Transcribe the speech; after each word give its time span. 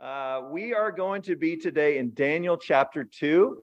Uh, 0.00 0.44
we 0.50 0.72
are 0.72 0.90
going 0.90 1.20
to 1.20 1.36
be 1.36 1.58
today 1.58 1.98
in 1.98 2.14
Daniel 2.14 2.56
chapter 2.56 3.04
2. 3.04 3.62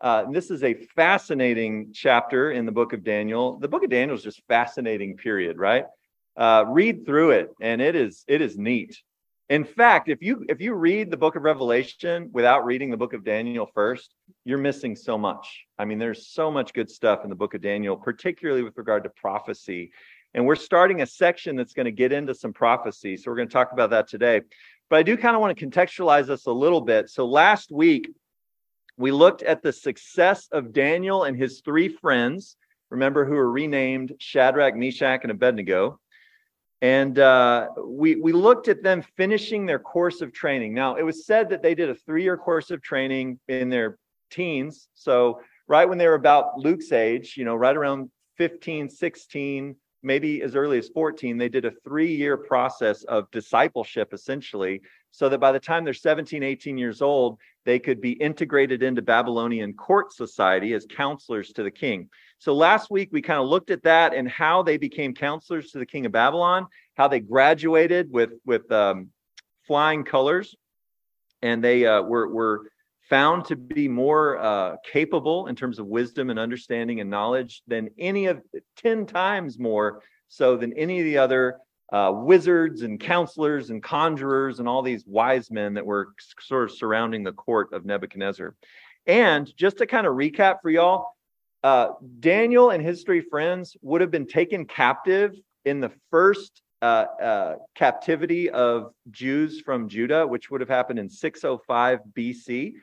Uh, 0.00 0.24
this 0.30 0.50
is 0.50 0.64
a 0.64 0.72
fascinating 0.96 1.90
chapter 1.92 2.52
in 2.52 2.64
the 2.64 2.72
book 2.72 2.94
of 2.94 3.04
Daniel. 3.04 3.58
The 3.58 3.68
book 3.68 3.84
of 3.84 3.90
Daniel 3.90 4.16
is 4.16 4.22
just 4.22 4.40
fascinating, 4.48 5.18
period, 5.18 5.58
right? 5.58 5.84
Uh, 6.38 6.64
read 6.68 7.04
through 7.04 7.32
it, 7.32 7.50
and 7.60 7.82
it 7.82 7.94
is 7.94 8.24
it 8.26 8.40
is 8.40 8.56
neat. 8.56 8.98
In 9.50 9.62
fact, 9.62 10.08
if 10.08 10.22
you 10.22 10.46
if 10.48 10.58
you 10.62 10.72
read 10.72 11.10
the 11.10 11.18
book 11.18 11.36
of 11.36 11.42
Revelation 11.42 12.30
without 12.32 12.64
reading 12.64 12.90
the 12.90 12.96
book 12.96 13.12
of 13.12 13.22
Daniel 13.22 13.66
first, 13.74 14.14
you're 14.46 14.56
missing 14.56 14.96
so 14.96 15.18
much. 15.18 15.66
I 15.78 15.84
mean, 15.84 15.98
there's 15.98 16.28
so 16.28 16.50
much 16.50 16.72
good 16.72 16.90
stuff 16.90 17.24
in 17.24 17.28
the 17.30 17.36
book 17.36 17.52
of 17.52 17.60
Daniel, 17.60 17.94
particularly 17.94 18.62
with 18.62 18.78
regard 18.78 19.04
to 19.04 19.10
prophecy. 19.10 19.92
And 20.34 20.44
we're 20.44 20.56
starting 20.56 21.00
a 21.00 21.06
section 21.06 21.54
that's 21.54 21.74
going 21.74 21.84
to 21.84 21.92
get 21.92 22.12
into 22.12 22.34
some 22.34 22.52
prophecy. 22.52 23.16
So 23.16 23.30
we're 23.30 23.36
going 23.36 23.48
to 23.48 23.52
talk 23.52 23.70
about 23.72 23.90
that 23.90 24.08
today. 24.08 24.40
But 24.90 24.96
I 24.98 25.02
do 25.02 25.16
kind 25.16 25.34
of 25.34 25.40
want 25.40 25.56
to 25.56 25.66
contextualize 25.66 26.26
this 26.26 26.46
a 26.46 26.52
little 26.52 26.80
bit. 26.80 27.08
So 27.10 27.26
last 27.26 27.72
week, 27.72 28.10
we 28.96 29.10
looked 29.10 29.42
at 29.42 29.62
the 29.62 29.72
success 29.72 30.48
of 30.52 30.72
Daniel 30.72 31.24
and 31.24 31.36
his 31.36 31.60
three 31.64 31.88
friends, 31.88 32.56
remember, 32.90 33.24
who 33.24 33.34
were 33.34 33.50
renamed 33.50 34.14
Shadrach, 34.18 34.76
Meshach, 34.76 35.20
and 35.22 35.30
Abednego. 35.30 35.98
And 36.80 37.18
uh, 37.18 37.68
we, 37.86 38.16
we 38.16 38.32
looked 38.32 38.68
at 38.68 38.82
them 38.82 39.02
finishing 39.16 39.64
their 39.66 39.78
course 39.78 40.20
of 40.20 40.32
training. 40.32 40.74
Now, 40.74 40.96
it 40.96 41.02
was 41.02 41.24
said 41.24 41.48
that 41.48 41.62
they 41.62 41.74
did 41.74 41.88
a 41.88 41.94
three 41.94 42.22
year 42.22 42.36
course 42.36 42.70
of 42.70 42.82
training 42.82 43.40
in 43.48 43.70
their 43.70 43.98
teens. 44.30 44.88
So, 44.94 45.40
right 45.66 45.88
when 45.88 45.96
they 45.96 46.06
were 46.06 46.14
about 46.14 46.58
Luke's 46.58 46.92
age, 46.92 47.36
you 47.38 47.44
know, 47.46 47.54
right 47.54 47.74
around 47.74 48.10
15, 48.36 48.90
16, 48.90 49.76
maybe 50.04 50.42
as 50.42 50.54
early 50.54 50.78
as 50.78 50.88
14, 50.88 51.36
they 51.38 51.48
did 51.48 51.64
a 51.64 51.70
three 51.82 52.14
year 52.14 52.36
process 52.36 53.02
of 53.04 53.30
discipleship, 53.30 54.12
essentially, 54.12 54.82
so 55.10 55.28
that 55.28 55.38
by 55.38 55.52
the 55.52 55.60
time 55.60 55.84
they're 55.84 55.94
17, 55.94 56.42
18 56.42 56.76
years 56.76 57.00
old, 57.00 57.38
they 57.64 57.78
could 57.78 58.00
be 58.00 58.12
integrated 58.12 58.82
into 58.82 59.00
Babylonian 59.00 59.72
court 59.72 60.12
society 60.12 60.72
as 60.74 60.86
counselors 60.86 61.52
to 61.52 61.62
the 61.62 61.70
king. 61.70 62.08
So 62.38 62.54
last 62.54 62.90
week, 62.90 63.08
we 63.12 63.22
kind 63.22 63.40
of 63.40 63.48
looked 63.48 63.70
at 63.70 63.84
that 63.84 64.12
and 64.14 64.28
how 64.28 64.62
they 64.62 64.76
became 64.76 65.14
counselors 65.14 65.70
to 65.70 65.78
the 65.78 65.86
king 65.86 66.04
of 66.04 66.12
Babylon, 66.12 66.66
how 66.94 67.08
they 67.08 67.20
graduated 67.20 68.12
with, 68.12 68.32
with 68.44 68.70
um, 68.70 69.10
flying 69.66 70.04
colors, 70.04 70.54
and 71.42 71.62
they 71.62 71.86
uh, 71.86 72.02
were, 72.02 72.28
were 72.28 72.70
found 73.08 73.44
to 73.46 73.56
be 73.56 73.88
more 73.88 74.38
uh, 74.38 74.76
capable 74.84 75.46
in 75.46 75.56
terms 75.56 75.78
of 75.78 75.86
wisdom 75.86 76.30
and 76.30 76.38
understanding 76.38 77.00
and 77.00 77.10
knowledge 77.10 77.62
than 77.66 77.90
any 77.98 78.26
of 78.26 78.40
10 78.76 79.06
times 79.06 79.58
more 79.58 80.02
so 80.28 80.56
than 80.56 80.72
any 80.72 81.00
of 81.00 81.04
the 81.04 81.18
other 81.18 81.58
uh, 81.92 82.10
wizards 82.14 82.82
and 82.82 82.98
counselors 82.98 83.70
and 83.70 83.82
conjurers 83.82 84.58
and 84.58 84.66
all 84.66 84.82
these 84.82 85.04
wise 85.06 85.50
men 85.50 85.74
that 85.74 85.84
were 85.84 86.08
sort 86.40 86.70
of 86.70 86.76
surrounding 86.76 87.22
the 87.22 87.32
court 87.32 87.72
of 87.72 87.84
Nebuchadnezzar. 87.84 88.54
And 89.06 89.54
just 89.56 89.78
to 89.78 89.86
kind 89.86 90.06
of 90.06 90.14
recap 90.14 90.56
for 90.62 90.70
y'all, 90.70 91.08
uh, 91.62 91.90
Daniel 92.20 92.70
and 92.70 92.82
his 92.84 93.02
three 93.02 93.20
friends 93.20 93.76
would 93.82 94.00
have 94.00 94.10
been 94.10 94.26
taken 94.26 94.64
captive 94.64 95.34
in 95.64 95.80
the 95.80 95.92
first 96.10 96.62
uh, 96.82 97.06
uh, 97.22 97.54
captivity 97.74 98.50
of 98.50 98.92
Jews 99.10 99.60
from 99.60 99.88
Judah, 99.88 100.26
which 100.26 100.50
would 100.50 100.60
have 100.60 100.68
happened 100.68 100.98
in 100.98 101.08
605 101.08 102.00
BC. 102.14 102.74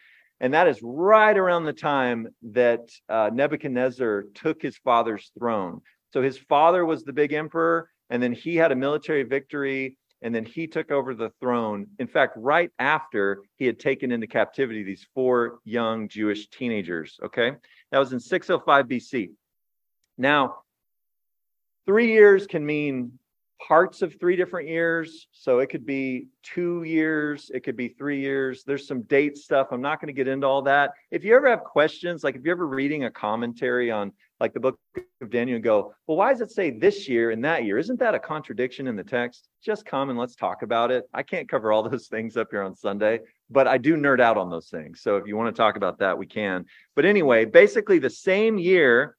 And 0.41 0.55
that 0.55 0.67
is 0.67 0.79
right 0.81 1.37
around 1.37 1.65
the 1.65 1.73
time 1.73 2.27
that 2.41 2.89
uh, 3.07 3.29
Nebuchadnezzar 3.31 4.25
took 4.33 4.59
his 4.59 4.75
father's 4.77 5.31
throne. 5.37 5.81
So 6.11 6.21
his 6.21 6.37
father 6.37 6.83
was 6.83 7.03
the 7.03 7.13
big 7.13 7.31
emperor, 7.31 7.89
and 8.09 8.21
then 8.21 8.33
he 8.33 8.55
had 8.55 8.71
a 8.71 8.75
military 8.75 9.21
victory, 9.21 9.97
and 10.23 10.33
then 10.33 10.43
he 10.43 10.65
took 10.65 10.89
over 10.89 11.13
the 11.13 11.29
throne. 11.39 11.87
In 11.99 12.07
fact, 12.07 12.33
right 12.37 12.71
after 12.79 13.43
he 13.57 13.67
had 13.67 13.79
taken 13.79 14.11
into 14.11 14.25
captivity 14.25 14.81
these 14.81 15.05
four 15.13 15.59
young 15.63 16.09
Jewish 16.09 16.49
teenagers. 16.49 17.19
Okay. 17.23 17.51
That 17.91 17.99
was 17.99 18.11
in 18.11 18.19
605 18.19 18.87
BC. 18.87 19.29
Now, 20.17 20.63
three 21.85 22.13
years 22.13 22.47
can 22.47 22.65
mean 22.65 23.19
parts 23.67 24.01
of 24.01 24.19
three 24.19 24.35
different 24.35 24.67
years. 24.67 25.27
So 25.31 25.59
it 25.59 25.67
could 25.69 25.85
be 25.85 26.27
two 26.43 26.83
years, 26.83 27.51
it 27.53 27.63
could 27.63 27.77
be 27.77 27.89
three 27.89 28.19
years. 28.19 28.63
There's 28.63 28.87
some 28.87 29.03
date 29.03 29.37
stuff. 29.37 29.67
I'm 29.71 29.81
not 29.81 30.01
going 30.01 30.07
to 30.07 30.13
get 30.13 30.27
into 30.27 30.47
all 30.47 30.63
that. 30.63 30.91
If 31.11 31.23
you 31.23 31.35
ever 31.35 31.49
have 31.49 31.63
questions, 31.63 32.23
like 32.23 32.35
if 32.35 32.43
you're 32.43 32.55
ever 32.55 32.67
reading 32.67 33.03
a 33.03 33.11
commentary 33.11 33.91
on 33.91 34.11
like 34.39 34.53
the 34.53 34.59
book 34.59 34.79
of 35.21 35.29
Daniel 35.29 35.55
and 35.55 35.63
go, 35.63 35.93
well, 36.07 36.17
why 36.17 36.31
does 36.31 36.41
it 36.41 36.49
say 36.49 36.71
this 36.71 37.07
year 37.07 37.29
and 37.29 37.45
that 37.45 37.63
year? 37.63 37.77
Isn't 37.77 37.99
that 37.99 38.15
a 38.15 38.19
contradiction 38.19 38.87
in 38.87 38.95
the 38.95 39.03
text? 39.03 39.47
Just 39.63 39.85
come 39.85 40.09
and 40.09 40.17
let's 40.17 40.35
talk 40.35 40.63
about 40.63 40.89
it. 40.89 41.07
I 41.13 41.21
can't 41.21 41.47
cover 41.47 41.71
all 41.71 41.87
those 41.87 42.07
things 42.09 42.37
up 42.37 42.47
here 42.49 42.63
on 42.63 42.75
Sunday, 42.75 43.19
but 43.49 43.67
I 43.67 43.77
do 43.77 43.95
nerd 43.95 44.19
out 44.19 44.37
on 44.37 44.49
those 44.49 44.69
things. 44.69 45.01
So 45.01 45.17
if 45.17 45.27
you 45.27 45.37
want 45.37 45.55
to 45.55 45.59
talk 45.59 45.77
about 45.77 45.99
that, 45.99 46.17
we 46.17 46.25
can. 46.25 46.65
But 46.95 47.05
anyway, 47.05 47.45
basically 47.45 47.99
the 47.99 48.09
same 48.09 48.57
year 48.57 49.15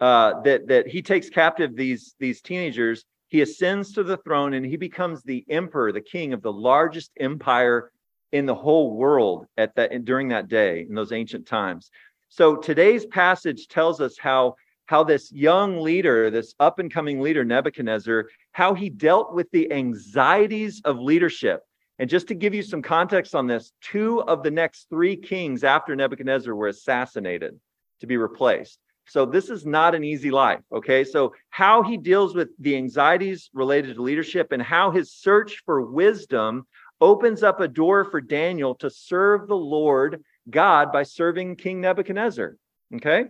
uh, 0.00 0.40
that 0.42 0.68
that 0.68 0.86
he 0.86 1.02
takes 1.02 1.28
captive 1.28 1.76
these 1.76 2.14
these 2.18 2.40
teenagers 2.40 3.04
he 3.30 3.40
ascends 3.40 3.92
to 3.92 4.02
the 4.02 4.16
throne 4.18 4.54
and 4.54 4.66
he 4.66 4.76
becomes 4.76 5.22
the 5.22 5.44
emperor, 5.48 5.92
the 5.92 6.00
king 6.00 6.32
of 6.32 6.42
the 6.42 6.52
largest 6.52 7.12
empire 7.18 7.92
in 8.32 8.44
the 8.44 8.54
whole 8.54 8.96
world 8.96 9.46
at 9.56 9.74
that 9.76 10.04
during 10.04 10.28
that 10.28 10.48
day 10.48 10.84
in 10.88 10.94
those 10.94 11.12
ancient 11.12 11.46
times. 11.46 11.90
So 12.28 12.56
today's 12.56 13.06
passage 13.06 13.68
tells 13.68 14.00
us 14.00 14.18
how 14.18 14.56
how 14.86 15.04
this 15.04 15.30
young 15.30 15.78
leader, 15.78 16.30
this 16.30 16.56
up 16.58 16.80
and 16.80 16.92
coming 16.92 17.20
leader 17.20 17.44
Nebuchadnezzar, 17.44 18.26
how 18.50 18.74
he 18.74 18.90
dealt 18.90 19.32
with 19.32 19.48
the 19.52 19.72
anxieties 19.72 20.82
of 20.84 20.98
leadership. 20.98 21.62
And 22.00 22.10
just 22.10 22.26
to 22.28 22.34
give 22.34 22.54
you 22.54 22.62
some 22.62 22.82
context 22.82 23.36
on 23.36 23.46
this, 23.46 23.72
two 23.80 24.22
of 24.22 24.42
the 24.42 24.50
next 24.50 24.88
three 24.88 25.16
kings 25.16 25.62
after 25.62 25.94
Nebuchadnezzar 25.94 26.52
were 26.52 26.66
assassinated 26.66 27.60
to 28.00 28.06
be 28.08 28.16
replaced. 28.16 28.80
So 29.10 29.26
this 29.26 29.50
is 29.50 29.66
not 29.66 29.96
an 29.96 30.04
easy 30.04 30.30
life. 30.30 30.60
Okay. 30.72 31.02
So 31.02 31.34
how 31.48 31.82
he 31.82 31.96
deals 31.96 32.32
with 32.32 32.50
the 32.60 32.76
anxieties 32.76 33.50
related 33.52 33.96
to 33.96 34.02
leadership 34.02 34.52
and 34.52 34.62
how 34.62 34.92
his 34.92 35.12
search 35.12 35.64
for 35.66 35.82
wisdom 35.82 36.64
opens 37.00 37.42
up 37.42 37.60
a 37.60 37.66
door 37.66 38.04
for 38.04 38.20
Daniel 38.20 38.76
to 38.76 38.88
serve 38.88 39.48
the 39.48 39.56
Lord 39.56 40.22
God 40.48 40.92
by 40.92 41.02
serving 41.02 41.56
King 41.56 41.80
Nebuchadnezzar. 41.80 42.56
Okay. 42.94 43.24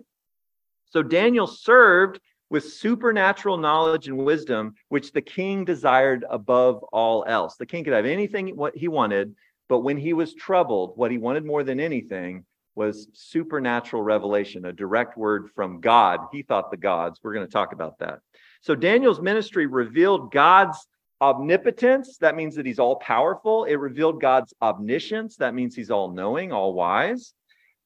So 0.90 1.02
Daniel 1.02 1.46
served 1.46 2.20
with 2.50 2.70
supernatural 2.70 3.56
knowledge 3.56 4.06
and 4.06 4.19
wisdom, 4.19 4.74
which 4.90 5.12
the 5.12 5.22
king 5.22 5.64
desired 5.64 6.26
above 6.28 6.82
all 6.92 7.24
else. 7.26 7.56
The 7.56 7.64
king 7.64 7.84
could 7.84 7.94
have 7.94 8.04
anything 8.04 8.48
what 8.54 8.76
he 8.76 8.88
wanted, 8.88 9.34
but 9.66 9.78
when 9.78 9.96
he 9.96 10.12
was 10.12 10.34
troubled, 10.34 10.92
what 10.96 11.10
he 11.10 11.16
wanted 11.16 11.46
more 11.46 11.64
than 11.64 11.80
anything 11.80 12.44
was 12.80 13.08
supernatural 13.12 14.02
revelation, 14.02 14.64
a 14.64 14.72
direct 14.72 15.18
word 15.18 15.50
from 15.54 15.82
God. 15.82 16.18
He 16.32 16.41
thought 16.41 16.70
the 16.70 16.78
gods. 16.78 17.20
We're 17.22 17.34
going 17.34 17.46
to 17.46 17.52
talk 17.52 17.74
about 17.74 17.98
that. 17.98 18.20
So 18.62 18.74
Daniel's 18.74 19.20
ministry 19.20 19.66
revealed 19.66 20.32
God's 20.32 20.78
omnipotence. 21.20 22.16
That 22.22 22.36
means 22.36 22.54
that 22.54 22.64
he's 22.64 22.78
all 22.78 22.96
powerful. 22.96 23.64
It 23.64 23.74
revealed 23.74 24.22
God's 24.22 24.54
omniscience. 24.62 25.36
That 25.36 25.54
means 25.54 25.74
he's 25.74 25.90
all 25.90 26.10
knowing, 26.10 26.52
all 26.52 26.72
wise. 26.72 27.34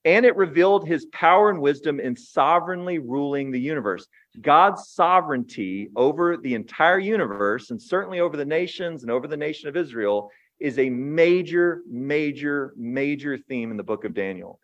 And 0.05 0.25
it 0.25 0.37
revealed 0.37 0.87
his 0.87 1.07
power 1.07 1.51
and 1.51 1.61
wisdom 1.61 1.99
in 1.99 2.15
sovereignly 2.15 3.01
ruling 3.01 3.51
the 3.51 3.59
universe. 3.59 4.07
God's 4.41 4.91
sovereignty 4.91 5.89
over 5.97 6.37
the 6.37 6.55
entire 6.55 7.01
universe, 7.01 7.73
and 7.73 7.83
certainly 7.83 8.21
over 8.21 8.37
the 8.37 8.45
nations 8.45 9.03
and 9.03 9.11
over 9.11 9.27
the 9.27 9.37
nation 9.37 9.69
of 9.69 9.77
Israel, 9.77 10.31
is 10.61 10.79
a 10.79 10.89
major, 10.89 11.83
major, 11.91 12.73
major 12.77 13.37
theme 13.37 13.73
in 13.73 13.77
the 13.77 13.83
book 13.83 14.05
of 14.05 14.15
Daniel 14.15 14.61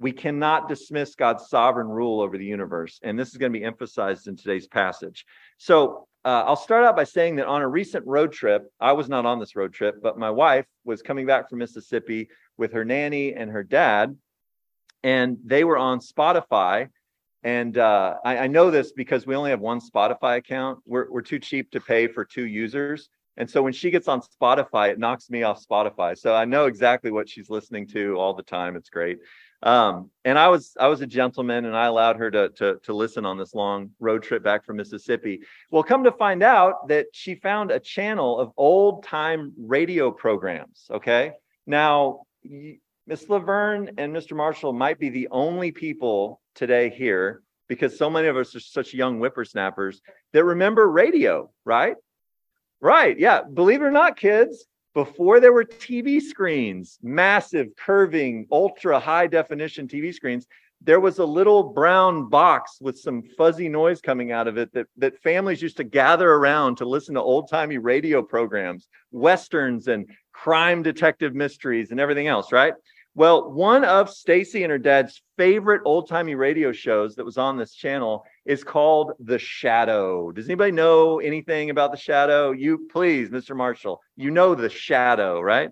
we 0.00 0.12
cannot 0.12 0.66
dismiss 0.66 1.14
God's 1.14 1.48
sovereign 1.48 1.86
rule 1.86 2.20
over 2.22 2.38
the 2.38 2.44
universe. 2.44 2.98
And 3.02 3.18
this 3.18 3.28
is 3.28 3.36
going 3.36 3.52
to 3.52 3.58
be 3.58 3.64
emphasized 3.64 4.26
in 4.28 4.34
today's 4.34 4.66
passage. 4.66 5.26
So 5.58 6.08
uh, 6.24 6.44
I'll 6.46 6.56
start 6.56 6.84
out 6.84 6.96
by 6.96 7.04
saying 7.04 7.36
that 7.36 7.46
on 7.46 7.60
a 7.60 7.68
recent 7.68 8.06
road 8.06 8.32
trip, 8.32 8.70
I 8.80 8.92
was 8.92 9.10
not 9.10 9.26
on 9.26 9.38
this 9.38 9.54
road 9.54 9.74
trip, 9.74 9.96
but 10.02 10.18
my 10.18 10.30
wife 10.30 10.66
was 10.84 11.02
coming 11.02 11.26
back 11.26 11.50
from 11.50 11.58
Mississippi 11.58 12.30
with 12.56 12.72
her 12.72 12.84
nanny 12.84 13.34
and 13.34 13.50
her 13.50 13.62
dad, 13.62 14.16
and 15.02 15.36
they 15.44 15.64
were 15.64 15.78
on 15.78 16.00
Spotify. 16.00 16.88
And 17.42 17.76
uh, 17.76 18.16
I, 18.24 18.38
I, 18.38 18.46
know 18.48 18.70
this 18.70 18.92
because 18.92 19.26
we 19.26 19.34
only 19.34 19.48
have 19.48 19.60
one 19.60 19.80
Spotify 19.80 20.36
account. 20.36 20.80
We're, 20.84 21.10
we're 21.10 21.22
too 21.22 21.38
cheap 21.38 21.70
to 21.70 21.80
pay 21.80 22.06
for 22.06 22.22
two 22.22 22.46
users. 22.46 23.08
And 23.38 23.48
so 23.48 23.62
when 23.62 23.72
she 23.72 23.90
gets 23.90 24.08
on 24.08 24.20
Spotify, 24.20 24.90
it 24.90 24.98
knocks 24.98 25.30
me 25.30 25.42
off 25.42 25.64
Spotify. 25.64 26.18
So 26.18 26.34
I 26.34 26.44
know 26.44 26.66
exactly 26.66 27.10
what 27.10 27.30
she's 27.30 27.48
listening 27.48 27.86
to 27.88 28.16
all 28.16 28.34
the 28.34 28.42
time. 28.42 28.76
It's 28.76 28.90
great. 28.90 29.20
Um, 29.62 30.10
and 30.24 30.38
I 30.38 30.48
was 30.48 30.74
I 30.80 30.88
was 30.88 31.02
a 31.02 31.06
gentleman, 31.06 31.66
and 31.66 31.76
I 31.76 31.86
allowed 31.86 32.16
her 32.16 32.30
to, 32.30 32.48
to 32.50 32.80
to 32.82 32.94
listen 32.94 33.26
on 33.26 33.36
this 33.36 33.54
long 33.54 33.90
road 34.00 34.22
trip 34.22 34.42
back 34.42 34.64
from 34.64 34.76
Mississippi. 34.76 35.40
Well, 35.70 35.82
come 35.82 36.04
to 36.04 36.12
find 36.12 36.42
out 36.42 36.88
that 36.88 37.06
she 37.12 37.34
found 37.34 37.70
a 37.70 37.80
channel 37.80 38.38
of 38.38 38.52
old 38.56 39.04
time 39.04 39.52
radio 39.58 40.10
programs. 40.10 40.86
Okay, 40.90 41.32
now 41.66 42.22
Miss 43.06 43.28
Laverne 43.28 43.90
and 43.98 44.14
Mr. 44.14 44.36
Marshall 44.36 44.72
might 44.72 44.98
be 44.98 45.10
the 45.10 45.28
only 45.30 45.72
people 45.72 46.40
today 46.54 46.88
here 46.88 47.42
because 47.68 47.98
so 47.98 48.08
many 48.08 48.28
of 48.28 48.36
us 48.36 48.54
are 48.54 48.60
such 48.60 48.94
young 48.94 49.18
whippersnappers 49.18 50.00
that 50.32 50.44
remember 50.44 50.90
radio, 50.90 51.50
right? 51.64 51.96
Right. 52.80 53.18
Yeah. 53.18 53.42
Believe 53.42 53.82
it 53.82 53.84
or 53.84 53.90
not, 53.90 54.16
kids, 54.16 54.64
before 54.94 55.40
there 55.40 55.52
were 55.52 55.64
TV 55.64 56.20
screens, 56.20 56.98
massive, 57.02 57.68
curving, 57.76 58.46
ultra 58.50 58.98
high 58.98 59.26
definition 59.26 59.86
TV 59.86 60.12
screens, 60.12 60.46
there 60.82 61.00
was 61.00 61.18
a 61.18 61.24
little 61.24 61.62
brown 61.62 62.28
box 62.28 62.78
with 62.80 62.98
some 62.98 63.22
fuzzy 63.36 63.68
noise 63.68 64.00
coming 64.00 64.32
out 64.32 64.48
of 64.48 64.56
it 64.56 64.72
that, 64.72 64.86
that 64.96 65.18
families 65.22 65.60
used 65.60 65.76
to 65.76 65.84
gather 65.84 66.32
around 66.32 66.76
to 66.76 66.86
listen 66.86 67.14
to 67.14 67.20
old 67.20 67.50
timey 67.50 67.78
radio 67.78 68.22
programs, 68.22 68.88
westerns, 69.12 69.88
and 69.88 70.08
crime 70.32 70.82
detective 70.82 71.34
mysteries 71.34 71.90
and 71.90 72.00
everything 72.00 72.28
else, 72.28 72.50
right? 72.50 72.72
Well, 73.16 73.50
one 73.50 73.84
of 73.84 74.08
Stacy 74.08 74.62
and 74.62 74.70
her 74.70 74.78
dad's 74.78 75.20
favorite 75.36 75.82
old 75.84 76.08
timey 76.08 76.36
radio 76.36 76.70
shows 76.70 77.16
that 77.16 77.24
was 77.24 77.38
on 77.38 77.56
this 77.56 77.74
channel 77.74 78.24
is 78.46 78.62
called 78.62 79.12
The 79.18 79.38
Shadow. 79.38 80.30
Does 80.30 80.46
anybody 80.46 80.70
know 80.70 81.18
anything 81.18 81.70
about 81.70 81.90
The 81.90 81.98
Shadow? 81.98 82.52
You, 82.52 82.86
please, 82.90 83.28
Mr. 83.30 83.56
Marshall, 83.56 84.00
you 84.16 84.30
know 84.30 84.54
The 84.54 84.70
Shadow, 84.70 85.40
right? 85.40 85.70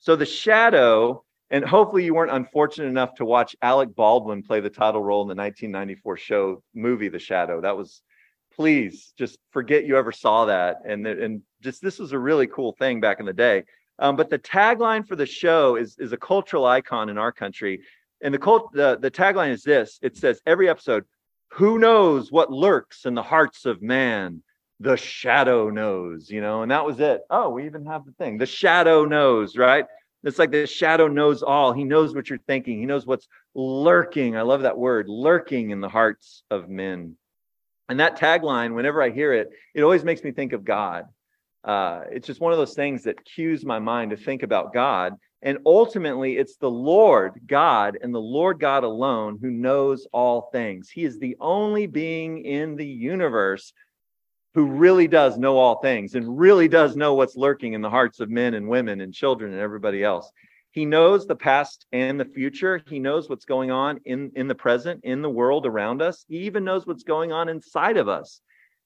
So, 0.00 0.16
The 0.16 0.26
Shadow, 0.26 1.22
and 1.50 1.64
hopefully 1.64 2.04
you 2.04 2.14
weren't 2.14 2.32
unfortunate 2.32 2.88
enough 2.88 3.14
to 3.14 3.24
watch 3.24 3.54
Alec 3.62 3.94
Baldwin 3.94 4.42
play 4.42 4.58
the 4.58 4.68
title 4.68 5.04
role 5.04 5.22
in 5.22 5.28
the 5.28 5.40
1994 5.40 6.16
show 6.16 6.62
movie 6.74 7.08
The 7.08 7.20
Shadow. 7.20 7.60
That 7.60 7.76
was, 7.76 8.02
please, 8.56 9.12
just 9.16 9.38
forget 9.52 9.84
you 9.84 9.96
ever 9.96 10.10
saw 10.10 10.46
that. 10.46 10.78
And, 10.84 11.06
and 11.06 11.42
just 11.60 11.80
this 11.80 12.00
was 12.00 12.10
a 12.10 12.18
really 12.18 12.48
cool 12.48 12.72
thing 12.72 13.00
back 13.00 13.20
in 13.20 13.26
the 13.26 13.32
day. 13.32 13.62
Um, 14.02 14.16
but 14.16 14.30
the 14.30 14.38
tagline 14.38 15.06
for 15.06 15.14
the 15.14 15.26
show 15.26 15.76
is, 15.76 15.96
is 15.96 16.12
a 16.12 16.16
cultural 16.16 16.66
icon 16.66 17.08
in 17.08 17.18
our 17.18 17.30
country. 17.30 17.82
And 18.20 18.34
the, 18.34 18.38
cult, 18.38 18.72
the, 18.72 18.98
the 19.00 19.12
tagline 19.12 19.52
is 19.52 19.62
this 19.62 20.00
it 20.02 20.16
says, 20.16 20.42
every 20.44 20.68
episode, 20.68 21.04
who 21.52 21.78
knows 21.78 22.32
what 22.32 22.50
lurks 22.50 23.06
in 23.06 23.14
the 23.14 23.22
hearts 23.22 23.64
of 23.64 23.80
man? 23.80 24.42
The 24.80 24.96
shadow 24.96 25.70
knows, 25.70 26.28
you 26.28 26.40
know, 26.40 26.62
and 26.62 26.72
that 26.72 26.84
was 26.84 26.98
it. 26.98 27.22
Oh, 27.30 27.50
we 27.50 27.64
even 27.66 27.86
have 27.86 28.04
the 28.04 28.10
thing. 28.12 28.38
The 28.38 28.46
shadow 28.46 29.04
knows, 29.04 29.56
right? 29.56 29.86
It's 30.24 30.38
like 30.38 30.50
the 30.50 30.66
shadow 30.66 31.06
knows 31.06 31.44
all. 31.44 31.72
He 31.72 31.84
knows 31.84 32.12
what 32.12 32.28
you're 32.28 32.40
thinking. 32.40 32.80
He 32.80 32.86
knows 32.86 33.06
what's 33.06 33.28
lurking. 33.54 34.36
I 34.36 34.42
love 34.42 34.62
that 34.62 34.78
word, 34.78 35.08
lurking 35.08 35.70
in 35.70 35.80
the 35.80 35.88
hearts 35.88 36.42
of 36.50 36.68
men. 36.68 37.16
And 37.88 38.00
that 38.00 38.18
tagline, 38.18 38.74
whenever 38.74 39.00
I 39.00 39.10
hear 39.10 39.32
it, 39.32 39.50
it 39.74 39.82
always 39.82 40.02
makes 40.02 40.24
me 40.24 40.32
think 40.32 40.52
of 40.52 40.64
God 40.64 41.06
uh, 41.64 42.02
it's 42.10 42.26
just 42.26 42.40
one 42.40 42.52
of 42.52 42.58
those 42.58 42.74
things 42.74 43.04
that 43.04 43.24
cues 43.24 43.64
my 43.64 43.78
mind 43.78 44.10
to 44.10 44.16
think 44.16 44.42
about 44.42 44.72
God. 44.72 45.14
And 45.42 45.58
ultimately, 45.66 46.36
it's 46.36 46.56
the 46.56 46.70
Lord 46.70 47.40
God 47.46 47.98
and 48.00 48.14
the 48.14 48.20
Lord 48.20 48.60
God 48.60 48.84
alone 48.84 49.38
who 49.40 49.50
knows 49.50 50.06
all 50.12 50.50
things. 50.52 50.88
He 50.88 51.04
is 51.04 51.18
the 51.18 51.36
only 51.40 51.86
being 51.86 52.44
in 52.44 52.76
the 52.76 52.86
universe 52.86 53.72
who 54.54 54.66
really 54.66 55.08
does 55.08 55.38
know 55.38 55.56
all 55.56 55.80
things 55.80 56.14
and 56.14 56.38
really 56.38 56.68
does 56.68 56.94
know 56.94 57.14
what's 57.14 57.36
lurking 57.36 57.72
in 57.72 57.80
the 57.80 57.90
hearts 57.90 58.20
of 58.20 58.30
men 58.30 58.54
and 58.54 58.68
women 58.68 59.00
and 59.00 59.14
children 59.14 59.52
and 59.52 59.60
everybody 59.60 60.04
else. 60.04 60.30
He 60.72 60.84
knows 60.84 61.26
the 61.26 61.36
past 61.36 61.86
and 61.92 62.18
the 62.18 62.24
future. 62.24 62.82
He 62.88 62.98
knows 62.98 63.28
what's 63.28 63.44
going 63.44 63.70
on 63.70 64.00
in, 64.04 64.30
in 64.36 64.48
the 64.48 64.54
present, 64.54 65.00
in 65.04 65.22
the 65.22 65.30
world 65.30 65.66
around 65.66 66.02
us. 66.02 66.24
He 66.28 66.38
even 66.38 66.64
knows 66.64 66.86
what's 66.86 67.04
going 67.04 67.32
on 67.32 67.48
inside 67.48 67.96
of 67.96 68.08
us 68.08 68.40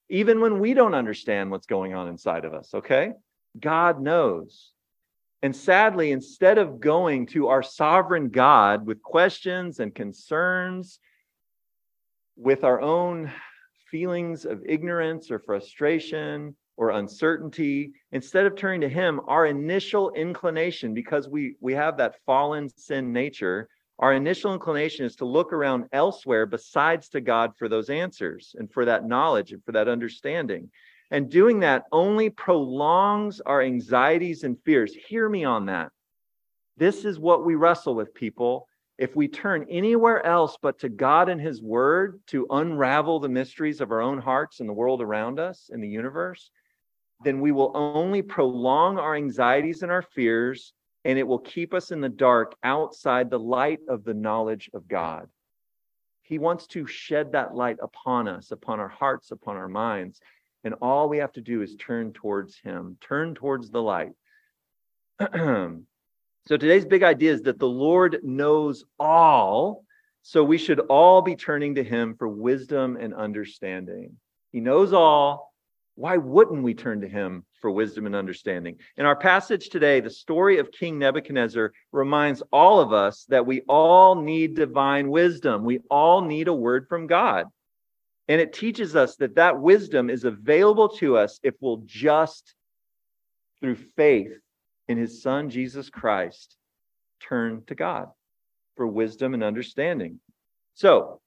even 0.09 0.41
when 0.41 0.59
we 0.59 0.75
don't 0.75 0.95
understand 0.95 1.51
what's 1.51 1.67
going 1.67 1.95
on 1.95 2.09
inside 2.09 2.45
of 2.45 2.55
us, 2.55 2.75
okay? 2.75 3.13
God 3.59 4.01
knows. 4.01 4.73
And 5.43 5.55
sadly, 5.55 6.13
instead 6.13 6.59
of 6.59 6.81
going 6.81 7.27
to 7.29 7.49
our 7.49 7.63
sovereign 7.63 8.31
God 8.31 8.87
with 8.87 9.03
questions 9.03 9.81
and 9.81 9.95
concerns, 9.95 10.99
with 12.37 12.65
our 12.65 12.81
own 12.81 13.33
feelings 13.91 14.45
of 14.45 14.63
ignorance 14.67 15.31
or 15.31 15.39
frustration 15.39 16.57
or 16.77 16.91
uncertainty, 16.91 17.93
instead 18.13 18.47
of 18.47 18.57
turning 18.57 18.83
to 18.83 18.89
Him, 18.89 19.21
our 19.27 19.47
initial 19.47 20.11
inclination, 20.13 20.95
because 20.95 21.29
we, 21.29 21.57
we 21.61 21.73
have 21.75 21.97
that 21.97 22.17
fallen 22.27 22.69
sin 22.69 23.13
nature, 23.13 23.69
our 23.99 24.13
initial 24.13 24.53
inclination 24.53 25.07
is 25.07 25.17
to 25.17 25.25
look 25.25 25.53
around 25.53 25.87
elsewhere 25.93 26.45
besides 26.45 27.09
to 27.11 27.21
God 27.21 27.57
for 27.57 27.69
those 27.69 27.89
answers 27.89 28.55
and 28.59 28.71
for 28.71 28.85
that 28.85 29.07
knowledge 29.07 29.53
and 29.53 29.65
for 29.65 29.73
that 29.73 29.89
understanding. 29.89 30.71
And 31.11 31.31
doing 31.31 31.61
that 31.61 31.85
only 31.93 32.29
prolongs 32.29 33.41
our 33.41 33.63
anxieties 33.63 34.43
and 34.43 34.59
fears. 34.65 34.95
Hear 34.95 35.29
me 35.29 35.45
on 35.45 35.67
that. 35.67 35.93
This 36.77 37.05
is 37.05 37.19
what 37.19 37.47
we 37.47 37.55
wrestle 37.55 37.95
with, 37.95 38.13
people. 38.13 38.69
If 38.99 39.17
we 39.17 39.29
turn 39.29 39.67
anywhere 39.71 40.25
else 40.27 40.59
but 40.61 40.79
to 40.81 40.89
God 40.89 41.29
and 41.29 41.41
His 41.41 41.63
Word 41.63 42.21
to 42.29 42.47
unravel 42.51 43.21
the 43.21 43.29
mysteries 43.29 43.81
of 43.81 43.93
our 43.93 44.01
own 44.01 44.19
hearts 44.19 44.61
and 44.61 44.69
the 44.69 44.75
world 44.75 45.01
around 45.01 45.39
us 45.39 45.71
and 45.73 45.83
the 45.83 45.89
universe, 45.89 46.51
then 47.25 47.41
we 47.41 47.53
will 47.53 47.73
only 47.75 48.21
prolong 48.21 48.99
our 48.99 49.15
anxieties 49.15 49.83
and 49.83 49.91
our 49.91 50.03
fears 50.03 50.75
and 51.07 51.21
it 51.21 51.27
will 51.27 51.39
keep 51.39 51.73
us 51.73 51.93
in 51.93 52.01
the 52.01 52.09
dark 52.09 52.57
outside 52.65 53.31
the 53.31 53.39
light 53.39 53.79
of 53.89 54.03
the 54.03 54.13
knowledge 54.13 54.69
of 54.75 54.89
God. 54.89 55.29
He 56.23 56.41
wants 56.41 56.67
to 56.69 56.85
shed 56.85 57.31
that 57.31 57.55
light 57.55 57.77
upon 57.81 58.27
us, 58.27 58.51
upon 58.51 58.81
our 58.81 58.89
hearts, 58.89 59.31
upon 59.31 59.57
our 59.57 59.69
minds. 59.69 60.21
And 60.65 60.75
all 60.83 61.09
we 61.09 61.19
have 61.19 61.33
to 61.35 61.41
do 61.41 61.63
is 61.63 61.77
turn 61.77 62.13
towards 62.13 62.59
Him, 62.59 62.99
turn 63.01 63.37
towards 63.37 63.71
the 63.71 63.81
light. 63.81 64.15
so 65.21 65.77
today's 66.49 66.85
big 66.85 67.05
idea 67.05 67.35
is 67.35 67.43
that 67.43 67.61
the 67.61 67.69
Lord 67.69 68.19
knows 68.25 68.85
all. 68.99 69.85
So 70.23 70.43
we 70.43 70.59
should 70.59 70.81
all 70.81 71.23
be 71.23 71.37
turning 71.37 71.77
to 71.77 71.85
Him 71.85 72.17
for 72.19 72.27
wisdom 72.27 72.97
and 72.97 73.15
understanding. 73.15 74.17
He 74.51 74.59
knows 74.59 74.93
all. 74.93 75.46
Why 75.97 76.17
wouldn't 76.17 76.63
we 76.63 76.75
turn 76.75 77.01
to 77.01 77.09
Him 77.09 77.45
for 77.67 77.73
wisdom 77.73 78.07
and 78.07 78.15
understanding. 78.15 78.77
In 78.97 79.07
our 79.07 79.17
passage 79.17 79.71
today, 79.71 79.99
the 79.99 80.09
story 80.09 80.59
of 80.59 80.71
King 80.71 81.01
Nebuchadnezzar 81.01 81.73
reminds 81.91 82.43
all 82.53 82.79
of 82.79 82.93
us 82.93 83.25
that 83.29 83.45
we 83.45 83.63
all 83.63 84.15
need 84.15 84.55
divine 84.55 85.11
wisdom. 85.11 85.65
We 85.65 85.81
all 85.91 86.21
need 86.21 86.47
a 86.47 86.55
word 86.55 86.87
from 86.89 87.09
God. 87.09 87.47
And 88.29 88.41
it 88.41 88.53
teaches 88.53 88.95
us 88.95 89.17
that 89.17 89.35
that 89.35 89.59
wisdom 89.59 90.11
is 90.11 90.23
available 90.23 90.89
to 90.91 91.17
us 91.17 91.41
if 91.43 91.55
we'll 91.61 91.83
just, 91.87 92.55
through 93.61 93.75
faith 93.75 94.39
in 94.87 94.97
his 94.97 95.23
son, 95.23 95.51
Jesus 95.51 95.91
Christ, 95.91 96.57
turn 97.19 97.65
to 97.67 97.75
God 97.75 98.11
for 98.77 98.87
wisdom 98.87 99.35
and 99.35 99.43
understanding. 99.43 100.21
So 100.75 101.21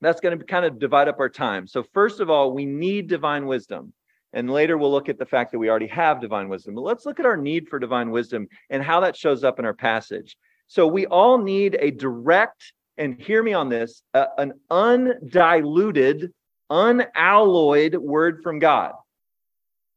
that's 0.00 0.20
going 0.20 0.38
to 0.38 0.44
kind 0.44 0.64
of 0.64 0.78
divide 0.78 1.08
up 1.08 1.18
our 1.18 1.28
time. 1.28 1.66
So, 1.66 1.82
first 1.82 2.20
of 2.20 2.30
all, 2.30 2.52
we 2.52 2.64
need 2.64 3.08
divine 3.08 3.46
wisdom. 3.46 3.92
And 4.32 4.50
later 4.50 4.76
we'll 4.76 4.90
look 4.90 5.08
at 5.08 5.18
the 5.18 5.26
fact 5.26 5.52
that 5.52 5.58
we 5.58 5.70
already 5.70 5.86
have 5.86 6.20
divine 6.20 6.48
wisdom. 6.48 6.74
But 6.74 6.82
let's 6.82 7.06
look 7.06 7.18
at 7.18 7.26
our 7.26 7.36
need 7.36 7.68
for 7.68 7.78
divine 7.78 8.10
wisdom 8.10 8.46
and 8.68 8.82
how 8.82 9.00
that 9.00 9.16
shows 9.16 9.42
up 9.42 9.58
in 9.58 9.64
our 9.64 9.74
passage. 9.74 10.36
So 10.66 10.86
we 10.86 11.06
all 11.06 11.38
need 11.38 11.78
a 11.80 11.90
direct, 11.90 12.74
and 12.98 13.20
hear 13.20 13.42
me 13.42 13.54
on 13.54 13.70
this, 13.70 14.02
uh, 14.12 14.26
an 14.36 14.52
undiluted, 14.70 16.32
unalloyed 16.68 17.94
word 17.94 18.42
from 18.42 18.58
God. 18.58 18.92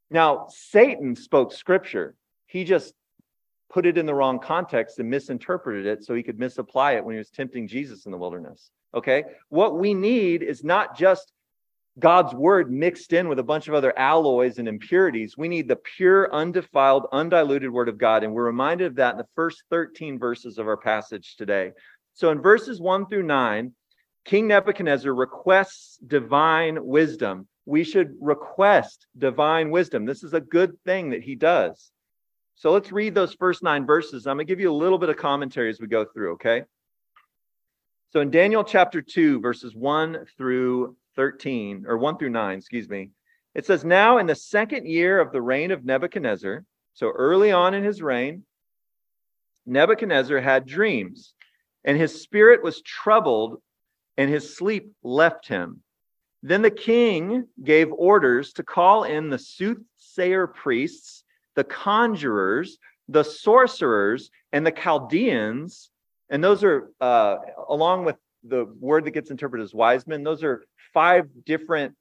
Now, 0.10 0.48
Satan 0.50 1.16
spoke 1.16 1.52
scripture. 1.52 2.16
He 2.46 2.64
just 2.64 2.94
put 3.70 3.86
it 3.86 3.98
in 3.98 4.06
the 4.06 4.14
wrong 4.14 4.40
context 4.40 5.00
and 5.00 5.10
misinterpreted 5.10 5.86
it 5.86 6.04
so 6.06 6.14
he 6.14 6.24
could 6.24 6.40
misapply 6.40 6.94
it 6.94 7.04
when 7.04 7.16
he 7.16 7.20
was 7.20 7.30
tempting 7.30 7.68
Jesus 7.68 8.06
in 8.06 8.12
the 8.12 8.18
wilderness. 8.18 8.72
Okay? 8.94 9.24
What 9.50 9.78
we 9.78 9.94
need 9.94 10.44
is 10.44 10.64
not 10.64 10.98
just 10.98 11.34
God's 12.00 12.34
word 12.34 12.72
mixed 12.72 13.14
in 13.14 13.28
with 13.28 13.40
a 13.40 13.44
bunch 13.44 13.68
of 13.68 13.74
other 13.74 13.98
alloys 13.98 14.58
and 14.58 14.68
impurities. 14.68 15.38
We 15.38 15.50
need 15.50 15.68
the 15.68 15.76
pure, 15.76 16.34
undefiled, 16.34 17.08
undiluted 17.12 17.70
word 17.70 17.90
of 17.90 17.98
God. 17.98 18.24
And 18.24 18.34
we're 18.34 18.46
reminded 18.46 18.88
of 18.88 18.96
that 18.96 19.14
in 19.14 19.18
the 19.18 19.28
first 19.36 19.64
13 19.70 20.18
verses 20.18 20.58
of 20.58 20.68
our 20.68 20.78
passage 20.78 21.36
today. 21.36 21.72
So 22.14 22.32
in 22.32 22.42
verses 22.42 22.80
1 22.80 23.08
through 23.08 23.24
9, 23.24 23.74
King 24.24 24.48
Nebuchadnezzar 24.48 25.14
requests 25.14 25.98
divine 26.06 26.84
wisdom. 26.86 27.48
We 27.66 27.84
should 27.84 28.16
request 28.20 29.08
divine 29.18 29.70
wisdom. 29.70 30.06
This 30.06 30.24
is 30.24 30.34
a 30.34 30.42
good 30.42 30.78
thing 30.86 31.10
that 31.10 31.24
he 31.24 31.36
does. 31.36 31.92
So 32.56 32.72
let's 32.72 32.92
read 32.92 33.16
those 33.16 33.34
first 33.34 33.64
nine 33.64 33.86
verses. 33.86 34.28
I'm 34.28 34.38
going 34.38 34.46
to 34.46 34.52
give 34.52 34.60
you 34.60 34.72
a 34.72 34.74
little 34.74 34.98
bit 34.98 35.10
of 35.10 35.18
commentary 35.18 35.70
as 35.70 35.80
we 35.80 35.88
go 35.88 36.06
through, 36.06 36.34
okay? 36.34 36.64
So 38.12 38.20
in 38.20 38.30
Daniel 38.30 38.66
chapter 38.66 39.02
2, 39.02 39.40
verses 39.40 39.74
1 39.74 40.26
through 40.38 40.98
13 41.16 41.86
or 41.88 41.98
1 41.98 42.18
through 42.18 42.32
9, 42.32 42.58
excuse 42.58 42.90
me. 42.90 43.10
It 43.56 43.66
says, 43.66 43.86
Now 43.86 44.18
in 44.18 44.26
the 44.26 44.36
second 44.36 44.86
year 44.86 45.22
of 45.22 45.32
the 45.32 45.42
reign 45.42 45.72
of 45.72 45.86
Nebuchadnezzar, 45.86 46.66
so 46.94 47.10
early 47.12 47.54
on 47.54 47.74
in 47.74 47.86
his 47.86 48.02
reign, 48.02 48.44
Nebuchadnezzar 49.66 50.42
had 50.42 50.66
dreams, 50.66 51.34
and 51.86 51.98
his 51.98 52.22
spirit 52.22 52.62
was 52.62 52.82
troubled, 52.82 53.62
and 54.18 54.30
his 54.30 54.58
sleep 54.58 54.92
left 55.04 55.48
him. 55.48 55.82
Then 56.44 56.64
the 56.64 56.72
king 56.72 57.48
gave 57.64 57.94
orders 57.94 58.52
to 58.54 58.64
call 58.64 59.06
in 59.06 59.30
the 59.30 59.40
soothsayer 59.40 60.48
priests, 60.48 61.24
the 61.56 61.64
conjurers, 61.64 62.78
the 63.08 63.24
sorcerers, 63.24 64.32
and 64.52 64.68
the 64.68 64.72
Chaldeans. 64.72 65.91
And 66.32 66.44
those 66.44 66.64
are, 66.64 66.90
uh, 67.02 67.38
along 67.70 68.06
with 68.06 68.16
the 68.44 68.66
word 68.80 69.06
that 69.06 69.12
gets 69.12 69.30
interpreted 69.30 69.64
as 69.64 69.74
wise 69.74 70.08
men, 70.08 70.24
those 70.24 70.44
are 70.44 70.64
five 70.94 71.28
different, 71.46 71.94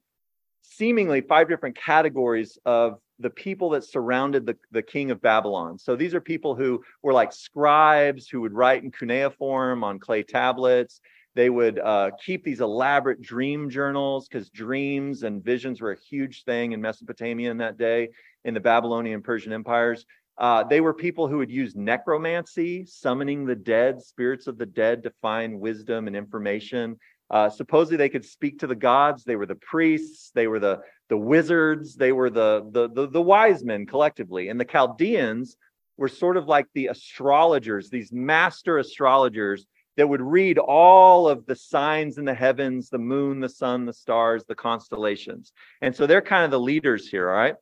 seemingly 0.61 1.21
five 1.21 1.49
different 1.49 1.75
categories 1.75 2.57
of 2.65 2.99
the 3.19 3.29
people 3.29 3.69
that 3.71 3.83
surrounded 3.83 4.45
the, 4.45 4.57
the 4.71 4.81
king 4.81 5.11
of 5.11 5.21
Babylon. 5.21 5.77
So 5.77 5.95
these 5.95 6.15
are 6.15 6.21
people 6.21 6.55
who 6.55 6.81
were 7.03 7.13
like 7.13 7.33
scribes 7.33 8.27
who 8.27 8.41
would 8.41 8.53
write 8.53 8.83
in 8.83 8.91
cuneiform 8.91 9.83
on 9.83 9.99
clay 9.99 10.23
tablets. 10.23 11.01
They 11.35 11.49
would 11.49 11.77
uh, 11.79 12.11
keep 12.25 12.43
these 12.43 12.61
elaborate 12.61 13.21
dream 13.21 13.69
journals 13.69 14.27
because 14.27 14.49
dreams 14.49 15.23
and 15.23 15.43
visions 15.43 15.81
were 15.81 15.91
a 15.91 15.99
huge 15.99 16.43
thing 16.45 16.71
in 16.71 16.81
Mesopotamia 16.81 17.51
in 17.51 17.57
that 17.57 17.77
day, 17.77 18.09
in 18.43 18.53
the 18.53 18.59
Babylonian 18.59 19.21
Persian 19.21 19.53
empires. 19.53 20.05
Uh, 20.37 20.63
they 20.63 20.81
were 20.81 20.93
people 20.93 21.27
who 21.27 21.37
would 21.37 21.51
use 21.51 21.75
necromancy, 21.75 22.85
summoning 22.85 23.45
the 23.45 23.55
dead, 23.55 24.01
spirits 24.01 24.47
of 24.47 24.57
the 24.57 24.65
dead, 24.65 25.03
to 25.03 25.11
find 25.21 25.59
wisdom 25.59 26.07
and 26.07 26.15
information. 26.15 26.97
Uh, 27.29 27.49
supposedly, 27.49 27.97
they 27.97 28.09
could 28.09 28.25
speak 28.25 28.59
to 28.59 28.67
the 28.67 28.75
gods. 28.75 29.23
They 29.23 29.35
were 29.35 29.45
the 29.45 29.55
priests. 29.55 30.31
They 30.33 30.47
were 30.47 30.59
the 30.59 30.81
the 31.09 31.17
wizards. 31.17 31.95
They 31.95 32.11
were 32.11 32.29
the 32.29 32.67
the 32.71 32.89
the, 32.89 33.09
the 33.09 33.21
wise 33.21 33.63
men 33.63 33.85
collectively. 33.85 34.49
And 34.49 34.59
the 34.59 34.65
Chaldeans 34.65 35.57
were 35.97 36.07
sort 36.07 36.37
of 36.37 36.47
like 36.47 36.67
the 36.73 36.87
astrologers, 36.87 37.89
these 37.89 38.11
master 38.11 38.79
astrologers 38.79 39.65
that 39.97 40.07
would 40.07 40.21
read 40.21 40.57
all 40.57 41.27
of 41.27 41.45
the 41.45 41.55
signs 41.55 42.17
in 42.17 42.25
the 42.25 42.33
heavens, 42.33 42.89
the 42.89 42.97
moon, 42.97 43.39
the 43.39 43.49
sun, 43.49 43.85
the 43.85 43.93
stars, 43.93 44.43
the 44.45 44.55
constellations. 44.55 45.51
And 45.81 45.95
so 45.95 46.07
they're 46.07 46.21
kind 46.21 46.45
of 46.45 46.51
the 46.51 46.59
leaders 46.59 47.07
here. 47.07 47.29
All 47.29 47.35
right. 47.35 47.55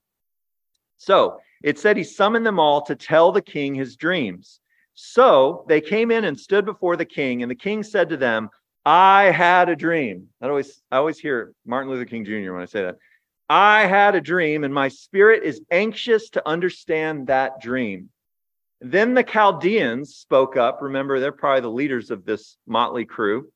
So 0.98 1.40
it 1.64 1.80
said 1.80 1.98
he 1.98 2.04
summoned 2.04 2.46
them 2.46 2.60
all 2.60 2.82
to 2.84 2.96
tell 2.96 3.32
the 3.32 3.42
king 3.42 3.76
his 3.76 3.96
dreams. 3.96 4.60
So 4.94 5.66
they 5.68 5.82
came 5.82 6.12
in 6.12 6.26
and 6.26 6.40
stood 6.40 6.66
before 6.66 6.98
the 6.98 7.06
king, 7.06 7.42
and 7.42 7.50
the 7.50 7.56
king 7.56 7.84
said 7.84 8.10
to 8.10 8.18
them, 8.18 8.50
I 8.86 9.26
had 9.26 9.70
a 9.70 9.76
dream. 9.76 10.28
I 10.42 10.48
always, 10.48 10.82
I 10.92 10.98
always 10.98 11.20
hear 11.20 11.54
Martin 11.66 11.92
Luther 11.92 12.06
King 12.06 12.26
Jr. 12.26 12.54
when 12.54 12.62
I 12.62 12.66
say 12.66 12.84
that. 12.84 12.98
I 13.50 13.86
had 13.86 14.16
a 14.16 14.22
dream, 14.22 14.64
and 14.64 14.74
my 14.74 14.88
spirit 14.88 15.44
is 15.44 15.62
anxious 15.72 16.30
to 16.32 16.48
understand 16.48 17.28
that 17.28 17.62
dream. 17.62 18.10
Then 18.82 19.14
the 19.14 19.24
Chaldeans 19.24 20.16
spoke 20.16 20.56
up. 20.56 20.82
Remember, 20.82 21.20
they're 21.20 21.32
probably 21.32 21.62
the 21.62 21.70
leaders 21.70 22.12
of 22.12 22.26
this 22.26 22.58
motley 22.68 23.06
crew. 23.06 23.52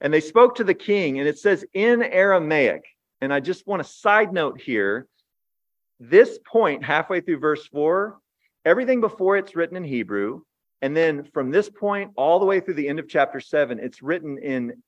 And 0.00 0.12
they 0.12 0.20
spoke 0.20 0.56
to 0.56 0.64
the 0.64 0.74
king, 0.74 1.18
and 1.18 1.28
it 1.28 1.38
says 1.38 1.64
in 1.72 2.02
Aramaic. 2.02 2.84
And 3.20 3.32
I 3.32 3.40
just 3.40 3.66
want 3.66 3.82
to 3.82 3.88
side 3.88 4.32
note 4.32 4.60
here 4.60 5.06
this 6.00 6.38
point, 6.46 6.84
halfway 6.84 7.20
through 7.20 7.38
verse 7.38 7.66
four, 7.66 8.18
everything 8.64 9.00
before 9.00 9.36
it's 9.36 9.56
written 9.56 9.76
in 9.76 9.84
Hebrew. 9.84 10.42
And 10.80 10.96
then 10.96 11.24
from 11.34 11.50
this 11.50 11.68
point 11.68 12.12
all 12.16 12.38
the 12.38 12.46
way 12.46 12.60
through 12.60 12.74
the 12.74 12.88
end 12.88 13.00
of 13.00 13.08
chapter 13.08 13.40
seven, 13.40 13.80
it's 13.80 14.00
written 14.02 14.38
in 14.38 14.82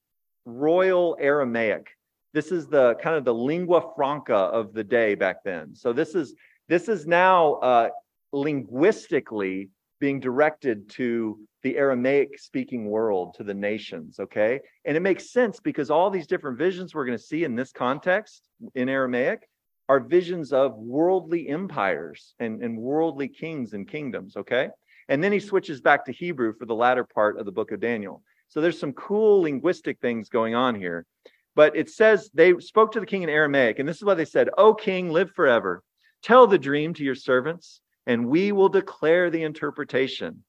Royal 0.45 1.17
Aramaic. 1.21 1.89
This 2.33 2.53
is 2.53 2.69
the 2.69 2.95
kind 3.03 3.17
of 3.17 3.25
the 3.25 3.35
lingua 3.35 3.93
franca 3.97 4.35
of 4.35 4.73
the 4.73 4.85
day 4.85 5.17
back 5.17 5.43
then. 5.45 5.75
So 5.75 5.93
this 5.93 6.15
is 6.15 6.35
this 6.69 6.89
is 6.89 7.07
now 7.07 7.55
uh, 7.55 7.89
linguistically 8.33 9.71
being 9.99 10.21
directed 10.21 10.89
to 10.91 11.41
the 11.63 11.77
Aramaic 11.77 12.39
speaking 12.39 12.87
world, 12.87 13.35
to 13.35 13.43
the 13.43 13.53
nations. 13.53 14.21
Okay, 14.21 14.61
and 14.85 14.97
it 14.97 15.01
makes 15.01 15.33
sense 15.33 15.59
because 15.59 15.91
all 15.91 16.09
these 16.09 16.29
different 16.29 16.57
visions 16.57 16.95
we're 16.95 17.05
going 17.05 17.19
to 17.19 17.25
see 17.25 17.43
in 17.43 17.57
this 17.57 17.73
context 17.73 18.49
in 18.77 18.89
Aramaic 18.89 19.49
are 19.91 19.99
visions 19.99 20.53
of 20.53 20.79
worldly 20.79 21.49
empires 21.49 22.37
and, 22.39 22.63
and 22.63 22.79
worldly 22.79 23.27
kings 23.27 23.73
and 23.73 23.89
kingdoms, 23.89 24.37
okay? 24.37 24.69
And 25.09 25.23
then 25.23 25.33
he 25.33 25.41
switches 25.41 25.81
back 25.81 26.05
to 26.05 26.13
Hebrew 26.13 26.55
for 26.57 26.65
the 26.65 26.77
latter 26.77 27.03
part 27.03 27.41
of 27.41 27.45
the 27.45 27.51
book 27.51 27.73
of 27.73 27.81
Daniel. 27.81 28.23
So 28.47 28.61
there's 28.61 28.79
some 28.79 28.93
cool 28.93 29.43
linguistic 29.43 29.99
things 29.99 30.29
going 30.29 30.55
on 30.55 30.77
here. 30.77 31.07
But 31.57 31.75
it 31.75 31.91
says 31.91 32.31
they 32.33 32.57
spoke 32.61 32.93
to 32.93 33.01
the 33.01 33.07
king 33.07 33.25
in 33.25 33.29
Aramaic, 33.29 33.81
and 33.81 33.89
this 33.89 33.97
is 33.97 34.05
what 34.05 34.17
they 34.17 34.25
said 34.25 34.49
O 34.57 34.75
king, 34.75 35.11
live 35.11 35.33
forever. 35.33 35.83
Tell 36.23 36.47
the 36.47 36.57
dream 36.57 36.95
to 36.95 37.03
your 37.03 37.17
servants, 37.17 37.81
and 38.07 38.29
we 38.29 38.53
will 38.53 38.69
declare 38.69 39.29
the 39.29 39.43
interpretation. 39.43 40.45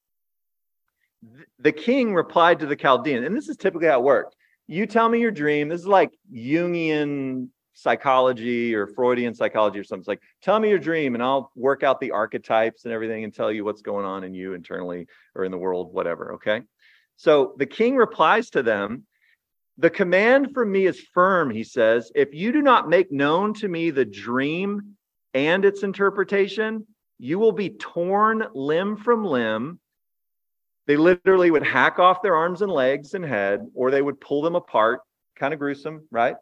The 1.58 1.72
king 1.72 2.14
replied 2.14 2.60
to 2.60 2.68
the 2.68 2.76
Chaldean, 2.76 3.24
and 3.24 3.36
this 3.36 3.50
is 3.50 3.58
typically 3.58 3.88
how 3.88 4.02
it 4.02 4.04
worked. 4.04 4.36
You 4.68 4.86
tell 4.86 5.10
me 5.10 5.20
your 5.20 5.32
dream. 5.32 5.68
This 5.68 5.82
is 5.82 5.88
like 5.88 6.12
Jungian 6.32 7.48
psychology 7.74 8.76
or 8.76 8.88
Freudian 8.88 9.34
psychology 9.34 9.80
or 9.80 9.84
something. 9.84 10.02
It's 10.02 10.08
like, 10.08 10.22
tell 10.42 10.60
me 10.60 10.70
your 10.70 10.80
dream 10.80 11.16
and 11.16 11.24
I'll 11.24 11.52
work 11.56 11.84
out 11.84 12.00
the 12.00 12.12
archetypes 12.12 12.86
and 12.86 12.94
everything 12.94 13.24
and 13.24 13.34
tell 13.34 13.52
you 13.52 13.64
what's 13.64 13.82
going 13.82 14.06
on 14.06 14.24
in 14.24 14.34
you 14.34 14.54
internally 14.54 15.08
or 15.36 15.46
in 15.46 15.52
the 15.52 15.58
world, 15.58 15.94
whatever. 15.94 16.34
Okay. 16.34 16.62
So 17.18 17.54
the 17.58 17.66
king 17.66 17.96
replies 17.96 18.50
to 18.52 18.64
them, 18.64 19.06
The 19.78 19.90
command 19.90 20.54
from 20.54 20.72
me 20.72 20.86
is 20.86 21.00
firm, 21.14 21.50
he 21.50 21.64
says. 21.64 22.12
If 22.16 22.34
you 22.34 22.52
do 22.52 22.62
not 22.62 22.90
make 22.90 23.12
known 23.12 23.54
to 23.56 23.68
me 23.68 23.90
the 23.90 24.06
dream 24.06 24.96
and 25.34 25.64
its 25.64 25.84
interpretation, 25.84 26.86
you 27.20 27.40
will 27.40 27.52
be 27.52 27.70
torn 27.70 28.48
limb 28.54 28.98
from 28.98 29.24
limb. 29.24 29.80
They 30.88 30.98
literally 30.98 31.52
would 31.52 31.66
hack 31.66 32.00
off 32.00 32.24
their 32.24 32.36
arms 32.36 32.64
and 32.64 32.72
legs 32.72 33.14
and 33.14 33.24
head, 33.24 33.62
or 33.76 33.92
they 33.92 34.02
would 34.02 34.20
pull 34.20 34.42
them 34.42 34.56
apart. 34.56 35.02
Kind 35.36 35.54
of 35.54 35.60
gruesome, 35.60 36.08
right? 36.12 36.36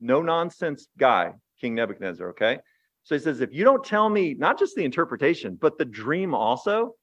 No 0.00 0.22
nonsense 0.22 0.88
guy, 0.98 1.32
King 1.60 1.74
Nebuchadnezzar, 1.74 2.30
okay? 2.30 2.58
So 3.04 3.14
he 3.14 3.20
says, 3.20 3.40
if 3.40 3.52
you 3.52 3.64
don't 3.64 3.84
tell 3.84 4.08
me 4.08 4.34
not 4.34 4.58
just 4.58 4.76
the 4.76 4.84
interpretation, 4.84 5.56
but 5.60 5.78
the 5.78 5.84
dream 5.84 6.34
also, 6.34 6.94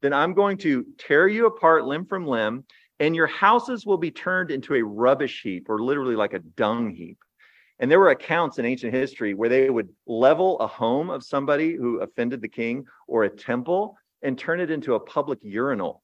then 0.00 0.12
I'm 0.12 0.34
going 0.34 0.58
to 0.58 0.84
tear 0.98 1.28
you 1.28 1.46
apart 1.46 1.84
limb 1.84 2.06
from 2.06 2.26
limb, 2.26 2.64
and 3.00 3.14
your 3.14 3.26
houses 3.26 3.86
will 3.86 3.98
be 3.98 4.10
turned 4.10 4.50
into 4.50 4.74
a 4.74 4.82
rubbish 4.82 5.42
heap, 5.42 5.68
or 5.68 5.80
literally 5.80 6.16
like 6.16 6.32
a 6.34 6.40
dung 6.40 6.90
heap. 6.90 7.18
And 7.78 7.90
there 7.90 7.98
were 7.98 8.10
accounts 8.10 8.58
in 8.58 8.64
ancient 8.64 8.94
history 8.94 9.34
where 9.34 9.48
they 9.48 9.68
would 9.68 9.88
level 10.06 10.58
a 10.60 10.66
home 10.66 11.10
of 11.10 11.24
somebody 11.24 11.74
who 11.74 12.00
offended 12.00 12.40
the 12.40 12.48
king 12.48 12.84
or 13.08 13.24
a 13.24 13.30
temple 13.30 13.96
and 14.22 14.38
turn 14.38 14.60
it 14.60 14.70
into 14.70 14.94
a 14.94 15.00
public 15.00 15.40
urinal. 15.42 16.02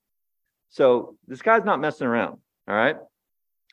So 0.70 1.16
this 1.26 1.40
guy's 1.40 1.64
not 1.64 1.80
messing 1.80 2.06
around. 2.06 2.38
All 2.68 2.74
right. 2.74 2.96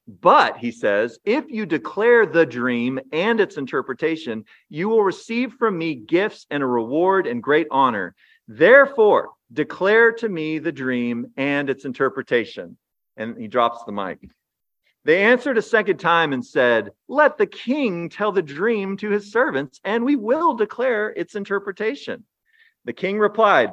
But 0.08 0.58
he 0.58 0.72
says, 0.72 1.20
if 1.26 1.46
you 1.50 1.66
declare 1.66 2.26
the 2.26 2.46
dream 2.46 3.00
and 3.12 3.40
its 3.40 3.58
interpretation, 3.58 4.46
you 4.70 4.88
will 4.88 5.04
receive 5.04 5.54
from 5.54 5.78
me 5.78 5.96
gifts 5.96 6.46
and 6.52 6.62
a 6.62 6.68
reward 6.68 7.26
and 7.26 7.42
great 7.42 7.68
honor. 7.72 8.14
Therefore, 8.48 9.32
declare 9.52 10.12
to 10.14 10.30
me 10.30 10.60
the 10.60 10.72
dream 10.72 11.28
and 11.38 11.70
its 11.70 11.86
interpretation. 11.86 12.78
And 13.18 13.36
he 13.38 13.48
drops 13.48 13.84
the 13.84 13.92
mic. 13.92 14.20
They 15.06 15.24
answered 15.24 15.58
a 15.58 15.64
second 15.64 15.98
time 15.98 16.34
and 16.34 16.46
said, 16.46 16.90
Let 17.08 17.38
the 17.38 17.48
king 17.48 18.10
tell 18.10 18.32
the 18.32 18.42
dream 18.42 18.98
to 18.98 19.10
his 19.10 19.32
servants, 19.32 19.80
and 19.84 20.04
we 20.04 20.16
will 20.16 20.56
declare 20.56 21.10
its 21.10 21.36
interpretation. 21.36 22.26
The 22.86 22.94
king 22.94 23.18
replied, 23.18 23.72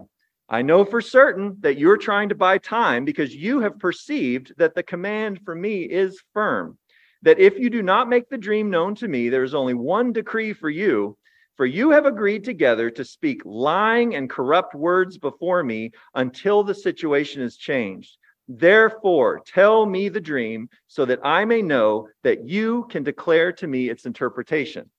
I 0.52 0.61
know 0.61 0.85
for 0.85 1.00
certain 1.00 1.56
that 1.61 1.78
you're 1.78 1.97
trying 1.97 2.28
to 2.28 2.35
buy 2.35 2.59
time 2.59 3.06
because 3.06 3.35
you 3.35 3.61
have 3.61 3.78
perceived 3.78 4.52
that 4.59 4.75
the 4.75 4.82
command 4.82 5.40
for 5.47 5.54
me 5.54 5.85
is 5.85 6.23
firm. 6.35 6.76
That 7.23 7.38
if 7.38 7.59
you 7.59 7.71
do 7.71 7.82
not 7.82 8.11
make 8.11 8.28
the 8.28 8.37
dream 8.37 8.68
known 8.68 8.94
to 8.97 9.09
me, 9.09 9.30
there 9.30 9.44
is 9.44 9.54
only 9.54 9.73
one 9.73 10.12
decree 10.12 10.52
for 10.52 10.68
you. 10.68 11.16
For 11.56 11.64
you 11.64 11.90
have 11.92 12.04
agreed 12.04 12.44
together 12.44 12.90
to 12.90 13.02
speak 13.02 13.40
lying 13.47 14.14
and 14.14 14.28
corrupt 14.28 14.75
words 14.75 15.16
before 15.16 15.62
me 15.62 15.92
until 16.14 16.62
the 16.62 16.75
situation 16.75 17.40
is 17.40 17.56
changed. 17.56 18.18
Therefore, 18.47 19.40
tell 19.47 19.87
me 19.87 20.11
the 20.11 20.21
dream 20.21 20.68
so 20.87 21.06
that 21.06 21.21
I 21.25 21.47
may 21.47 21.62
know 21.62 22.09
that 22.25 22.47
you 22.47 22.87
can 22.90 23.04
declare 23.04 23.52
to 23.52 23.66
me 23.66 23.88
its 23.88 24.04
interpretation. 24.04 24.90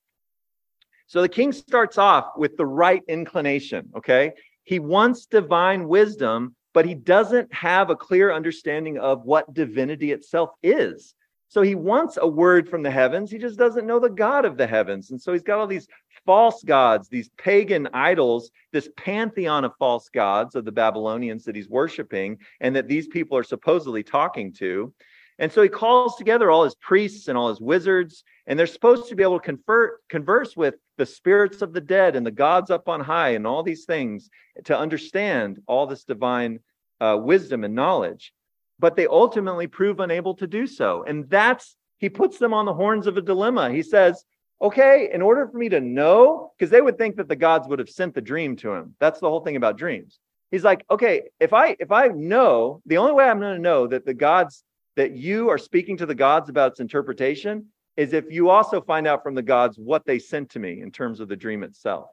So 1.06 1.22
the 1.22 1.30
king 1.30 1.52
starts 1.52 2.00
off 2.00 2.32
with 2.38 2.58
the 2.58 2.66
right 2.66 3.04
inclination, 3.08 3.92
okay? 3.96 4.34
He 4.64 4.80
wants 4.80 5.26
divine 5.26 5.88
wisdom, 5.88 6.56
but 6.74 6.86
he 6.86 6.96
doesn't 6.96 7.54
have 7.54 7.90
a 7.90 7.96
clear 7.96 8.32
understanding 8.32 8.98
of 8.98 9.24
what 9.26 9.54
divinity 9.54 10.12
itself 10.12 10.52
is. 10.64 11.16
So 11.54 11.62
he 11.62 11.76
wants 11.76 12.18
a 12.20 12.28
word 12.28 12.68
from 12.68 12.82
the 12.82 12.90
heavens. 12.90 13.30
He 13.30 13.38
just 13.38 13.60
doesn't 13.60 13.86
know 13.86 14.00
the 14.00 14.10
God 14.10 14.44
of 14.44 14.58
the 14.58 14.66
heavens. 14.66 15.12
And 15.12 15.22
so 15.22 15.34
he's 15.34 15.44
got 15.44 15.60
all 15.60 15.68
these 15.68 15.88
false 16.26 16.64
gods, 16.64 17.10
these 17.10 17.30
pagan 17.38 17.88
idols, 17.94 18.50
this 18.72 18.90
pantheon 18.98 19.64
of 19.64 19.74
false 19.78 20.10
gods 20.10 20.56
of 20.56 20.66
the 20.66 20.72
Babylonians 20.72 21.44
that 21.44 21.56
he's 21.56 21.70
worshiping 21.70 22.40
and 22.60 22.76
that 22.76 22.88
these 22.88 23.08
people 23.08 23.38
are 23.38 23.44
supposedly 23.44 24.02
talking 24.02 24.52
to. 24.54 24.92
And 25.38 25.52
so 25.52 25.62
he 25.62 25.70
calls 25.70 26.16
together 26.16 26.50
all 26.50 26.64
his 26.64 26.76
priests 26.76 27.28
and 27.28 27.38
all 27.38 27.50
his 27.50 27.62
wizards, 27.62 28.24
and 28.48 28.58
they're 28.58 28.66
supposed 28.66 29.10
to 29.10 29.16
be 29.16 29.24
able 29.24 29.40
to 29.40 29.46
convert, 29.46 30.08
converse 30.08 30.58
with 30.58 30.76
the 30.98 31.06
spirits 31.06 31.62
of 31.62 31.74
the 31.74 31.82
dead 31.82 32.16
and 32.16 32.26
the 32.26 32.32
gods 32.32 32.70
up 32.70 32.88
on 32.88 33.00
high 33.02 33.30
and 33.30 33.48
all 33.48 33.64
these 33.64 33.86
things 33.86 34.30
to 34.66 34.78
understand 34.78 35.62
all 35.68 35.88
this 35.88 36.04
divine 36.04 36.60
uh, 37.02 37.18
wisdom 37.20 37.64
and 37.64 37.76
knowledge. 37.76 38.34
But 38.80 38.96
they 38.96 39.08
ultimately 39.08 39.68
prove 39.68 40.00
unable 40.00 40.36
to 40.36 40.48
do 40.48 40.68
so. 40.68 41.04
And 41.04 41.30
that's, 41.30 41.76
he 41.98 42.10
puts 42.10 42.38
them 42.38 42.54
on 42.54 42.66
the 42.66 42.74
horns 42.74 43.08
of 43.08 43.18
a 43.18 43.22
dilemma. 43.22 43.72
He 43.72 43.84
says, 43.84 44.24
okay, 44.62 45.10
in 45.14 45.22
order 45.22 45.48
for 45.48 45.58
me 45.58 45.70
to 45.70 45.82
know, 45.82 46.52
because 46.58 46.70
they 46.70 46.82
would 46.82 46.98
think 46.98 47.18
that 47.18 47.28
the 47.28 47.36
gods 47.36 47.68
would 47.68 47.80
have 47.80 47.90
sent 47.90 48.14
the 48.14 48.22
dream 48.22 48.56
to 48.58 48.72
him. 48.72 48.96
That's 49.00 49.20
the 49.20 49.30
whole 49.30 49.42
thing 49.42 49.56
about 49.56 49.78
dreams. 49.78 50.20
He's 50.52 50.64
like, 50.64 50.86
okay, 50.90 51.24
if 51.40 51.52
I 51.52 51.76
if 51.80 51.92
I 51.92 52.08
know, 52.10 52.82
the 52.86 52.98
only 52.98 53.14
way 53.14 53.26
I'm 53.26 53.40
going 53.40 53.56
to 53.56 53.62
know 53.62 53.88
that 53.88 54.06
the 54.06 54.14
gods 54.14 54.64
that 54.96 55.12
you 55.12 55.50
are 55.50 55.58
speaking 55.58 55.98
to 55.98 56.06
the 56.06 56.16
gods 56.16 56.50
about 56.50 56.74
its 56.74 56.80
interpretation 56.80 57.68
is 57.96 58.14
if 58.14 58.26
you 58.30 58.50
also 58.50 58.82
find 58.82 59.08
out 59.08 59.24
from 59.24 59.36
the 59.36 59.42
gods 59.42 59.78
what 59.78 60.06
they 60.06 60.20
sent 60.20 60.50
to 60.52 60.60
me 60.60 60.82
in 60.82 60.92
terms 60.92 61.20
of 61.20 61.28
the 61.28 61.36
dream 61.36 61.64
itself. 61.64 62.10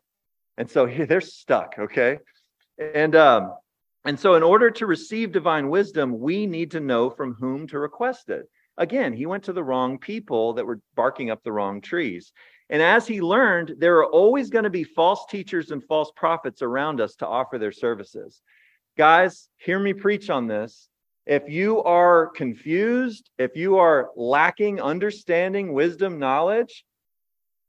And 0.59 0.71
so 0.71 0.87
they're 1.09 1.21
stuck, 1.21 1.75
okay? 1.79 2.19
And 2.79 3.15
um, 3.17 3.55
and 4.05 4.19
so 4.19 4.35
in 4.35 4.43
order 4.43 4.71
to 4.71 4.87
receive 4.87 5.33
divine 5.33 5.69
wisdom, 5.69 6.19
we 6.19 6.47
need 6.47 6.71
to 6.73 6.81
know 6.81 7.11
from 7.11 7.35
whom 7.35 7.67
to 7.69 7.79
request 7.79 8.31
it. 8.31 8.49
Again, 8.79 9.13
he 9.13 9.27
went 9.27 9.45
to 9.45 9.53
the 9.53 9.65
wrong 9.65 9.99
people 9.99 10.55
that 10.55 10.65
were 10.65 10.81
barking 10.95 11.31
up 11.31 11.43
the 11.43 11.53
wrong 11.53 11.83
trees. 11.83 12.33
And 12.71 12.81
as 12.81 13.07
he 13.07 13.21
learned, 13.21 13.75
there 13.79 13.99
are 13.99 14.07
always 14.07 14.49
going 14.49 14.65
to 14.65 14.71
be 14.71 14.85
false 14.85 15.27
teachers 15.29 15.71
and 15.71 15.85
false 15.85 16.13
prophets 16.17 16.63
around 16.63 17.01
us 17.01 17.17
to 17.17 17.27
offer 17.27 17.59
their 17.59 17.73
services. 17.73 18.41
Guys, 18.97 19.49
hear 19.57 19.79
me 19.79 19.93
preach 19.93 20.31
on 20.31 20.47
this. 20.47 20.90
If 21.31 21.49
you 21.49 21.81
are 21.85 22.27
confused, 22.27 23.31
if 23.39 23.55
you 23.55 23.79
are 23.79 24.11
lacking 24.17 24.81
understanding, 24.81 25.73
wisdom, 25.73 26.19
knowledge, 26.19 26.85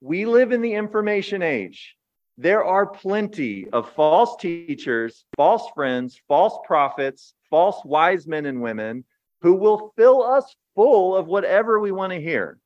we 0.01 0.25
live 0.25 0.51
in 0.51 0.61
the 0.61 0.73
information 0.73 1.43
age. 1.43 1.95
There 2.39 2.65
are 2.65 2.87
plenty 2.87 3.69
of 3.69 3.91
false 3.91 4.35
teachers, 4.37 5.25
false 5.37 5.69
friends, 5.75 6.19
false 6.27 6.57
prophets, 6.65 7.35
false 7.51 7.79
wise 7.85 8.25
men 8.25 8.47
and 8.47 8.63
women 8.63 9.05
who 9.41 9.53
will 9.53 9.93
fill 9.95 10.23
us 10.23 10.55
full 10.73 11.15
of 11.15 11.27
whatever 11.27 11.79
we 11.79 11.91
want 11.91 12.13
to 12.13 12.19
hear 12.19 12.57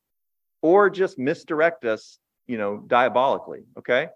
or 0.62 0.88
just 0.88 1.18
misdirect 1.18 1.84
us, 1.84 2.18
you 2.46 2.56
know, 2.56 2.82
diabolically. 2.86 3.64
Okay. 3.78 4.08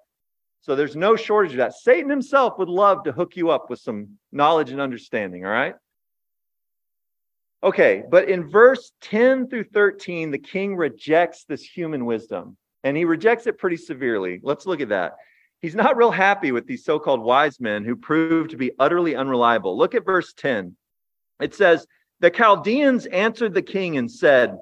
So 0.63 0.75
there's 0.77 0.97
no 0.97 1.15
shortage 1.15 1.53
of 1.53 1.59
that. 1.59 1.75
Satan 1.75 2.09
himself 2.09 2.59
would 2.59 2.71
love 2.71 3.05
to 3.05 3.13
hook 3.13 3.37
you 3.37 3.51
up 3.51 3.69
with 3.69 3.81
some 3.81 4.17
knowledge 4.33 4.71
and 4.71 4.81
understanding. 4.81 5.45
All 5.45 5.53
right. 5.53 5.75
Okay. 7.63 8.03
But 8.11 8.29
in 8.29 8.49
verse 8.49 8.93
10 9.03 9.49
through 9.49 9.65
13, 9.65 10.31
the 10.31 10.39
king 10.39 10.77
rejects 10.77 11.45
this 11.45 11.63
human 11.63 12.05
wisdom 12.07 12.57
and 12.85 12.97
he 12.97 13.05
rejects 13.05 13.47
it 13.47 13.59
pretty 13.59 13.77
severely. 13.77 14.41
Let's 14.43 14.67
look 14.67 14.81
at 14.81 14.89
that. 14.89 15.17
He's 15.61 15.75
not 15.75 15.97
real 15.97 16.11
happy 16.11 16.53
with 16.53 16.67
these 16.67 16.85
so 16.85 16.99
called 16.99 17.21
wise 17.21 17.61
men 17.61 17.85
who 17.85 17.95
prove 17.95 18.49
to 18.49 18.57
be 18.57 18.73
utterly 18.79 19.15
unreliable. 19.15 19.77
Look 19.77 19.95
at 19.95 20.07
verse 20.07 20.33
10. 20.33 20.75
It 21.41 21.55
says, 21.55 21.87
The 22.21 22.31
Chaldeans 22.31 23.07
answered 23.07 23.53
the 23.53 23.63
king 23.63 23.99
and 23.99 24.11
said, 24.11 24.59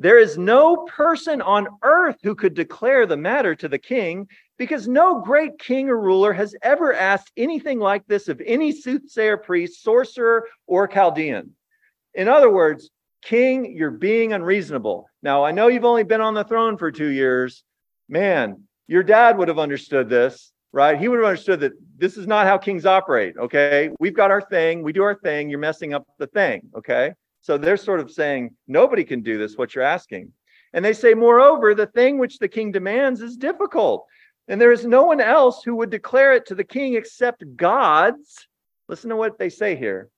There 0.00 0.18
is 0.18 0.36
no 0.36 0.88
person 0.88 1.40
on 1.40 1.68
earth 1.82 2.16
who 2.24 2.34
could 2.34 2.54
declare 2.54 3.06
the 3.06 3.16
matter 3.16 3.54
to 3.54 3.68
the 3.68 3.78
king, 3.78 4.26
because 4.58 4.88
no 4.88 5.20
great 5.20 5.58
king 5.60 5.88
or 5.88 6.00
ruler 6.00 6.32
has 6.32 6.56
ever 6.62 6.92
asked 6.92 7.30
anything 7.36 7.78
like 7.78 8.06
this 8.06 8.28
of 8.28 8.42
any 8.44 8.72
soothsayer, 8.72 9.36
priest, 9.36 9.82
sorcerer, 9.82 10.48
or 10.66 10.88
Chaldean. 10.88 11.54
In 12.14 12.28
other 12.28 12.50
words, 12.50 12.90
King, 13.22 13.76
you're 13.76 13.90
being 13.90 14.32
unreasonable. 14.32 15.08
Now, 15.22 15.44
I 15.44 15.52
know 15.52 15.68
you've 15.68 15.84
only 15.84 16.04
been 16.04 16.20
on 16.20 16.34
the 16.34 16.44
throne 16.44 16.76
for 16.76 16.90
two 16.90 17.10
years. 17.10 17.62
Man, 18.08 18.64
your 18.88 19.02
dad 19.02 19.36
would 19.38 19.48
have 19.48 19.58
understood 19.58 20.08
this, 20.08 20.52
right? 20.72 20.98
He 20.98 21.08
would 21.08 21.18
have 21.18 21.28
understood 21.28 21.60
that 21.60 21.72
this 21.96 22.16
is 22.16 22.26
not 22.26 22.46
how 22.46 22.58
kings 22.58 22.86
operate, 22.86 23.36
okay? 23.38 23.90
We've 24.00 24.14
got 24.14 24.30
our 24.30 24.40
thing, 24.40 24.82
we 24.82 24.92
do 24.92 25.02
our 25.02 25.14
thing, 25.14 25.50
you're 25.50 25.58
messing 25.58 25.94
up 25.94 26.06
the 26.18 26.26
thing, 26.26 26.62
okay? 26.76 27.12
So 27.42 27.56
they're 27.56 27.76
sort 27.76 28.00
of 28.00 28.10
saying, 28.10 28.56
nobody 28.66 29.04
can 29.04 29.22
do 29.22 29.38
this, 29.38 29.56
what 29.56 29.74
you're 29.74 29.84
asking. 29.84 30.32
And 30.72 30.84
they 30.84 30.92
say, 30.92 31.14
moreover, 31.14 31.74
the 31.74 31.86
thing 31.86 32.18
which 32.18 32.38
the 32.38 32.48
king 32.48 32.72
demands 32.72 33.20
is 33.20 33.36
difficult. 33.36 34.06
And 34.48 34.60
there 34.60 34.72
is 34.72 34.84
no 34.84 35.04
one 35.04 35.20
else 35.20 35.62
who 35.62 35.76
would 35.76 35.90
declare 35.90 36.32
it 36.32 36.46
to 36.46 36.54
the 36.54 36.64
king 36.64 36.94
except 36.94 37.44
gods. 37.56 38.46
Listen 38.88 39.10
to 39.10 39.16
what 39.16 39.38
they 39.38 39.50
say 39.50 39.76
here 39.76 40.08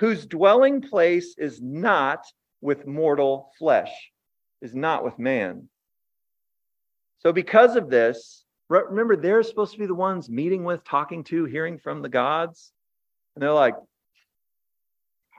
whose 0.00 0.24
dwelling 0.24 0.80
place 0.80 1.34
is 1.36 1.60
not 1.60 2.24
with 2.62 2.86
mortal 2.86 3.52
flesh, 3.58 3.92
is 4.62 4.74
not 4.74 5.04
with 5.04 5.18
man. 5.18 5.68
So, 7.18 7.34
because 7.34 7.76
of 7.76 7.90
this, 7.90 8.46
remember, 8.70 9.14
they're 9.14 9.42
supposed 9.42 9.74
to 9.74 9.78
be 9.78 9.84
the 9.84 9.94
ones 9.94 10.30
meeting 10.30 10.64
with, 10.64 10.82
talking 10.84 11.22
to, 11.24 11.44
hearing 11.44 11.78
from 11.78 12.00
the 12.00 12.08
gods. 12.08 12.72
And 13.34 13.42
they're 13.42 13.52
like, 13.52 13.74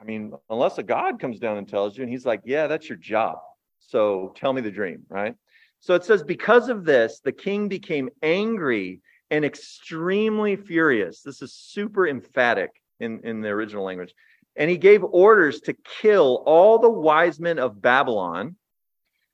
I 0.00 0.04
mean, 0.04 0.32
unless 0.48 0.78
a 0.78 0.84
God 0.84 1.18
comes 1.18 1.40
down 1.40 1.58
and 1.58 1.68
tells 1.68 1.96
you, 1.96 2.04
and 2.04 2.12
he's 2.12 2.24
like, 2.24 2.42
Yeah, 2.44 2.68
that's 2.68 2.88
your 2.88 2.98
job. 2.98 3.38
So 3.80 4.32
tell 4.36 4.52
me 4.52 4.60
the 4.60 4.70
dream, 4.70 5.02
right? 5.08 5.34
So 5.80 5.96
it 5.96 6.04
says, 6.04 6.22
Because 6.22 6.68
of 6.68 6.84
this, 6.84 7.20
the 7.24 7.32
king 7.32 7.66
became 7.66 8.10
angry 8.22 9.00
and 9.32 9.44
extremely 9.44 10.54
furious. 10.54 11.22
This 11.22 11.42
is 11.42 11.52
super 11.52 12.06
emphatic 12.06 12.70
in, 13.00 13.20
in 13.24 13.40
the 13.40 13.48
original 13.48 13.84
language. 13.84 14.14
And 14.56 14.70
he 14.70 14.76
gave 14.76 15.02
orders 15.02 15.60
to 15.62 15.74
kill 16.00 16.42
all 16.46 16.78
the 16.78 16.90
wise 16.90 17.40
men 17.40 17.58
of 17.58 17.80
Babylon 17.80 18.56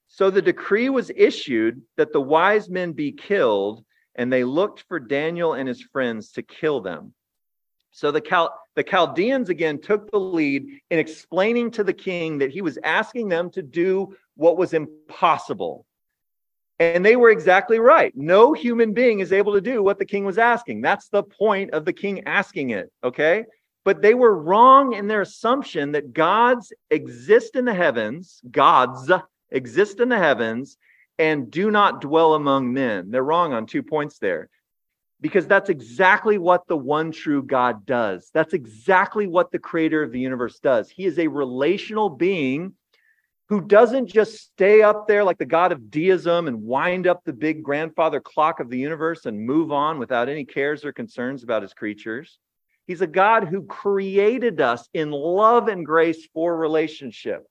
so 0.09 0.31
the 0.31 0.43
decree 0.43 0.89
was 0.89 1.11
issued 1.15 1.83
that 1.97 2.13
the 2.13 2.21
wise 2.21 2.69
men 2.69 2.93
be 2.93 3.13
killed, 3.13 3.85
and 4.15 4.33
they 4.33 4.43
looked 4.43 4.85
for 4.89 4.99
Daniel 4.99 5.53
and 5.53 5.69
his 5.69 5.83
friends 5.83 6.33
to 6.33 6.43
kill 6.43 6.81
them. 6.81 7.13
So 7.91 8.11
the, 8.11 8.51
the 8.75 8.83
Chaldeans 8.83 9.51
again 9.51 9.81
took 9.81 10.11
the 10.11 10.19
lead 10.19 10.67
in 10.91 10.99
explaining 10.99 11.71
to 11.73 11.85
the 11.85 11.93
king 11.93 12.39
that 12.39 12.51
he 12.51 12.63
was 12.63 12.79
asking 12.83 13.29
them 13.29 13.51
to 13.51 13.63
do 13.63 14.17
what 14.35 14.57
was 14.57 14.73
impossible. 14.73 15.85
And 16.79 17.05
they 17.05 17.17
were 17.17 17.31
exactly 17.31 17.79
right. 17.79 18.13
No 18.17 18.53
human 18.53 18.95
being 18.95 19.21
is 19.21 19.33
able 19.33 19.53
to 19.55 19.61
do 19.61 19.83
what 19.83 19.99
the 19.99 20.05
king 20.05 20.25
was 20.25 20.39
asking. 20.39 20.81
That's 20.81 21.09
the 21.09 21.25
point 21.25 21.73
of 21.73 21.85
the 21.85 21.93
king 21.93 22.25
asking 22.25 22.71
it. 22.71 22.91
Okay. 23.03 23.45
But 23.89 24.03
they 24.03 24.13
were 24.13 24.37
wrong 24.37 24.93
in 24.93 25.07
their 25.09 25.23
assumption 25.23 25.93
that 25.93 26.13
gods 26.13 26.75
exist 26.91 27.57
in 27.57 27.65
the 27.65 27.73
heavens, 27.73 28.43
gods 28.51 29.11
exist 29.51 30.01
in 30.01 30.11
the 30.11 30.19
heavens 30.19 30.77
and 31.19 31.51
do 31.51 31.71
not 31.71 32.03
dwell 32.03 32.35
among 32.35 32.75
men. 32.75 33.11
They're 33.11 33.25
wrong 33.25 33.55
on 33.55 33.65
two 33.65 33.83
points 33.83 34.19
there 34.19 34.51
because 35.23 35.47
that's 35.47 35.71
exactly 35.71 36.37
what 36.37 36.69
the 36.69 36.77
one 36.77 37.13
true 37.13 37.43
God 37.43 37.87
does. 37.87 38.31
That's 38.35 38.53
exactly 38.53 39.27
what 39.27 39.53
the 39.53 39.59
creator 39.59 40.03
of 40.03 40.13
the 40.13 40.21
universe 40.21 40.59
does. 40.59 40.91
He 40.91 41.07
is 41.07 41.19
a 41.19 41.29
relational 41.29 42.11
being 42.11 42.75
who 43.49 43.63
doesn't 43.63 44.09
just 44.09 44.37
stay 44.37 44.83
up 44.83 45.09
there 45.09 45.25
like 45.25 45.39
the 45.39 45.47
God 45.47 45.73
of 45.73 45.91
deism 45.91 46.47
and 46.47 46.63
wind 46.63 47.07
up 47.07 47.25
the 47.25 47.33
big 47.33 47.63
grandfather 47.63 48.21
clock 48.21 48.61
of 48.61 48.69
the 48.69 48.77
universe 48.77 49.25
and 49.25 49.47
move 49.47 49.73
on 49.73 49.99
without 49.99 50.29
any 50.29 50.45
cares 50.45 50.85
or 50.85 50.93
concerns 50.93 51.43
about 51.43 51.63
his 51.63 51.73
creatures. 51.73 52.39
He's 52.89 53.03
a 53.03 53.07
God 53.07 53.45
who 53.47 53.63
created 53.67 54.61
us 54.61 54.89
in 54.95 55.11
love 55.11 55.69
and 55.69 55.85
grace 55.85 56.27
for 56.33 56.57
relationship. 56.57 57.47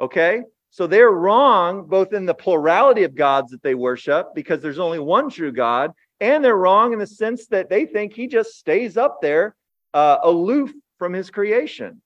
Okay? 0.00 0.42
So 0.70 0.86
they're 0.86 1.10
wrong 1.10 1.86
both 1.86 2.12
in 2.12 2.24
the 2.24 2.34
plurality 2.34 3.02
of 3.02 3.16
gods 3.16 3.50
that 3.50 3.62
they 3.62 3.74
worship 3.74 4.28
because 4.34 4.62
there's 4.62 4.78
only 4.78 5.00
one 5.00 5.28
true 5.28 5.52
God, 5.52 5.90
and 6.20 6.44
they're 6.44 6.56
wrong 6.56 6.92
in 6.92 7.00
the 7.00 7.06
sense 7.06 7.46
that 7.48 7.68
they 7.68 7.84
think 7.84 8.14
he 8.14 8.28
just 8.28 8.58
stays 8.58 8.96
up 8.96 9.20
there 9.20 9.56
uh, 9.92 10.18
aloof 10.22 10.72
from 10.98 11.12
his 11.12 11.30
creation. 11.30 12.00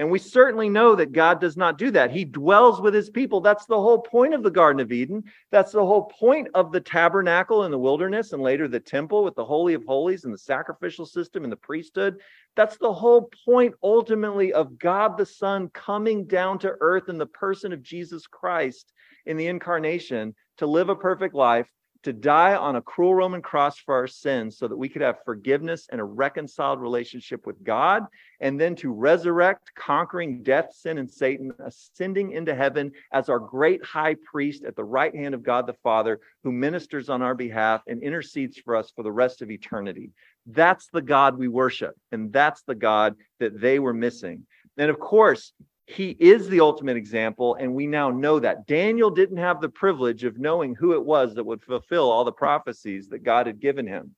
And 0.00 0.10
we 0.10 0.18
certainly 0.18 0.70
know 0.70 0.94
that 0.94 1.12
God 1.12 1.42
does 1.42 1.58
not 1.58 1.76
do 1.76 1.90
that. 1.90 2.10
He 2.10 2.24
dwells 2.24 2.80
with 2.80 2.94
his 2.94 3.10
people. 3.10 3.42
That's 3.42 3.66
the 3.66 3.78
whole 3.78 3.98
point 3.98 4.32
of 4.32 4.42
the 4.42 4.50
Garden 4.50 4.80
of 4.80 4.92
Eden. 4.92 5.22
That's 5.50 5.72
the 5.72 5.84
whole 5.84 6.04
point 6.04 6.48
of 6.54 6.72
the 6.72 6.80
tabernacle 6.80 7.64
in 7.64 7.70
the 7.70 7.78
wilderness 7.78 8.32
and 8.32 8.42
later 8.42 8.66
the 8.66 8.80
temple 8.80 9.22
with 9.22 9.34
the 9.34 9.44
Holy 9.44 9.74
of 9.74 9.84
Holies 9.84 10.24
and 10.24 10.32
the 10.32 10.38
sacrificial 10.38 11.04
system 11.04 11.44
and 11.44 11.52
the 11.52 11.56
priesthood. 11.56 12.16
That's 12.56 12.78
the 12.78 12.90
whole 12.90 13.28
point 13.44 13.74
ultimately 13.82 14.54
of 14.54 14.78
God 14.78 15.18
the 15.18 15.26
Son 15.26 15.68
coming 15.74 16.24
down 16.24 16.58
to 16.60 16.76
earth 16.80 17.10
in 17.10 17.18
the 17.18 17.26
person 17.26 17.70
of 17.70 17.82
Jesus 17.82 18.26
Christ 18.26 18.94
in 19.26 19.36
the 19.36 19.48
incarnation 19.48 20.34
to 20.56 20.66
live 20.66 20.88
a 20.88 20.96
perfect 20.96 21.34
life 21.34 21.70
to 22.02 22.12
die 22.12 22.54
on 22.54 22.76
a 22.76 22.82
cruel 22.82 23.14
Roman 23.14 23.42
cross 23.42 23.78
for 23.78 23.94
our 23.94 24.06
sins 24.06 24.56
so 24.56 24.66
that 24.66 24.76
we 24.76 24.88
could 24.88 25.02
have 25.02 25.22
forgiveness 25.24 25.86
and 25.90 26.00
a 26.00 26.04
reconciled 26.04 26.80
relationship 26.80 27.46
with 27.46 27.62
God, 27.62 28.04
and 28.40 28.58
then 28.58 28.74
to 28.76 28.92
resurrect, 28.92 29.70
conquering 29.74 30.42
death, 30.42 30.72
sin, 30.74 30.98
and 30.98 31.10
Satan, 31.10 31.52
ascending 31.64 32.32
into 32.32 32.54
heaven 32.54 32.92
as 33.12 33.28
our 33.28 33.38
great 33.38 33.84
high 33.84 34.16
priest 34.24 34.64
at 34.64 34.76
the 34.76 34.84
right 34.84 35.14
hand 35.14 35.34
of 35.34 35.42
God 35.42 35.66
the 35.66 35.74
Father, 35.82 36.20
who 36.42 36.52
ministers 36.52 37.08
on 37.08 37.20
our 37.20 37.34
behalf 37.34 37.82
and 37.86 38.02
intercedes 38.02 38.58
for 38.58 38.76
us 38.76 38.90
for 38.94 39.02
the 39.02 39.12
rest 39.12 39.42
of 39.42 39.50
eternity. 39.50 40.10
That's 40.46 40.88
the 40.92 41.02
God 41.02 41.38
we 41.38 41.48
worship, 41.48 41.94
and 42.12 42.32
that's 42.32 42.62
the 42.62 42.74
God 42.74 43.16
that 43.40 43.60
they 43.60 43.78
were 43.78 43.94
missing. 43.94 44.46
And 44.78 44.90
of 44.90 44.98
course, 44.98 45.52
he 45.90 46.16
is 46.20 46.48
the 46.48 46.60
ultimate 46.60 46.96
example, 46.96 47.56
and 47.56 47.74
we 47.74 47.86
now 47.86 48.10
know 48.10 48.38
that. 48.38 48.66
Daniel 48.66 49.10
didn't 49.10 49.38
have 49.38 49.60
the 49.60 49.68
privilege 49.68 50.24
of 50.24 50.38
knowing 50.38 50.74
who 50.74 50.92
it 50.92 51.04
was 51.04 51.34
that 51.34 51.44
would 51.44 51.62
fulfill 51.62 52.10
all 52.10 52.24
the 52.24 52.32
prophecies 52.32 53.08
that 53.08 53.24
God 53.24 53.46
had 53.46 53.60
given 53.60 53.86
him. 53.86 54.14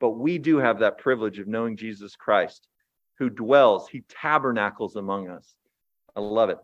But 0.00 0.10
we 0.10 0.38
do 0.38 0.58
have 0.58 0.78
that 0.78 0.98
privilege 0.98 1.38
of 1.38 1.48
knowing 1.48 1.76
Jesus 1.76 2.14
Christ, 2.14 2.68
who 3.18 3.30
dwells, 3.30 3.88
he 3.88 4.04
tabernacles 4.08 4.94
among 4.94 5.28
us. 5.28 5.56
I 6.14 6.20
love 6.20 6.50
it. 6.50 6.58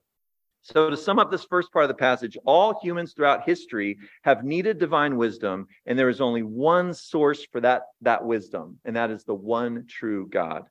So, 0.63 0.89
to 0.89 0.97
sum 0.97 1.19
up 1.19 1.31
this 1.31 1.45
first 1.45 1.73
part 1.73 1.85
of 1.85 1.89
the 1.89 1.95
passage, 1.95 2.39
all 2.47 2.79
humans 2.81 3.13
throughout 3.13 3.45
history 3.45 3.99
have 4.23 4.45
needed 4.45 4.79
divine 4.79 5.17
wisdom, 5.17 5.67
and 5.85 5.99
there 5.99 6.09
is 6.09 6.21
only 6.21 6.43
one 6.43 6.95
source 6.95 7.45
for 7.45 7.61
that, 7.61 7.83
that 8.01 8.25
wisdom, 8.25 8.79
and 8.85 8.97
that 8.97 9.11
is 9.11 9.25
the 9.25 9.35
one 9.35 9.85
true 9.89 10.27
God. 10.29 10.65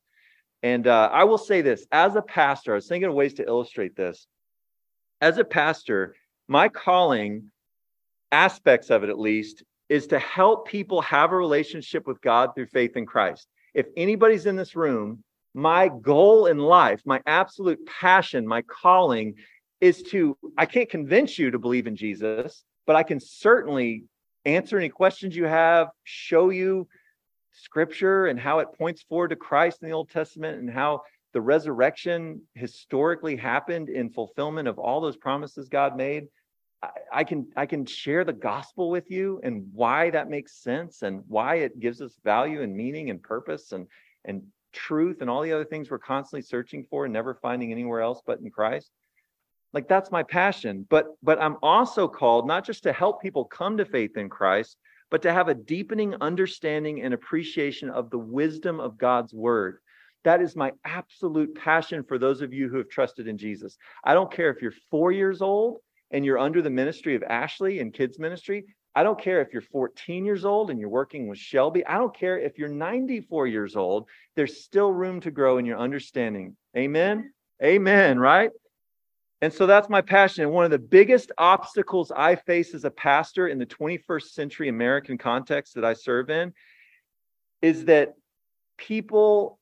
And 0.63 0.87
uh, 0.87 1.09
I 1.11 1.25
will 1.25 1.37
say 1.37 1.61
this 1.61 1.85
as 1.91 2.15
a 2.15 2.21
pastor, 2.21 2.71
I 2.71 2.75
was 2.75 2.87
thinking 2.87 3.09
of 3.09 3.15
ways 3.15 3.33
to 3.35 3.45
illustrate 3.45 3.95
this. 3.95 4.27
As 5.19 5.37
a 5.37 5.43
pastor, 5.43 6.15
my 6.47 6.69
calling, 6.69 7.51
aspects 8.31 8.89
of 8.89 9.03
it 9.03 9.09
at 9.09 9.19
least, 9.19 9.63
is 9.89 10.07
to 10.07 10.19
help 10.19 10.67
people 10.67 11.01
have 11.01 11.31
a 11.31 11.37
relationship 11.37 12.07
with 12.07 12.21
God 12.21 12.55
through 12.55 12.67
faith 12.67 12.95
in 12.95 13.05
Christ. 13.05 13.47
If 13.73 13.87
anybody's 13.97 14.45
in 14.45 14.55
this 14.55 14.75
room, 14.75 15.23
my 15.53 15.89
goal 15.89 16.47
in 16.47 16.57
life, 16.57 17.01
my 17.05 17.21
absolute 17.25 17.85
passion, 17.85 18.47
my 18.47 18.63
calling 18.63 19.35
is 19.81 20.01
to, 20.03 20.37
I 20.57 20.65
can't 20.65 20.89
convince 20.89 21.37
you 21.37 21.51
to 21.51 21.59
believe 21.59 21.87
in 21.87 21.95
Jesus, 21.95 22.63
but 22.87 22.95
I 22.95 23.03
can 23.03 23.19
certainly 23.19 24.05
answer 24.45 24.77
any 24.77 24.89
questions 24.89 25.35
you 25.35 25.45
have, 25.45 25.89
show 26.03 26.49
you 26.49 26.87
scripture 27.53 28.27
and 28.27 28.39
how 28.39 28.59
it 28.59 28.67
points 28.77 29.01
forward 29.03 29.29
to 29.29 29.35
Christ 29.35 29.81
in 29.81 29.87
the 29.87 29.93
Old 29.93 30.09
Testament 30.09 30.59
and 30.59 30.69
how 30.69 31.03
the 31.33 31.41
resurrection 31.41 32.41
historically 32.53 33.35
happened 33.35 33.89
in 33.89 34.09
fulfillment 34.09 34.67
of 34.67 34.77
all 34.77 35.01
those 35.01 35.17
promises 35.17 35.69
God 35.69 35.97
made. 35.97 36.27
I, 36.81 36.89
I 37.11 37.23
can 37.23 37.47
I 37.55 37.65
can 37.65 37.85
share 37.85 38.23
the 38.23 38.33
gospel 38.33 38.89
with 38.89 39.09
you 39.09 39.39
and 39.43 39.67
why 39.73 40.09
that 40.11 40.29
makes 40.29 40.61
sense 40.61 41.01
and 41.01 41.23
why 41.27 41.55
it 41.55 41.79
gives 41.79 42.01
us 42.01 42.17
value 42.23 42.61
and 42.61 42.75
meaning 42.75 43.09
and 43.09 43.21
purpose 43.21 43.71
and 43.71 43.87
and 44.25 44.43
truth 44.73 45.21
and 45.21 45.29
all 45.29 45.41
the 45.41 45.53
other 45.53 45.65
things 45.65 45.89
we're 45.89 45.99
constantly 45.99 46.41
searching 46.41 46.83
for 46.83 47.05
and 47.05 47.13
never 47.13 47.35
finding 47.35 47.71
anywhere 47.71 48.01
else 48.01 48.21
but 48.25 48.39
in 48.39 48.49
Christ. 48.49 48.91
Like 49.71 49.87
that's 49.87 50.11
my 50.11 50.23
passion. 50.23 50.85
But 50.89 51.07
but 51.23 51.41
I'm 51.41 51.57
also 51.63 52.07
called 52.07 52.47
not 52.47 52.65
just 52.65 52.83
to 52.83 52.93
help 52.93 53.21
people 53.21 53.45
come 53.45 53.77
to 53.77 53.85
faith 53.85 54.17
in 54.17 54.29
Christ, 54.29 54.77
but 55.13 55.21
to 55.21 55.31
have 55.31 55.47
a 55.47 55.53
deepening 55.53 56.15
understanding 56.21 57.03
and 57.03 57.13
appreciation 57.13 57.87
of 57.91 58.09
the 58.09 58.17
wisdom 58.17 58.79
of 58.79 58.97
God's 58.97 59.31
word. 59.31 59.77
That 60.23 60.41
is 60.41 60.55
my 60.55 60.71
absolute 60.85 61.53
passion 61.53 62.03
for 62.03 62.17
those 62.17 62.41
of 62.41 62.51
you 62.51 62.67
who 62.67 62.77
have 62.77 62.89
trusted 62.89 63.27
in 63.27 63.37
Jesus. 63.37 63.77
I 64.03 64.15
don't 64.15 64.31
care 64.31 64.49
if 64.49 64.59
you're 64.59 64.73
four 64.89 65.11
years 65.11 65.43
old 65.43 65.77
and 66.09 66.25
you're 66.25 66.39
under 66.39 66.63
the 66.63 66.71
ministry 66.71 67.13
of 67.13 67.21
Ashley 67.21 67.77
and 67.77 67.93
kids 67.93 68.17
ministry. 68.17 68.65
I 68.95 69.03
don't 69.03 69.21
care 69.21 69.39
if 69.39 69.53
you're 69.53 69.61
14 69.61 70.25
years 70.25 70.45
old 70.45 70.71
and 70.71 70.79
you're 70.79 70.89
working 70.89 71.27
with 71.27 71.37
Shelby. 71.37 71.85
I 71.85 71.99
don't 71.99 72.17
care 72.17 72.39
if 72.39 72.57
you're 72.57 72.67
94 72.67 73.45
years 73.45 73.75
old. 73.75 74.07
There's 74.35 74.63
still 74.63 74.91
room 74.91 75.21
to 75.21 75.29
grow 75.29 75.59
in 75.59 75.65
your 75.67 75.77
understanding. 75.77 76.57
Amen. 76.75 77.31
Amen. 77.63 78.17
Right? 78.17 78.49
And 79.43 79.51
so 79.51 79.65
that's 79.65 79.89
my 79.89 79.99
passion. 79.99 80.45
And 80.45 80.53
one 80.53 80.63
of 80.63 80.71
the 80.71 80.79
biggest 80.79 81.33
obstacles 81.37 82.13
I 82.15 82.35
face 82.35 82.73
as 82.73 82.85
a 82.85 82.89
pastor 82.89 83.49
in 83.49 83.59
the 83.59 83.65
21st 83.65 84.29
century 84.29 84.69
American 84.69 85.17
context 85.17 85.75
that 85.75 85.83
I 85.83 85.95
serve 85.95 86.29
in 86.29 86.53
is 87.61 87.83
that 87.83 88.13
people, 88.77 89.59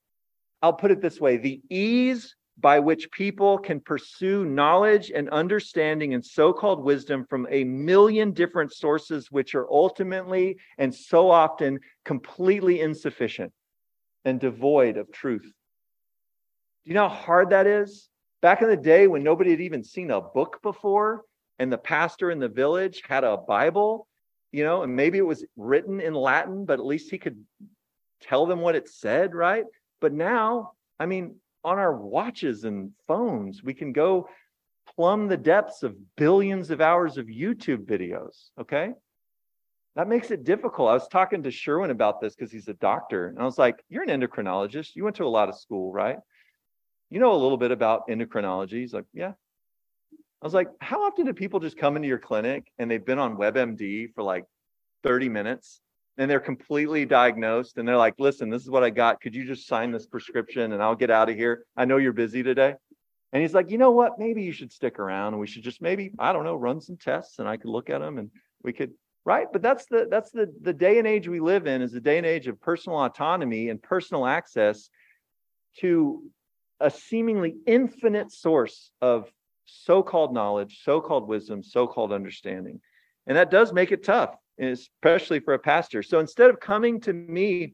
I'll 0.62 0.72
put 0.72 0.91
it 0.91 1.02
this 1.02 1.20
way 1.20 1.38
the 1.38 1.62
ease 1.72 2.36
by 2.60 2.78
which 2.78 3.10
people 3.10 3.58
can 3.58 3.80
pursue 3.80 4.46
knowledge 4.46 5.10
and 5.10 5.28
understanding 5.32 6.13
and 6.13 6.24
so 6.24 6.54
called 6.54 6.84
wisdom 6.84 7.26
from 7.28 7.48
a 7.50 7.63
million 7.63 8.34
different 8.34 8.72
sources, 8.72 9.32
which 9.32 9.56
are 9.56 9.67
ultimately 9.67 10.58
and 10.78 10.94
so 10.94 11.32
often 11.32 11.80
completely 12.06 12.82
insufficient 12.82 13.52
and 14.26 14.39
devoid 14.39 14.98
of 14.98 15.12
truth. 15.12 15.41
Do 16.84 16.91
you 16.91 16.94
know 16.94 17.10
how 17.10 17.15
hard 17.15 17.50
that 17.50 17.65
is? 17.65 18.11
Back 18.42 18.62
in 18.62 18.70
the 18.70 18.78
day 18.78 19.08
when 19.08 19.24
nobody 19.24 19.52
had 19.52 19.62
even 19.62 19.84
seen 19.84 20.12
a 20.12 20.22
book 20.22 20.60
before, 20.62 21.24
and 21.60 21.72
the 21.72 21.78
pastor 21.78 22.32
in 22.32 22.40
the 22.40 22.48
village 22.48 23.04
had 23.08 23.24
a 23.24 23.38
Bible, 23.38 24.08
you 24.52 24.64
know, 24.64 24.82
and 24.82 24.96
maybe 24.96 25.18
it 25.20 25.26
was 25.26 25.46
written 25.56 26.02
in 26.02 26.14
Latin, 26.14 26.66
but 26.66 26.80
at 26.80 26.86
least 26.86 27.12
he 27.12 27.18
could 27.18 27.44
tell 28.20 28.46
them 28.46 28.62
what 28.62 28.76
it 28.76 28.90
said, 28.90 29.36
right? 29.36 29.66
But 30.00 30.14
now, 30.14 30.72
I 31.00 31.06
mean, 31.06 31.36
on 31.64 31.78
our 31.78 31.96
watches 31.96 32.64
and 32.64 32.92
phones. 33.08 33.64
We 33.64 33.74
can 33.74 33.94
go 33.94 34.28
plumb 34.96 35.28
the 35.28 35.38
depths 35.38 35.84
of 35.84 35.96
billions 36.16 36.72
of 36.72 36.82
hours 36.82 37.18
of 37.18 37.28
YouTube 37.28 37.86
videos. 37.86 38.50
Okay. 38.60 38.94
That 39.96 40.08
makes 40.08 40.32
it 40.32 40.44
difficult. 40.44 40.90
I 40.90 40.94
was 40.94 41.08
talking 41.08 41.44
to 41.44 41.52
Sherwin 41.52 41.92
about 41.92 42.22
this 42.22 42.34
because 42.34 42.52
he's 42.52 42.70
a 42.70 42.74
doctor. 42.76 43.28
And 43.28 43.40
I 43.40 43.44
was 43.44 43.58
like, 43.58 43.84
You're 43.90 44.04
an 44.04 44.22
endocrinologist. 44.22 44.96
You 44.96 45.04
went 45.04 45.18
to 45.18 45.26
a 45.26 45.28
lot 45.28 45.50
of 45.50 45.60
school, 45.60 45.92
right? 45.92 46.18
You 47.12 47.19
know 47.19 47.34
a 47.34 47.38
little 47.38 47.58
bit 47.58 47.71
about 47.71 48.08
endocrinology. 48.08 48.80
He's 48.80 48.93
like, 48.93 49.06
Yeah. 49.13 49.34
I 50.41 50.45
was 50.45 50.56
like, 50.56 50.69
How 50.80 51.04
often 51.04 51.26
do 51.28 51.34
people 51.34 51.60
just 51.60 51.78
come 51.78 51.95
into 51.95 52.08
your 52.08 52.17
clinic 52.17 52.71
and 52.80 52.89
they've 52.89 53.06
been 53.06 53.19
on 53.19 53.38
WebMD 53.38 54.13
for 54.15 54.24
like 54.24 54.45
30 55.04 55.30
minutes 55.30 55.82
and 56.17 56.30
they're 56.30 56.39
completely 56.39 57.06
diagnosed 57.06 57.78
and 57.78 57.88
they're 57.88 57.97
like, 57.97 58.15
listen, 58.19 58.50
this 58.50 58.62
is 58.62 58.69
what 58.69 58.84
I 58.84 58.89
got. 58.89 59.21
Could 59.21 59.34
you 59.34 59.45
just 59.45 59.67
sign 59.67 59.91
this 59.91 60.06
prescription 60.06 60.74
and 60.74 60.84
I'll 60.84 60.95
get 60.95 61.10
out 61.10 61.30
of 61.30 61.36
here? 61.36 61.65
I 61.76 61.86
know 61.86 61.97
you're 61.97 62.13
busy 62.13 62.43
today. 62.43 62.76
And 63.34 63.41
he's 63.41 63.54
like, 63.54 63.71
you 63.71 63.78
know 63.78 63.91
what? 63.91 64.19
Maybe 64.19 64.43
you 64.43 64.52
should 64.52 64.74
stick 64.74 65.00
around 65.00 65.34
and 65.34 65.39
we 65.39 65.47
should 65.47 65.63
just 65.63 65.82
maybe, 65.82 66.12
I 66.19 66.34
don't 66.34 66.43
know, 66.43 66.56
run 66.56 66.82
some 66.82 66.97
tests 66.97 67.39
and 67.39 67.47
I 67.47 67.56
could 67.58 67.69
look 67.69 67.89
at 67.89 68.02
them 68.02 68.17
and 68.17 68.30
we 68.62 68.74
could, 68.74 68.91
right? 69.24 69.47
But 69.52 69.62
that's 69.62 69.86
the 69.86 70.08
that's 70.12 70.32
the 70.32 70.54
the 70.62 70.74
day 70.74 71.00
and 71.00 71.08
age 71.08 71.30
we 71.30 71.39
live 71.39 71.65
in 71.65 71.82
is 71.82 71.93
the 71.93 72.02
day 72.02 72.17
and 72.17 72.28
age 72.28 72.47
of 72.47 72.60
personal 72.60 73.04
autonomy 73.04 73.69
and 73.69 73.82
personal 73.82 74.26
access 74.26 74.89
to 75.80 76.24
a 76.82 76.89
seemingly 76.89 77.56
infinite 77.65 78.32
source 78.32 78.91
of 79.02 79.32
so-called 79.65 80.34
knowledge, 80.34 80.82
so-called 80.84 81.28
wisdom, 81.28 81.63
so-called 81.63 82.12
understanding. 82.12 82.82
And 83.28 83.38
that 83.38 83.52
does 83.52 83.72
make 83.72 83.91
it 83.91 84.04
tough 84.04 84.36
especially 84.62 85.39
for 85.39 85.54
a 85.54 85.60
pastor. 85.60 86.04
So 86.04 86.20
instead 86.20 86.50
of 86.50 86.60
coming 86.60 87.00
to 87.02 87.13
me 87.13 87.74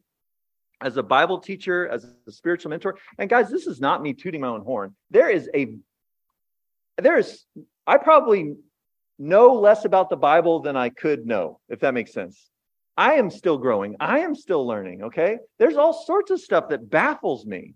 as 0.81 0.97
a 0.97 1.03
Bible 1.03 1.39
teacher, 1.39 1.87
as 1.87 2.05
a 2.27 2.31
spiritual 2.31 2.69
mentor, 2.69 2.97
and 3.17 3.29
guys, 3.29 3.49
this 3.49 3.67
is 3.67 3.81
not 3.81 4.01
me 4.01 4.13
tooting 4.13 4.41
my 4.41 4.47
own 4.47 4.61
horn. 4.61 4.95
There 5.11 5.29
is 5.29 5.49
a, 5.53 5.75
there 6.97 7.17
is, 7.17 7.45
I 7.85 7.97
probably 7.97 8.55
know 9.19 9.53
less 9.53 9.85
about 9.85 10.09
the 10.09 10.15
Bible 10.15 10.59
than 10.61 10.77
I 10.77 10.89
could 10.89 11.25
know, 11.25 11.59
if 11.69 11.79
that 11.79 11.93
makes 11.93 12.13
sense. 12.13 12.49
I 12.95 13.13
am 13.13 13.29
still 13.29 13.57
growing. 13.57 13.95
I 13.99 14.19
am 14.19 14.33
still 14.33 14.65
learning. 14.65 15.03
Okay. 15.03 15.37
There's 15.59 15.77
all 15.77 15.93
sorts 15.93 16.31
of 16.31 16.39
stuff 16.39 16.69
that 16.69 16.89
baffles 16.89 17.45
me, 17.45 17.73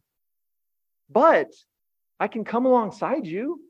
but 1.12 1.52
I 2.20 2.28
can 2.28 2.44
come 2.44 2.66
alongside 2.66 3.26
you 3.26 3.62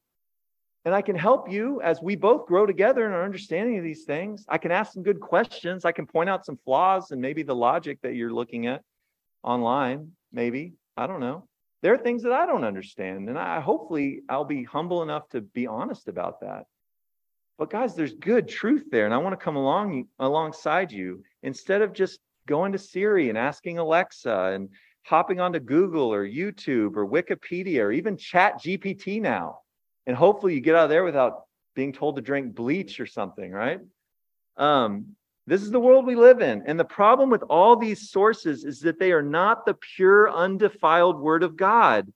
and 0.84 0.96
I 0.96 1.02
can 1.02 1.16
help 1.16 1.50
you 1.50 1.82
as 1.82 2.02
we 2.02 2.16
both 2.16 2.48
grow 2.48 2.66
together 2.66 3.06
in 3.06 3.12
our 3.12 3.24
understanding 3.24 3.78
of 3.78 3.84
these 3.84 4.04
things. 4.04 4.46
I 4.50 4.58
can 4.58 4.72
ask 4.72 4.94
some 4.94 5.04
good 5.04 5.20
questions. 5.20 5.86
I 5.86 5.92
can 5.92 6.08
point 6.08 6.30
out 6.30 6.46
some 6.46 6.58
flaws 6.58 7.12
and 7.12 7.22
maybe 7.22 7.44
the 7.44 7.56
logic 7.56 8.00
that 8.02 8.16
you're 8.16 8.34
looking 8.34 8.68
at 8.68 8.84
online, 9.44 10.12
maybe. 10.32 10.74
I 10.98 11.08
don't 11.08 11.20
know. 11.20 11.48
There 11.82 11.94
are 11.94 11.98
things 11.98 12.24
that 12.24 12.32
I 12.32 12.46
don't 12.46 12.64
understand. 12.64 13.30
And 13.30 13.38
I 13.38 13.60
hopefully 13.60 14.22
I'll 14.28 14.46
be 14.46 14.64
humble 14.64 15.04
enough 15.04 15.30
to 15.30 15.42
be 15.42 15.68
honest 15.68 16.08
about 16.08 16.42
that. 16.42 16.66
But 17.58 17.70
guys, 17.70 17.96
there's 17.96 18.14
good 18.14 18.48
truth 18.48 18.86
there. 18.92 19.06
And 19.06 19.14
I 19.14 19.18
want 19.18 19.34
to 19.40 19.44
come 19.44 19.56
along 19.56 20.08
alongside 20.20 20.92
you 20.92 21.24
instead 21.44 21.84
of 21.84 21.94
just 21.94 22.20
going 22.48 22.72
to 22.72 22.80
Siri 22.80 23.30
and 23.30 23.38
asking 23.38 23.78
Alexa 23.78 24.52
and 24.56 24.70
hopping 25.04 25.40
onto 25.40 25.60
Google 25.60 26.14
or 26.14 26.28
YouTube 26.28 26.96
or 26.96 27.08
Wikipedia 27.08 27.82
or 27.82 27.92
even 27.92 28.18
Chat 28.18 28.62
GPT 28.62 29.22
now 29.22 29.60
and 30.08 30.16
hopefully 30.16 30.54
you 30.54 30.62
get 30.62 30.76
out 30.76 30.86
of 30.86 30.90
there 30.90 31.04
without 31.04 31.44
being 31.76 31.94
told 31.94 32.16
to 32.16 32.22
drink 32.22 32.56
bleach 32.56 33.00
or 33.00 33.06
something, 33.06 33.52
right? 33.52 33.80
Um, 34.58 35.16
this 35.48 35.62
is 35.62 35.72
the 35.72 35.80
world 35.80 36.06
we 36.06 36.16
live 36.16 36.42
in. 36.42 36.64
And 36.66 36.80
the 36.80 36.86
problem 36.86 37.30
with 37.30 37.44
all 37.44 37.76
these 37.76 38.10
sources 38.10 38.64
is 38.64 38.80
that 38.82 39.00
they 39.00 39.12
are 39.12 39.22
not 39.22 39.66
the 39.66 39.76
pure, 39.96 40.30
undefiled 40.30 41.20
word 41.20 41.44
of 41.44 41.56
God. 41.56 42.12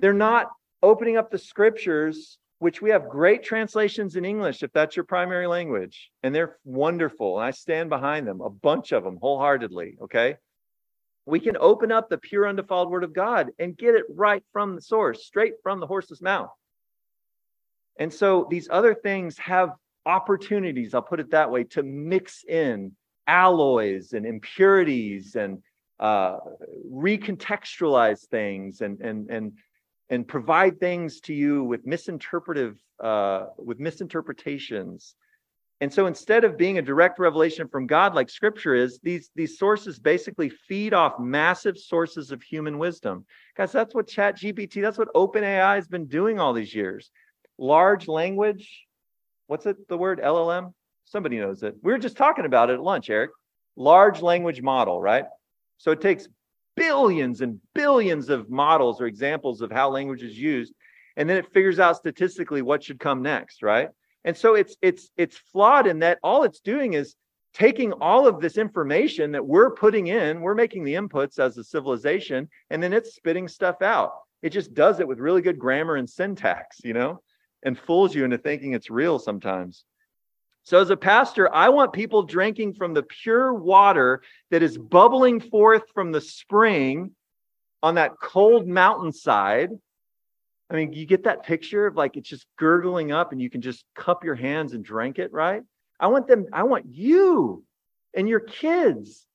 They're 0.00 0.12
not 0.12 0.48
opening 0.82 1.16
up 1.16 1.30
the 1.30 1.38
scriptures, 1.38 2.38
which 2.58 2.82
we 2.82 2.90
have 2.90 3.08
great 3.08 3.42
translations 3.42 4.16
in 4.16 4.24
English 4.24 4.62
if 4.62 4.72
that's 4.72 4.96
your 4.96 5.04
primary 5.04 5.46
language. 5.46 6.10
And 6.22 6.34
they're 6.34 6.56
wonderful. 6.64 7.38
And 7.38 7.46
I 7.46 7.50
stand 7.50 7.88
behind 7.88 8.26
them, 8.26 8.40
a 8.40 8.50
bunch 8.50 8.92
of 8.92 9.04
them 9.04 9.18
wholeheartedly. 9.20 9.98
Okay. 10.02 10.36
We 11.28 11.40
can 11.40 11.58
open 11.58 11.92
up 11.92 12.08
the 12.08 12.16
pure, 12.16 12.48
undefiled 12.48 12.90
word 12.90 13.04
of 13.04 13.12
God 13.12 13.50
and 13.58 13.76
get 13.76 13.94
it 13.94 14.04
right 14.08 14.42
from 14.50 14.74
the 14.74 14.80
source, 14.80 15.26
straight 15.26 15.54
from 15.62 15.78
the 15.78 15.86
horse's 15.86 16.22
mouth. 16.22 16.48
And 17.98 18.12
so 18.12 18.46
these 18.48 18.68
other 18.70 18.94
things 18.94 19.36
have 19.36 19.70
opportunities, 20.06 20.94
I'll 20.94 21.02
put 21.02 21.20
it 21.20 21.30
that 21.32 21.50
way, 21.50 21.64
to 21.64 21.82
mix 21.82 22.44
in 22.44 22.92
alloys 23.26 24.14
and 24.14 24.24
impurities 24.24 25.36
and 25.36 25.62
uh, 26.00 26.38
recontextualize 26.90 28.26
things 28.28 28.80
and 28.80 29.00
and 29.00 29.28
and 29.28 29.52
and 30.08 30.26
provide 30.26 30.80
things 30.80 31.20
to 31.20 31.34
you 31.34 31.62
with 31.62 31.84
misinterpretive 31.84 32.76
uh, 33.00 33.46
with 33.58 33.78
misinterpretations. 33.78 35.14
And 35.80 35.92
so 35.92 36.06
instead 36.06 36.42
of 36.42 36.56
being 36.56 36.78
a 36.78 36.82
direct 36.82 37.20
revelation 37.20 37.68
from 37.68 37.86
God 37.86 38.14
like 38.14 38.30
scripture 38.30 38.74
is, 38.74 38.98
these, 39.02 39.30
these 39.36 39.58
sources 39.58 39.98
basically 40.00 40.48
feed 40.48 40.92
off 40.92 41.20
massive 41.20 41.78
sources 41.78 42.32
of 42.32 42.42
human 42.42 42.78
wisdom. 42.78 43.24
Guys, 43.56 43.70
that's 43.70 43.94
what 43.94 44.08
Chat 44.08 44.38
GPT, 44.38 44.82
that's 44.82 44.98
what 44.98 45.12
OpenAI 45.14 45.76
has 45.76 45.86
been 45.86 46.06
doing 46.06 46.40
all 46.40 46.52
these 46.52 46.74
years 46.74 47.10
large 47.58 48.06
language. 48.08 48.86
What's 49.48 49.66
it, 49.66 49.88
the 49.88 49.98
word 49.98 50.20
LLM? 50.20 50.72
Somebody 51.04 51.38
knows 51.38 51.62
it. 51.62 51.74
We 51.82 51.92
were 51.92 51.98
just 51.98 52.16
talking 52.16 52.44
about 52.44 52.70
it 52.70 52.74
at 52.74 52.82
lunch, 52.82 53.10
Eric. 53.10 53.30
Large 53.76 54.22
language 54.22 54.62
model, 54.62 55.00
right? 55.00 55.24
So 55.78 55.90
it 55.90 56.00
takes 56.00 56.28
billions 56.76 57.40
and 57.40 57.60
billions 57.74 58.28
of 58.28 58.50
models 58.50 59.00
or 59.00 59.06
examples 59.06 59.60
of 59.60 59.72
how 59.72 59.90
language 59.90 60.22
is 60.22 60.38
used, 60.38 60.72
and 61.16 61.28
then 61.28 61.36
it 61.36 61.52
figures 61.52 61.80
out 61.80 61.96
statistically 61.96 62.62
what 62.62 62.84
should 62.84 63.00
come 63.00 63.22
next, 63.22 63.62
right? 63.62 63.88
And 64.28 64.36
so 64.36 64.56
it's 64.56 64.76
it's 64.82 65.10
it's 65.16 65.38
flawed 65.38 65.86
in 65.86 66.00
that 66.00 66.18
all 66.22 66.42
it's 66.42 66.60
doing 66.60 66.92
is 66.92 67.16
taking 67.54 67.92
all 67.94 68.26
of 68.28 68.42
this 68.42 68.58
information 68.58 69.32
that 69.32 69.46
we're 69.46 69.70
putting 69.70 70.08
in, 70.08 70.42
we're 70.42 70.54
making 70.54 70.84
the 70.84 70.96
inputs 70.96 71.38
as 71.38 71.56
a 71.56 71.64
civilization, 71.64 72.46
and 72.68 72.82
then 72.82 72.92
it's 72.92 73.14
spitting 73.14 73.48
stuff 73.48 73.80
out. 73.80 74.12
It 74.42 74.50
just 74.50 74.74
does 74.74 75.00
it 75.00 75.08
with 75.08 75.18
really 75.18 75.40
good 75.40 75.58
grammar 75.58 75.96
and 75.96 76.08
syntax, 76.08 76.76
you 76.84 76.92
know, 76.92 77.22
and 77.62 77.78
fools 77.78 78.14
you 78.14 78.22
into 78.22 78.36
thinking 78.36 78.74
it's 78.74 78.90
real 78.90 79.18
sometimes. 79.18 79.86
So, 80.62 80.78
as 80.78 80.90
a 80.90 80.96
pastor, 80.98 81.50
I 81.54 81.70
want 81.70 81.94
people 81.94 82.22
drinking 82.22 82.74
from 82.74 82.92
the 82.92 83.04
pure 83.04 83.54
water 83.54 84.20
that 84.50 84.62
is 84.62 84.76
bubbling 84.76 85.40
forth 85.40 85.84
from 85.94 86.12
the 86.12 86.20
spring 86.20 87.12
on 87.82 87.94
that 87.94 88.12
cold 88.22 88.68
mountainside. 88.68 89.70
I 90.70 90.74
mean, 90.74 90.92
you 90.92 91.06
get 91.06 91.24
that 91.24 91.44
picture 91.44 91.86
of 91.86 91.96
like 91.96 92.16
it's 92.16 92.28
just 92.28 92.46
gurgling 92.58 93.10
up 93.10 93.32
and 93.32 93.40
you 93.40 93.48
can 93.48 93.60
just 93.60 93.84
cup 93.94 94.24
your 94.24 94.34
hands 94.34 94.74
and 94.74 94.84
drink 94.84 95.18
it, 95.18 95.32
right? 95.32 95.62
I 95.98 96.08
want 96.08 96.26
them, 96.26 96.46
I 96.52 96.64
want 96.64 96.86
you 96.90 97.64
and 98.14 98.28
your 98.28 98.40
kids 98.40 99.26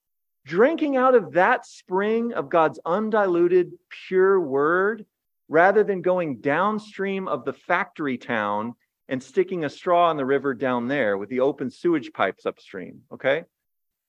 drinking 0.46 0.98
out 0.98 1.16
of 1.16 1.34
that 1.34 1.66
spring 1.66 2.34
of 2.34 2.50
God's 2.50 2.80
undiluted, 2.86 3.72
pure 4.08 4.40
word 4.40 5.06
rather 5.50 5.84
than 5.84 6.02
going 6.02 6.40
downstream 6.40 7.28
of 7.28 7.46
the 7.46 7.54
factory 7.54 8.18
town 8.18 8.76
and 9.10 9.22
sticking 9.22 9.66
a 9.66 9.70
straw 9.70 10.12
in 10.12 10.18
the 10.18 10.26
river 10.26 10.54
down 10.54 10.88
there 10.88 11.18
with 11.18 11.30
the 11.30 11.40
open 11.42 11.70
sewage 11.70 12.12
pipes 12.14 12.46
upstream. 12.46 13.02
Okay. 13.12 13.44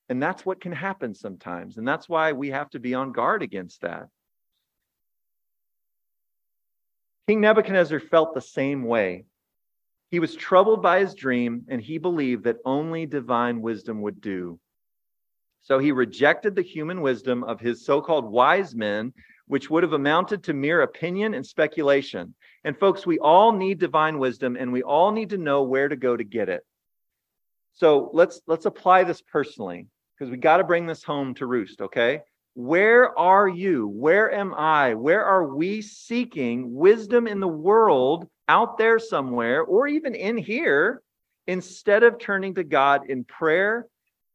And 0.08 0.22
that's 0.22 0.44
what 0.44 0.60
can 0.60 0.72
happen 0.72 1.14
sometimes. 1.14 1.78
And 1.78 1.88
that's 1.88 2.08
why 2.08 2.32
we 2.32 2.50
have 2.50 2.70
to 2.70 2.78
be 2.78 2.94
on 2.94 3.12
guard 3.12 3.42
against 3.42 3.80
that. 3.80 4.08
King 7.26 7.40
Nebuchadnezzar 7.40 8.00
felt 8.00 8.34
the 8.34 8.40
same 8.40 8.84
way. 8.84 9.24
He 10.10 10.20
was 10.20 10.34
troubled 10.34 10.82
by 10.82 11.00
his 11.00 11.14
dream, 11.14 11.64
and 11.68 11.80
he 11.80 11.96
believed 11.96 12.44
that 12.44 12.58
only 12.64 13.06
divine 13.06 13.62
wisdom 13.62 14.02
would 14.02 14.20
do. 14.20 14.60
So 15.62 15.78
he 15.78 15.92
rejected 15.92 16.54
the 16.54 16.62
human 16.62 17.00
wisdom 17.00 17.42
of 17.42 17.60
his 17.60 17.86
so 17.86 18.02
called 18.02 18.30
wise 18.30 18.74
men, 18.74 19.14
which 19.46 19.70
would 19.70 19.82
have 19.82 19.94
amounted 19.94 20.42
to 20.44 20.52
mere 20.52 20.82
opinion 20.82 21.32
and 21.32 21.46
speculation. 21.46 22.34
And 22.64 22.78
folks, 22.78 23.06
we 23.06 23.18
all 23.18 23.52
need 23.52 23.78
divine 23.78 24.18
wisdom, 24.18 24.56
and 24.56 24.70
we 24.70 24.82
all 24.82 25.10
need 25.10 25.30
to 25.30 25.38
know 25.38 25.62
where 25.62 25.88
to 25.88 25.96
go 25.96 26.16
to 26.16 26.24
get 26.24 26.50
it. 26.50 26.64
So 27.72 28.10
let's 28.12 28.42
let's 28.46 28.66
apply 28.66 29.04
this 29.04 29.22
personally 29.22 29.86
because 30.16 30.30
we 30.30 30.36
got 30.36 30.58
to 30.58 30.64
bring 30.64 30.86
this 30.86 31.02
home 31.02 31.34
to 31.36 31.46
roost, 31.46 31.80
okay? 31.80 32.20
Where 32.54 33.16
are 33.18 33.48
you? 33.48 33.88
Where 33.88 34.32
am 34.32 34.54
I? 34.54 34.94
Where 34.94 35.24
are 35.24 35.54
we 35.54 35.82
seeking 35.82 36.74
wisdom 36.74 37.26
in 37.26 37.40
the 37.40 37.48
world 37.48 38.28
out 38.48 38.78
there 38.78 38.98
somewhere, 38.98 39.62
or 39.62 39.88
even 39.88 40.14
in 40.14 40.36
here, 40.36 41.02
instead 41.46 42.02
of 42.02 42.18
turning 42.18 42.54
to 42.54 42.64
God 42.64 43.08
in 43.08 43.24
prayer 43.24 43.86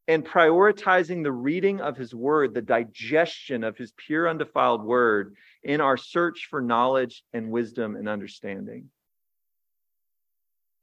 and 0.08 0.26
prioritizing 0.26 1.22
the 1.22 1.32
reading 1.32 1.80
of 1.80 1.96
His 1.96 2.14
Word, 2.14 2.54
the 2.54 2.62
digestion 2.62 3.64
of 3.64 3.76
His 3.76 3.92
pure, 3.96 4.28
undefiled 4.28 4.84
Word 4.84 5.34
in 5.62 5.80
our 5.80 5.96
search 5.96 6.48
for 6.50 6.60
knowledge 6.60 7.22
and 7.32 7.50
wisdom 7.50 7.96
and 7.96 8.08
understanding? 8.08 8.90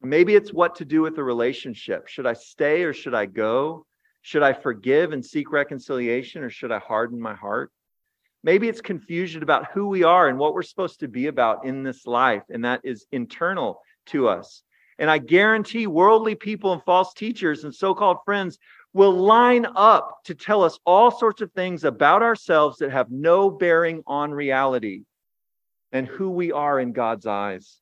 Maybe 0.02 0.36
it's 0.36 0.54
what 0.54 0.76
to 0.76 0.86
do 0.86 1.02
with 1.02 1.16
the 1.16 1.24
relationship. 1.24 2.08
Should 2.08 2.28
I 2.28 2.34
stay 2.34 2.84
or 2.84 2.94
should 2.94 3.16
I 3.16 3.26
go? 3.26 3.87
Should 4.28 4.44
I 4.44 4.52
forgive 4.52 5.14
and 5.14 5.26
seek 5.26 5.54
reconciliation 5.54 6.44
or 6.44 6.50
should 6.50 6.70
I 6.70 6.80
harden 6.80 7.18
my 7.18 7.34
heart? 7.34 7.72
Maybe 8.44 8.68
it's 8.68 8.82
confusion 8.82 9.42
about 9.42 9.72
who 9.72 9.88
we 9.88 10.04
are 10.04 10.28
and 10.28 10.38
what 10.38 10.54
we're 10.54 10.64
supposed 10.64 11.00
to 11.00 11.08
be 11.08 11.28
about 11.28 11.64
in 11.64 11.82
this 11.82 12.06
life, 12.06 12.44
and 12.50 12.66
that 12.66 12.82
is 12.84 13.06
internal 13.14 13.80
to 14.08 14.28
us. 14.28 14.64
And 15.00 15.10
I 15.10 15.20
guarantee 15.20 15.88
worldly 15.88 16.36
people 16.36 16.74
and 16.74 16.84
false 16.84 17.14
teachers 17.14 17.64
and 17.64 17.74
so 17.74 17.96
called 17.96 18.18
friends 18.26 18.60
will 18.92 19.14
line 19.14 19.66
up 19.78 20.20
to 20.26 20.36
tell 20.36 20.62
us 20.62 20.78
all 20.86 21.10
sorts 21.10 21.42
of 21.42 21.54
things 21.54 21.86
about 21.86 22.22
ourselves 22.22 22.80
that 22.80 22.92
have 22.92 23.10
no 23.10 23.50
bearing 23.50 24.04
on 24.06 24.34
reality 24.34 25.04
and 25.94 26.06
who 26.06 26.32
we 26.32 26.52
are 26.52 26.82
in 26.82 26.92
God's 26.92 27.28
eyes. 27.28 27.80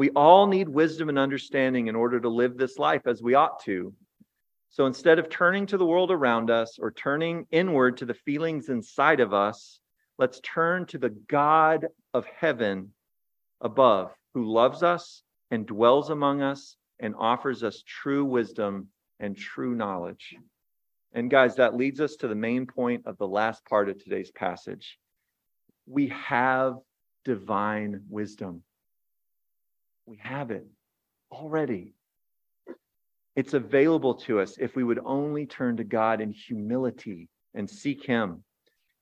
We 0.00 0.08
all 0.16 0.46
need 0.46 0.66
wisdom 0.66 1.10
and 1.10 1.18
understanding 1.18 1.88
in 1.88 1.94
order 1.94 2.18
to 2.20 2.28
live 2.30 2.56
this 2.56 2.78
life 2.78 3.06
as 3.06 3.22
we 3.22 3.34
ought 3.34 3.60
to. 3.64 3.92
So 4.70 4.86
instead 4.86 5.18
of 5.18 5.28
turning 5.28 5.66
to 5.66 5.76
the 5.76 5.84
world 5.84 6.10
around 6.10 6.50
us 6.50 6.78
or 6.78 6.90
turning 6.90 7.46
inward 7.50 7.98
to 7.98 8.06
the 8.06 8.14
feelings 8.14 8.70
inside 8.70 9.20
of 9.20 9.34
us, 9.34 9.78
let's 10.16 10.40
turn 10.42 10.86
to 10.86 10.96
the 10.96 11.10
God 11.10 11.86
of 12.14 12.24
heaven 12.24 12.94
above 13.60 14.10
who 14.32 14.50
loves 14.50 14.82
us 14.82 15.22
and 15.50 15.66
dwells 15.66 16.08
among 16.08 16.40
us 16.40 16.78
and 16.98 17.14
offers 17.18 17.62
us 17.62 17.84
true 17.86 18.24
wisdom 18.24 18.88
and 19.18 19.36
true 19.36 19.74
knowledge. 19.74 20.34
And 21.12 21.30
guys, 21.30 21.56
that 21.56 21.76
leads 21.76 22.00
us 22.00 22.16
to 22.20 22.28
the 22.28 22.34
main 22.34 22.66
point 22.66 23.02
of 23.04 23.18
the 23.18 23.28
last 23.28 23.66
part 23.66 23.90
of 23.90 24.02
today's 24.02 24.30
passage. 24.30 24.98
We 25.84 26.08
have 26.08 26.78
divine 27.26 28.00
wisdom. 28.08 28.62
We 30.10 30.18
have 30.24 30.50
it 30.50 30.66
already. 31.30 31.94
It's 33.36 33.54
available 33.54 34.14
to 34.14 34.40
us 34.40 34.56
if 34.58 34.74
we 34.74 34.82
would 34.82 34.98
only 35.04 35.46
turn 35.46 35.76
to 35.76 35.84
God 35.84 36.20
in 36.20 36.32
humility 36.32 37.28
and 37.54 37.70
seek 37.70 38.04
Him. 38.04 38.42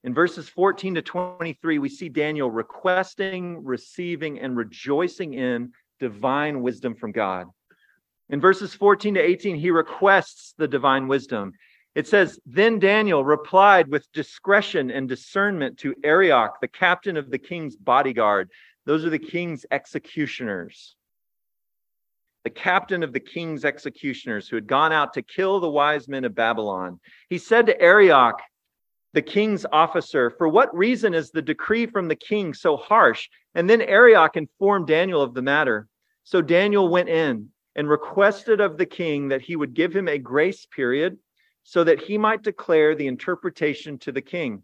In 0.04 0.12
verses 0.12 0.50
14 0.50 0.96
to 0.96 1.00
23, 1.00 1.78
we 1.78 1.88
see 1.88 2.10
Daniel 2.10 2.50
requesting, 2.50 3.64
receiving, 3.64 4.38
and 4.38 4.54
rejoicing 4.54 5.32
in 5.32 5.72
divine 5.98 6.60
wisdom 6.60 6.94
from 6.94 7.12
God. 7.12 7.46
In 8.28 8.38
verses 8.38 8.74
14 8.74 9.14
to 9.14 9.20
18, 9.20 9.56
he 9.56 9.70
requests 9.70 10.52
the 10.58 10.68
divine 10.68 11.08
wisdom. 11.08 11.54
It 11.94 12.06
says, 12.06 12.38
Then 12.44 12.78
Daniel 12.78 13.24
replied 13.24 13.88
with 13.88 14.12
discretion 14.12 14.90
and 14.90 15.08
discernment 15.08 15.78
to 15.78 15.94
Arioch, 16.04 16.60
the 16.60 16.68
captain 16.68 17.16
of 17.16 17.30
the 17.30 17.38
king's 17.38 17.76
bodyguard. 17.76 18.50
Those 18.84 19.06
are 19.06 19.10
the 19.10 19.18
king's 19.18 19.64
executioners 19.70 20.96
the 22.48 22.54
captain 22.54 23.02
of 23.02 23.12
the 23.12 23.20
king's 23.20 23.62
executioners 23.62 24.48
who 24.48 24.56
had 24.56 24.66
gone 24.66 24.90
out 24.90 25.12
to 25.12 25.20
kill 25.20 25.60
the 25.60 25.68
wise 25.68 26.08
men 26.08 26.24
of 26.24 26.34
Babylon. 26.34 26.98
He 27.28 27.36
said 27.36 27.66
to 27.66 27.78
Arioch, 27.78 28.40
the 29.12 29.20
king's 29.20 29.66
officer, 29.70 30.30
For 30.30 30.48
what 30.48 30.74
reason 30.74 31.12
is 31.12 31.30
the 31.30 31.42
decree 31.42 31.84
from 31.84 32.08
the 32.08 32.16
king 32.16 32.54
so 32.54 32.78
harsh? 32.78 33.28
And 33.54 33.68
then 33.68 33.82
Arioch 33.82 34.34
informed 34.34 34.86
Daniel 34.86 35.20
of 35.20 35.34
the 35.34 35.42
matter. 35.42 35.88
So 36.24 36.40
Daniel 36.40 36.88
went 36.88 37.10
in 37.10 37.50
and 37.76 37.86
requested 37.86 38.62
of 38.62 38.78
the 38.78 38.86
king 38.86 39.28
that 39.28 39.42
he 39.42 39.54
would 39.54 39.74
give 39.74 39.94
him 39.94 40.08
a 40.08 40.16
grace 40.16 40.64
period 40.64 41.18
so 41.64 41.84
that 41.84 42.00
he 42.00 42.16
might 42.16 42.42
declare 42.42 42.94
the 42.94 43.08
interpretation 43.08 43.98
to 43.98 44.12
the 44.12 44.22
king. 44.22 44.62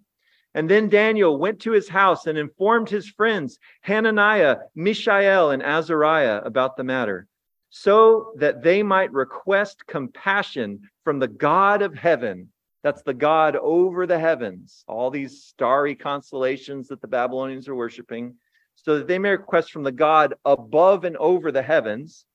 And 0.55 0.71
then 0.71 0.89
Daniel 0.89 1.37
went 1.37 1.61
to 1.61 1.73
his 1.73 1.91
house 1.91 2.27
and 2.27 2.39
informed 2.39 2.89
his 2.89 3.11
friends, 3.11 3.59
Hananiah, 3.83 4.57
Mishael, 4.75 5.51
and 5.51 5.63
Azariah, 5.63 6.41
about 6.47 6.79
the 6.79 6.85
matter 6.85 7.29
so 7.77 8.31
that 8.37 8.63
they 8.63 8.85
might 8.85 9.13
request 9.13 9.85
compassion 9.89 10.81
from 11.03 11.19
the 11.19 11.27
God 11.27 11.83
of 11.83 11.93
heaven. 11.93 12.49
That's 12.85 13.03
the 13.03 13.13
God 13.13 13.57
over 13.57 14.07
the 14.07 14.19
heavens, 14.19 14.85
all 14.87 15.11
these 15.11 15.43
starry 15.43 15.97
constellations 15.97 16.87
that 16.87 17.01
the 17.01 17.09
Babylonians 17.09 17.67
are 17.67 17.75
worshiping, 17.75 18.37
so 18.77 18.99
that 18.99 19.09
they 19.09 19.19
may 19.19 19.31
request 19.31 19.73
from 19.73 19.83
the 19.83 19.91
God 19.91 20.35
above 20.45 21.03
and 21.03 21.17
over 21.17 21.51
the 21.51 21.65
heavens 21.65 22.27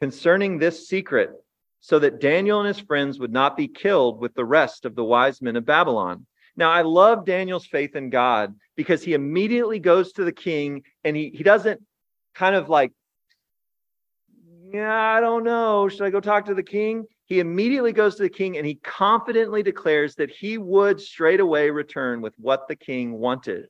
concerning 0.00 0.56
this 0.56 0.88
secret, 0.88 1.32
so 1.80 1.98
that 1.98 2.22
Daniel 2.22 2.60
and 2.60 2.68
his 2.68 2.80
friends 2.80 3.18
would 3.18 3.32
not 3.32 3.54
be 3.54 3.68
killed 3.68 4.18
with 4.18 4.32
the 4.32 4.46
rest 4.46 4.86
of 4.86 4.94
the 4.94 5.04
wise 5.04 5.42
men 5.42 5.56
of 5.56 5.66
Babylon. 5.66 6.24
Now, 6.56 6.70
I 6.70 6.80
love 6.80 7.26
Daniel's 7.26 7.66
faith 7.66 7.96
in 7.96 8.08
God 8.08 8.54
because 8.76 9.02
he 9.02 9.12
immediately 9.12 9.78
goes 9.78 10.12
to 10.12 10.24
the 10.24 10.32
king 10.32 10.84
and 11.04 11.14
he, 11.14 11.28
he 11.34 11.42
doesn't 11.42 11.82
kind 12.38 12.54
of 12.54 12.68
like, 12.68 12.92
yeah, 14.72 14.96
I 15.16 15.20
don't 15.20 15.42
know. 15.42 15.88
Should 15.88 16.02
I 16.02 16.10
go 16.10 16.20
talk 16.20 16.44
to 16.46 16.54
the 16.54 16.62
king? 16.62 17.04
He 17.26 17.40
immediately 17.40 17.92
goes 17.92 18.14
to 18.16 18.22
the 18.22 18.30
king 18.30 18.56
and 18.56 18.66
he 18.66 18.76
confidently 18.76 19.62
declares 19.62 20.14
that 20.14 20.30
he 20.30 20.56
would 20.56 21.00
straight 21.00 21.40
away 21.40 21.70
return 21.70 22.20
with 22.20 22.34
what 22.38 22.68
the 22.68 22.76
king 22.76 23.12
wanted. 23.12 23.66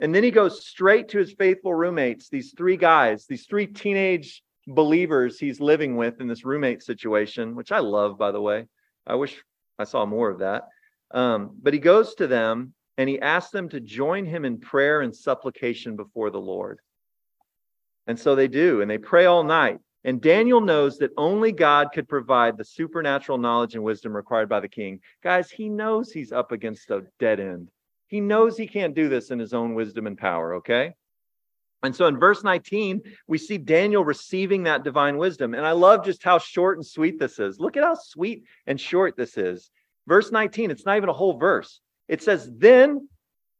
And 0.00 0.14
then 0.14 0.24
he 0.24 0.30
goes 0.30 0.66
straight 0.66 1.10
to 1.10 1.18
his 1.18 1.34
faithful 1.34 1.74
roommates, 1.74 2.30
these 2.30 2.54
three 2.56 2.78
guys, 2.78 3.26
these 3.26 3.44
three 3.44 3.66
teenage 3.66 4.42
believers 4.66 5.38
he's 5.38 5.60
living 5.60 5.94
with 5.96 6.22
in 6.22 6.26
this 6.26 6.44
roommate 6.44 6.82
situation, 6.82 7.54
which 7.54 7.70
I 7.70 7.80
love, 7.80 8.16
by 8.16 8.32
the 8.32 8.40
way. 8.40 8.66
I 9.06 9.16
wish 9.16 9.36
I 9.78 9.84
saw 9.84 10.06
more 10.06 10.30
of 10.30 10.38
that. 10.38 10.68
Um, 11.10 11.50
but 11.62 11.74
he 11.74 11.80
goes 11.80 12.14
to 12.14 12.26
them 12.26 12.72
and 12.96 13.10
he 13.10 13.20
asks 13.20 13.50
them 13.50 13.68
to 13.70 13.80
join 13.80 14.24
him 14.24 14.46
in 14.46 14.58
prayer 14.58 15.02
and 15.02 15.14
supplication 15.14 15.96
before 15.96 16.30
the 16.30 16.40
Lord. 16.40 16.78
And 18.10 18.18
so 18.18 18.34
they 18.34 18.48
do, 18.48 18.80
and 18.80 18.90
they 18.90 18.98
pray 18.98 19.26
all 19.26 19.44
night. 19.44 19.78
And 20.02 20.20
Daniel 20.20 20.60
knows 20.60 20.98
that 20.98 21.12
only 21.16 21.52
God 21.52 21.90
could 21.94 22.08
provide 22.08 22.58
the 22.58 22.64
supernatural 22.64 23.38
knowledge 23.38 23.76
and 23.76 23.84
wisdom 23.84 24.16
required 24.16 24.48
by 24.48 24.58
the 24.58 24.66
king. 24.66 24.98
Guys, 25.22 25.48
he 25.48 25.68
knows 25.68 26.10
he's 26.10 26.32
up 26.32 26.50
against 26.50 26.90
a 26.90 27.04
dead 27.20 27.38
end. 27.38 27.70
He 28.08 28.20
knows 28.20 28.56
he 28.56 28.66
can't 28.66 28.96
do 28.96 29.08
this 29.08 29.30
in 29.30 29.38
his 29.38 29.54
own 29.54 29.74
wisdom 29.74 30.08
and 30.08 30.18
power, 30.18 30.56
okay? 30.56 30.94
And 31.84 31.94
so 31.94 32.08
in 32.08 32.18
verse 32.18 32.42
19, 32.42 33.00
we 33.28 33.38
see 33.38 33.58
Daniel 33.58 34.04
receiving 34.04 34.64
that 34.64 34.82
divine 34.82 35.16
wisdom. 35.16 35.54
And 35.54 35.64
I 35.64 35.70
love 35.70 36.04
just 36.04 36.24
how 36.24 36.40
short 36.40 36.78
and 36.78 36.84
sweet 36.84 37.20
this 37.20 37.38
is. 37.38 37.60
Look 37.60 37.76
at 37.76 37.84
how 37.84 37.94
sweet 37.94 38.42
and 38.66 38.80
short 38.80 39.16
this 39.16 39.38
is. 39.38 39.70
Verse 40.08 40.32
19, 40.32 40.72
it's 40.72 40.84
not 40.84 40.96
even 40.96 41.10
a 41.10 41.12
whole 41.12 41.38
verse. 41.38 41.80
It 42.08 42.24
says, 42.24 42.50
Then, 42.56 43.08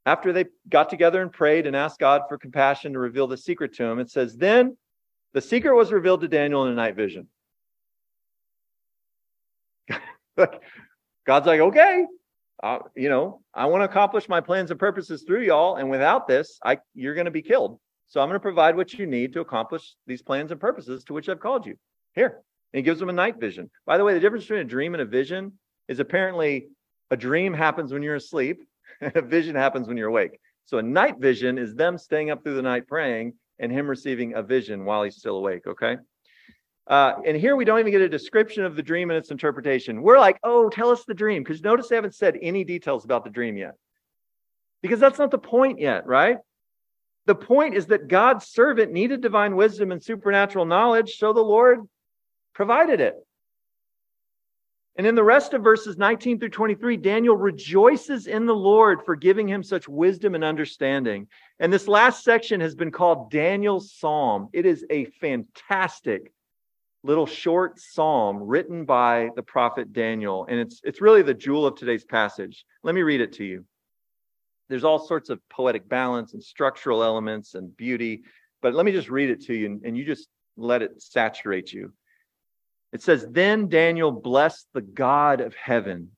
after 0.07 0.33
they 0.33 0.47
got 0.69 0.89
together 0.89 1.21
and 1.23 1.33
prayed 1.33 1.67
and 1.67 1.77
asked 1.77 1.99
God 1.99 2.23
for 2.29 2.39
compassion 2.39 2.95
to 2.95 2.99
reveal 2.99 3.27
the 3.27 3.37
secret 3.37 3.75
to 3.75 3.85
him, 3.85 3.99
it 3.99 4.11
says, 4.11 4.37
Then 4.37 4.77
the 5.33 5.41
secret 5.41 5.75
was 5.75 5.93
revealed 5.93 6.23
to 6.23 6.29
Daniel 6.29 6.65
in 6.67 6.73
a 6.73 6.75
night 6.75 6.97
vision. 6.97 7.29
God's 11.27 11.47
like, 11.47 11.61
okay, 11.61 12.07
uh, 12.63 12.79
you 12.97 13.09
know, 13.09 13.41
I 13.55 13.67
want 13.67 13.83
to 13.83 13.85
accomplish 13.85 14.29
my 14.29 14.41
plans 14.41 14.71
and 14.71 14.81
purposes 14.81 15.23
through 15.23 15.43
y'all, 15.43 15.77
and 15.77 15.91
without 15.91 16.27
this, 16.27 16.59
I 16.65 16.79
you're 16.95 17.15
going 17.15 17.27
to 17.27 17.31
be 17.31 17.43
killed. 17.43 17.79
So 18.09 18.21
I'm 18.21 18.29
going 18.29 18.35
to 18.37 18.43
provide 18.43 18.77
what 18.77 18.93
you 18.95 19.07
need 19.07 19.33
to 19.35 19.41
accomplish 19.41 19.95
these 20.07 20.21
plans 20.21 20.51
and 20.51 20.61
purposes 20.61 21.05
to 21.05 21.13
which 21.13 21.29
I've 21.29 21.41
called 21.41 21.65
you. 21.65 21.77
Here. 22.15 22.43
And 22.73 22.79
he 22.79 22.83
gives 22.83 22.99
them 22.99 23.09
a 23.09 23.13
night 23.13 23.39
vision. 23.39 23.71
By 23.87 23.99
the 23.99 24.05
way, 24.05 24.15
the 24.15 24.21
difference 24.21 24.45
between 24.45 24.61
a 24.61 24.65
dream 24.65 24.95
and 24.95 25.01
a 25.01 25.05
vision 25.05 25.53
is 25.89 26.01
apparently 26.01 26.69
a 27.11 27.17
dream 27.17 27.55
happens 27.55 27.93
when 27.93 28.03
you're 28.03 28.17
asleep, 28.17 28.63
vision 29.25 29.57
happens 29.57 29.89
when 29.89 29.97
you're 29.97 30.09
awake. 30.09 30.39
So 30.65 30.79
a 30.79 30.83
night 30.83 31.19
vision 31.19 31.59
is 31.59 31.75
them 31.75 31.99
staying 31.99 32.31
up 32.31 32.43
through 32.43 32.57
the 32.57 32.63
night 32.63 32.87
praying 32.87 33.35
and 33.59 33.73
him 33.73 33.89
receiving 33.89 34.35
a 34.35 34.43
vision 34.43 34.85
while 34.85 35.03
he's 35.03 35.17
still 35.17 35.37
awake. 35.37 35.67
Okay. 35.67 35.97
Uh, 36.87 37.15
and 37.25 37.37
here 37.37 37.55
we 37.55 37.65
don't 37.65 37.79
even 37.79 37.93
get 37.93 38.01
a 38.01 38.09
description 38.09 38.65
of 38.65 38.75
the 38.75 38.83
dream 38.83 39.11
and 39.11 39.17
its 39.17 39.31
interpretation. 39.31 40.03
We're 40.03 40.19
like, 40.19 40.39
oh, 40.43 40.69
tell 40.69 40.91
us 40.91 41.05
the 41.05 41.15
dream. 41.15 41.43
Because 41.43 41.63
notice 41.63 41.89
they 41.89 41.95
haven't 41.95 42.15
said 42.15 42.37
any 42.43 42.65
details 42.65 43.05
about 43.05 43.25
the 43.25 43.31
dream 43.31 43.57
yet. 43.57 43.75
Because 44.83 44.99
that's 44.99 45.19
not 45.19 45.31
the 45.31 45.39
point 45.39 45.79
yet, 45.79 46.07
right? 46.07 46.39
The 47.27 47.35
point 47.35 47.75
is 47.75 47.87
that 47.87 48.09
God's 48.09 48.47
servant 48.47 48.93
needed 48.93 49.21
divine 49.21 49.55
wisdom 49.55 49.93
and 49.93 50.03
supernatural 50.03 50.65
knowledge, 50.65 51.19
so 51.19 51.33
the 51.33 51.41
Lord 51.41 51.81
provided 52.55 53.01
it. 53.01 53.15
And 54.97 55.07
in 55.07 55.15
the 55.15 55.25
rest 55.25 55.55
of 55.55 55.63
verses 55.63 55.97
19 55.97 56.41
through 56.41 56.51
23, 56.51 56.97
Daniel 56.97 57.37
rejoices 57.37 58.27
in 58.27 58.45
the 58.45 58.55
Lord 58.55 59.03
for 59.05 59.15
giving 59.17 59.49
him 59.49 59.63
such 59.63 59.89
wisdom 59.89 60.35
and 60.35 60.45
understanding. 60.45 61.29
And 61.59 61.73
this 61.73 61.89
last 61.89 62.25
section 62.25 62.61
has 62.61 62.75
been 62.75 62.91
called 62.91 63.31
Daniel's 63.31 63.93
Psalm. 63.93 64.49
It 64.53 64.67
is 64.67 64.85
a 64.91 65.07
fantastic 65.21 66.33
little 67.03 67.27
short 67.27 67.79
psalm 67.81 68.43
written 68.43 68.85
by 68.85 69.31
the 69.37 69.43
prophet 69.43 69.93
Daniel. 69.93 70.47
And 70.49 70.59
it's, 70.59 70.81
it's 70.85 71.01
really 71.01 71.23
the 71.23 71.35
jewel 71.35 71.67
of 71.67 71.77
today's 71.77 72.05
passage. 72.05 72.65
Let 72.83 72.95
me 72.95 73.03
read 73.03 73.21
it 73.21 73.33
to 73.35 73.45
you. 73.45 73.65
There's 74.69 74.85
all 74.85 74.99
sorts 74.99 75.31
of 75.31 75.41
poetic 75.49 75.89
balance 75.89 76.35
and 76.35 76.43
structural 76.43 77.03
elements 77.03 77.55
and 77.55 77.77
beauty, 77.77 78.23
but 78.61 78.75
let 78.75 78.85
me 78.85 78.93
just 78.93 79.09
read 79.09 79.31
it 79.31 79.45
to 79.47 79.55
you 79.55 79.67
and, 79.67 79.85
and 79.85 79.97
you 79.97 80.05
just 80.05 80.29
let 80.57 80.83
it 80.83 81.01
saturate 81.01 81.73
you. 81.73 81.93
It 82.93 83.03
says, 83.03 83.27
Then 83.29 83.69
Daniel 83.69 84.11
blessed 84.11 84.67
the 84.73 84.81
God 84.81 85.41
of 85.41 85.55
heaven. 85.55 86.11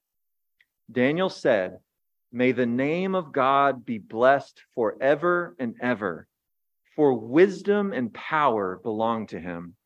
Daniel 0.91 1.29
said, 1.29 1.79
May 2.33 2.53
the 2.53 2.67
name 2.67 3.15
of 3.15 3.33
God 3.33 3.85
be 3.85 3.99
blessed 3.99 4.63
forever 4.75 5.55
and 5.59 5.75
ever, 5.81 6.27
for 6.97 7.13
wisdom 7.13 7.93
and 7.93 8.13
power 8.13 8.81
belong 8.83 9.27
to 9.29 9.39
him. 9.39 9.77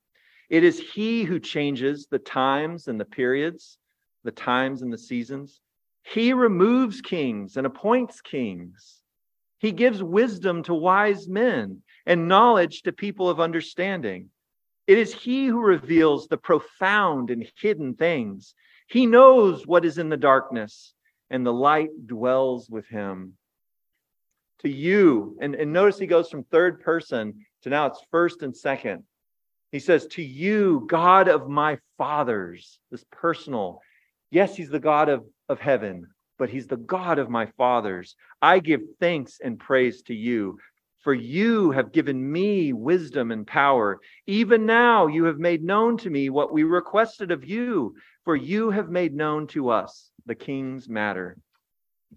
It 0.49 0.63
is 0.63 0.79
he 0.79 1.25
who 1.25 1.41
changes 1.41 2.07
the 2.07 2.21
times 2.21 2.87
and 2.87 3.01
the 3.01 3.05
periods, 3.05 3.79
the 4.23 4.31
times 4.31 4.83
and 4.83 4.93
the 4.93 4.99
seasons. 4.99 5.61
He 6.05 6.33
removes 6.33 7.01
kings 7.01 7.57
and 7.57 7.67
appoints 7.67 8.21
kings. 8.21 9.03
He 9.59 9.73
gives 9.73 10.03
wisdom 10.03 10.63
to 10.65 10.75
wise 10.75 11.27
men 11.27 11.83
and 12.05 12.29
knowledge 12.29 12.83
to 12.83 12.93
people 12.93 13.29
of 13.29 13.41
understanding. 13.41 14.31
It 14.87 14.99
is 14.99 15.13
he 15.13 15.47
who 15.47 15.61
reveals 15.61 16.29
the 16.29 16.37
profound 16.37 17.31
and 17.31 17.49
hidden 17.61 17.95
things. 17.95 18.55
He 18.89 19.07
knows 19.07 19.67
what 19.67 19.85
is 19.85 19.99
in 19.99 20.09
the 20.09 20.17
darkness, 20.17 20.95
and 21.29 21.45
the 21.45 21.53
light 21.53 21.91
dwells 22.07 22.71
with 22.71 22.87
him. 22.87 23.37
To 24.61 24.69
you, 24.69 25.37
and, 25.41 25.55
and 25.55 25.73
notice 25.73 25.99
he 25.99 26.07
goes 26.07 26.31
from 26.31 26.45
third 26.45 26.81
person 26.81 27.45
to 27.63 27.69
now 27.69 27.87
it's 27.87 28.01
first 28.11 28.43
and 28.43 28.57
second. 28.57 29.03
He 29.73 29.81
says, 29.81 30.07
To 30.07 30.23
you, 30.23 30.87
God 30.89 31.29
of 31.29 31.49
my 31.49 31.79
fathers, 31.99 32.79
this 32.91 33.05
personal. 33.11 33.81
Yes, 34.31 34.57
he's 34.57 34.71
the 34.71 34.81
God 34.81 35.09
of, 35.09 35.25
of 35.49 35.59
heaven, 35.59 36.07
but 36.39 36.49
he's 36.49 36.69
the 36.69 36.77
God 36.77 37.19
of 37.19 37.29
my 37.29 37.47
fathers. 37.59 38.15
I 38.41 38.61
give 38.61 38.81
thanks 39.01 39.39
and 39.43 39.59
praise 39.59 40.03
to 40.03 40.15
you, 40.15 40.59
for 41.03 41.15
you 41.15 41.71
have 41.71 41.93
given 41.93 42.33
me 42.33 42.73
wisdom 42.73 43.31
and 43.31 43.47
power. 43.47 44.01
Even 44.27 44.67
now 44.67 45.07
you 45.07 45.25
have 45.25 45.39
made 45.39 45.63
known 45.63 45.97
to 45.99 46.11
me 46.11 46.31
what 46.31 46.53
we 46.53 46.65
requested 46.65 47.31
of 47.31 47.45
you, 47.45 47.95
for 48.25 48.35
you 48.35 48.71
have 48.71 48.89
made 48.89 49.15
known 49.15 49.47
to 49.49 49.71
us 49.71 50.11
the 50.27 50.35
king's 50.35 50.89
matter. 50.89 51.37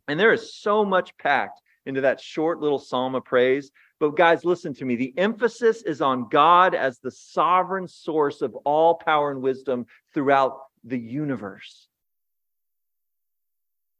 And 0.08 0.20
there 0.20 0.34
is 0.34 0.56
so 0.56 0.84
much 0.84 1.16
packed 1.18 1.62
into 1.86 2.02
that 2.02 2.20
short 2.20 2.60
little 2.60 2.80
psalm 2.80 3.16
of 3.16 3.26
praise. 3.26 3.72
But 4.00 4.16
guys, 4.16 4.46
listen 4.46 4.74
to 4.76 4.86
me. 4.86 4.96
The 4.96 5.14
emphasis 5.18 5.84
is 5.84 6.02
on 6.02 6.30
God 6.30 6.74
as 6.74 7.00
the 7.00 7.12
sovereign 7.12 7.88
source 7.88 8.42
of 8.42 8.56
all 8.64 8.96
power 8.96 9.32
and 9.32 9.42
wisdom 9.42 9.86
throughout 10.14 10.58
the 10.84 10.98
universe. 10.98 11.88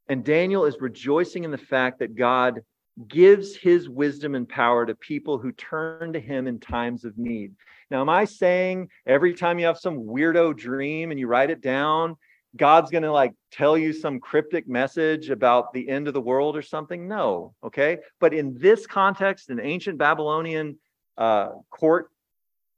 And 0.08 0.24
Daniel 0.24 0.64
is 0.64 0.80
rejoicing 0.80 1.44
in 1.44 1.50
the 1.50 1.58
fact 1.58 2.00
that 2.00 2.16
God 2.16 2.62
gives 3.08 3.56
his 3.56 3.88
wisdom 3.88 4.34
and 4.34 4.48
power 4.48 4.84
to 4.84 4.94
people 4.94 5.38
who 5.38 5.52
turn 5.52 6.12
to 6.12 6.20
him 6.20 6.46
in 6.46 6.58
times 6.58 7.04
of 7.04 7.16
need. 7.16 7.54
Now, 7.90 8.00
am 8.00 8.08
I 8.08 8.24
saying 8.24 8.88
every 9.06 9.34
time 9.34 9.58
you 9.58 9.66
have 9.66 9.78
some 9.78 9.98
weirdo 9.98 10.56
dream 10.56 11.10
and 11.10 11.18
you 11.18 11.26
write 11.26 11.50
it 11.50 11.60
down, 11.60 12.16
God's 12.56 12.90
going 12.90 13.04
to 13.04 13.12
like 13.12 13.32
tell 13.52 13.78
you 13.78 13.92
some 13.92 14.20
cryptic 14.20 14.68
message 14.68 15.30
about 15.30 15.72
the 15.72 15.88
end 15.88 16.08
of 16.08 16.14
the 16.14 16.20
world 16.20 16.56
or 16.56 16.62
something? 16.62 17.06
No. 17.06 17.54
Okay. 17.62 17.98
But 18.18 18.34
in 18.34 18.58
this 18.58 18.86
context, 18.86 19.50
in 19.50 19.60
ancient 19.60 19.98
Babylonian 19.98 20.78
uh, 21.16 21.50
court 21.70 22.10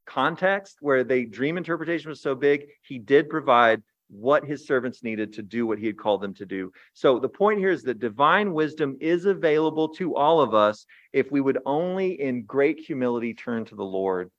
context 0.05 0.79
where 0.81 1.05
the 1.05 1.25
dream 1.25 1.57
interpretation 1.57 2.11
was 2.11 2.21
so 2.21 2.35
big, 2.35 2.67
he 2.83 2.99
did 2.99 3.31
provide 3.31 3.83
what 4.13 4.45
his 4.45 4.67
servants 4.67 5.03
needed 5.03 5.33
to 5.33 5.43
do 5.43 5.67
what 5.67 5.79
he 5.79 5.87
had 5.87 5.99
called 5.99 6.21
them 6.21 6.35
to 6.35 6.45
do. 6.45 6.71
So 6.93 7.19
the 7.19 7.29
point 7.29 7.59
here 7.59 7.71
is 7.71 7.83
that 7.85 7.99
divine 7.99 8.53
wisdom 8.53 8.99
is 9.01 9.25
available 9.25 9.89
to 9.95 10.15
all 10.15 10.41
of 10.41 10.55
us 10.55 10.87
if 11.13 11.33
we 11.33 11.41
would 11.41 11.59
only 11.65 12.21
in 12.21 12.43
great 12.43 12.79
humility 12.79 13.33
turn 13.33 13.65
to 13.67 13.75
the 13.75 13.85
Lord. 13.85 14.31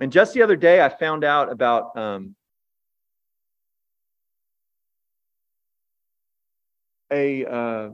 And 0.00 0.10
just 0.10 0.34
the 0.34 0.42
other 0.42 0.56
day, 0.56 0.82
I 0.82 0.88
found 0.88 1.22
out 1.22 1.52
about 1.52 1.96
um, 1.96 2.34
a 7.12 7.46
uh, 7.46 7.90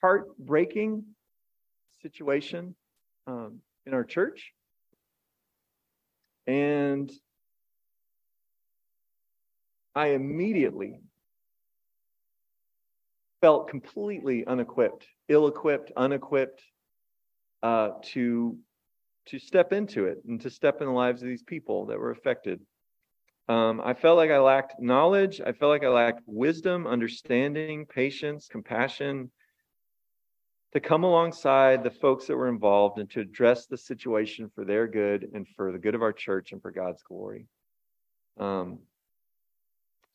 heartbreaking 0.00 1.04
situation 2.00 2.74
um, 3.26 3.60
in 3.84 3.92
our 3.92 4.04
church. 4.04 4.54
And 6.46 7.12
I 9.94 10.08
immediately 10.08 11.00
felt 13.40 13.68
completely 13.68 14.46
unequipped, 14.46 15.06
ill-equipped, 15.28 15.92
unequipped 15.96 16.62
uh, 17.62 17.90
to 18.02 18.58
to 19.26 19.38
step 19.38 19.72
into 19.72 20.06
it 20.06 20.18
and 20.26 20.40
to 20.40 20.50
step 20.50 20.80
in 20.80 20.86
the 20.86 20.92
lives 20.92 21.22
of 21.22 21.28
these 21.28 21.42
people 21.42 21.86
that 21.86 21.98
were 21.98 22.10
affected. 22.10 22.60
Um, 23.48 23.80
I 23.84 23.94
felt 23.94 24.16
like 24.16 24.30
I 24.30 24.38
lacked 24.38 24.80
knowledge. 24.80 25.40
I 25.40 25.52
felt 25.52 25.70
like 25.70 25.84
I 25.84 25.88
lacked 25.88 26.22
wisdom, 26.26 26.86
understanding, 26.86 27.86
patience, 27.86 28.48
compassion 28.48 29.30
to 30.72 30.80
come 30.80 31.04
alongside 31.04 31.82
the 31.82 31.90
folks 31.90 32.26
that 32.26 32.36
were 32.36 32.48
involved 32.48 32.98
and 32.98 33.10
to 33.10 33.20
address 33.20 33.66
the 33.66 33.76
situation 33.76 34.50
for 34.54 34.64
their 34.64 34.86
good 34.86 35.28
and 35.34 35.46
for 35.48 35.72
the 35.72 35.78
good 35.78 35.94
of 35.94 36.02
our 36.02 36.12
church 36.12 36.52
and 36.52 36.62
for 36.62 36.70
God's 36.70 37.02
glory. 37.02 37.46
Um, 38.38 38.78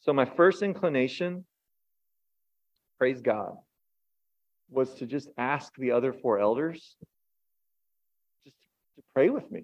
so 0.05 0.13
my 0.13 0.25
first 0.25 0.61
inclination, 0.61 1.45
praise 2.99 3.23
God, 3.23 3.57
was 4.69 4.93
to 4.95 5.07
just 5.07 5.29
ask 5.35 5.75
the 5.77 5.91
other 5.91 6.13
four 6.13 6.37
elders 6.37 6.95
just 8.43 8.55
to 8.97 9.01
pray 9.15 9.31
with 9.31 9.49
me. 9.51 9.63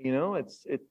You 0.00 0.12
know, 0.12 0.36
it's 0.36 0.64
it 0.66 0.82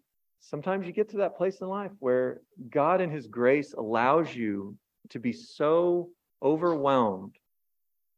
sometimes 0.41 0.87
you 0.87 0.91
get 0.91 1.07
to 1.11 1.17
that 1.17 1.37
place 1.37 1.61
in 1.61 1.69
life 1.69 1.91
where 1.99 2.41
God 2.69 2.99
in 2.99 3.09
his 3.09 3.27
grace 3.27 3.71
allows 3.71 4.35
you 4.35 4.75
to 5.11 5.19
be 5.19 5.31
so 5.31 6.09
overwhelmed 6.43 7.37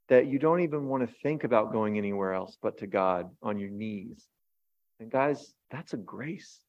that 0.08 0.26
you 0.26 0.40
don't 0.40 0.62
even 0.62 0.88
want 0.88 1.08
to 1.08 1.16
think 1.22 1.44
about 1.44 1.72
going 1.72 2.00
anywhere 2.00 2.34
else 2.34 2.58
but 2.60 2.80
to 2.80 2.88
God 2.88 3.30
on 3.44 3.60
your 3.60 3.70
knees. 3.70 4.28
And 5.00 5.12
guys, 5.12 5.54
that's 5.70 5.94
a 5.94 5.98
grace. 5.98 6.62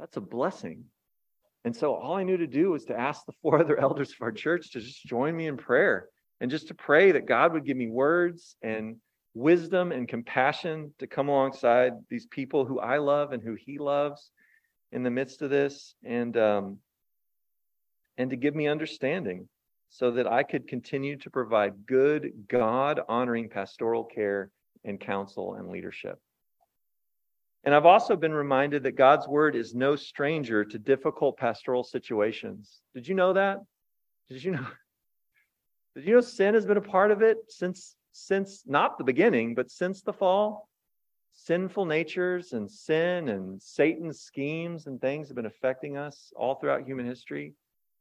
That's 0.00 0.16
a 0.16 0.20
blessing. 0.20 0.86
And 1.66 1.74
so 1.74 1.96
all 1.96 2.14
I 2.14 2.22
knew 2.22 2.36
to 2.36 2.46
do 2.46 2.70
was 2.70 2.84
to 2.84 2.98
ask 2.98 3.26
the 3.26 3.32
four 3.42 3.58
other 3.60 3.78
elders 3.78 4.12
of 4.12 4.22
our 4.22 4.30
church 4.30 4.70
to 4.70 4.80
just 4.80 5.04
join 5.04 5.36
me 5.36 5.48
in 5.48 5.56
prayer 5.56 6.08
and 6.40 6.48
just 6.48 6.68
to 6.68 6.74
pray 6.74 7.10
that 7.10 7.26
God 7.26 7.52
would 7.52 7.66
give 7.66 7.76
me 7.76 7.88
words 7.88 8.54
and 8.62 8.96
wisdom 9.34 9.90
and 9.90 10.06
compassion 10.06 10.94
to 11.00 11.08
come 11.08 11.28
alongside 11.28 11.94
these 12.08 12.26
people 12.26 12.64
who 12.64 12.78
I 12.78 12.98
love 12.98 13.32
and 13.32 13.42
who 13.42 13.54
He 13.54 13.78
loves 13.78 14.30
in 14.92 15.02
the 15.02 15.10
midst 15.10 15.42
of 15.42 15.50
this, 15.50 15.96
and 16.04 16.36
um, 16.36 16.78
and 18.16 18.30
to 18.30 18.36
give 18.36 18.54
me 18.54 18.68
understanding 18.68 19.48
so 19.90 20.12
that 20.12 20.28
I 20.28 20.44
could 20.44 20.68
continue 20.68 21.16
to 21.16 21.30
provide 21.30 21.84
good, 21.84 22.30
God 22.46 23.00
honoring 23.08 23.48
pastoral 23.48 24.04
care 24.04 24.52
and 24.84 25.00
counsel 25.00 25.54
and 25.54 25.68
leadership. 25.68 26.20
And 27.66 27.74
I've 27.74 27.84
also 27.84 28.14
been 28.14 28.32
reminded 28.32 28.84
that 28.84 28.92
God's 28.92 29.26
word 29.26 29.56
is 29.56 29.74
no 29.74 29.96
stranger 29.96 30.64
to 30.64 30.78
difficult 30.78 31.36
pastoral 31.36 31.82
situations. 31.82 32.80
Did 32.94 33.08
you 33.08 33.16
know 33.16 33.32
that? 33.32 33.58
Did 34.28 34.44
you 34.44 34.52
know? 34.52 34.66
Did 35.96 36.06
you 36.06 36.14
know 36.14 36.20
sin 36.20 36.54
has 36.54 36.64
been 36.64 36.76
a 36.76 36.82
part 36.82 37.10
of 37.10 37.22
it 37.22 37.38
since 37.48 37.96
since 38.12 38.62
not 38.66 38.98
the 38.98 39.04
beginning, 39.04 39.56
but 39.56 39.70
since 39.70 40.00
the 40.00 40.12
fall? 40.12 40.68
Sinful 41.32 41.86
natures 41.86 42.52
and 42.52 42.70
sin 42.70 43.28
and 43.30 43.60
Satan's 43.60 44.20
schemes 44.20 44.86
and 44.86 45.00
things 45.00 45.28
have 45.28 45.36
been 45.36 45.46
affecting 45.46 45.96
us 45.96 46.32
all 46.36 46.54
throughout 46.54 46.86
human 46.86 47.04
history. 47.04 47.52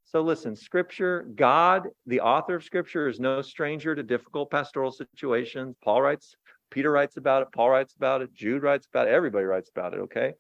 So 0.03 0.21
listen, 0.21 0.55
scripture, 0.55 1.27
God, 1.35 1.87
the 2.05 2.21
author 2.21 2.55
of 2.55 2.63
scripture, 2.63 3.07
is 3.07 3.19
no 3.19 3.41
stranger 3.41 3.95
to 3.95 4.03
difficult 4.03 4.51
pastoral 4.51 4.91
situations. 4.91 5.75
Paul 5.83 6.03
writes 6.03 6.35
Peter 6.75 6.91
writes 6.91 7.15
about 7.15 7.41
it, 7.41 7.47
Paul 7.53 7.69
writes 7.69 7.95
about 7.95 8.21
it, 8.21 8.33
Jude 8.33 8.61
writes 8.61 8.85
about 8.85 9.07
it, 9.07 9.11
everybody 9.11 9.45
writes 9.45 9.69
about 9.69 9.93
it, 9.93 10.01
okay? 10.01 10.33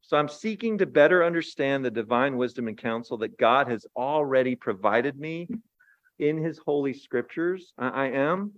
So 0.00 0.16
I'm 0.16 0.28
seeking 0.28 0.78
to 0.78 0.86
better 0.86 1.24
understand 1.24 1.84
the 1.84 1.90
divine 1.90 2.36
wisdom 2.36 2.68
and 2.68 2.78
counsel 2.78 3.18
that 3.18 3.36
God 3.36 3.66
has 3.66 3.84
already 3.96 4.54
provided 4.54 5.18
me 5.18 5.48
in 6.20 6.38
his 6.38 6.58
holy 6.58 6.94
scriptures. 6.94 7.72
I, 7.76 8.10
am. 8.10 8.52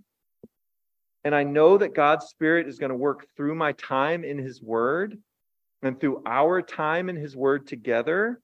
And 1.25 1.35
I 1.35 1.45
know 1.45 1.79
that 1.79 1.95
God's 1.95 2.27
Spirit 2.27 2.69
is 2.69 2.79
going 2.79 2.91
to 2.91 2.95
work 2.95 3.27
through 3.39 3.55
my 3.55 3.73
time 3.73 4.23
in 4.23 4.37
his 4.37 4.61
word 4.61 5.17
and 5.81 5.99
through 5.99 6.23
our 6.27 6.61
time 6.61 7.09
in 7.09 7.17
his 7.17 7.35
word 7.35 7.67
together 7.67 8.39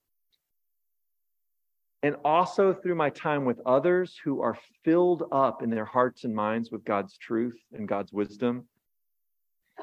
and 2.02 2.16
also 2.24 2.72
through 2.72 2.94
my 2.94 3.10
time 3.10 3.44
with 3.44 3.60
others 3.66 4.18
who 4.22 4.40
are 4.40 4.56
filled 4.84 5.24
up 5.32 5.62
in 5.62 5.70
their 5.70 5.84
hearts 5.84 6.24
and 6.24 6.34
minds 6.34 6.70
with 6.70 6.84
God's 6.84 7.16
truth 7.18 7.58
and 7.72 7.88
God's 7.88 8.12
wisdom. 8.12 8.64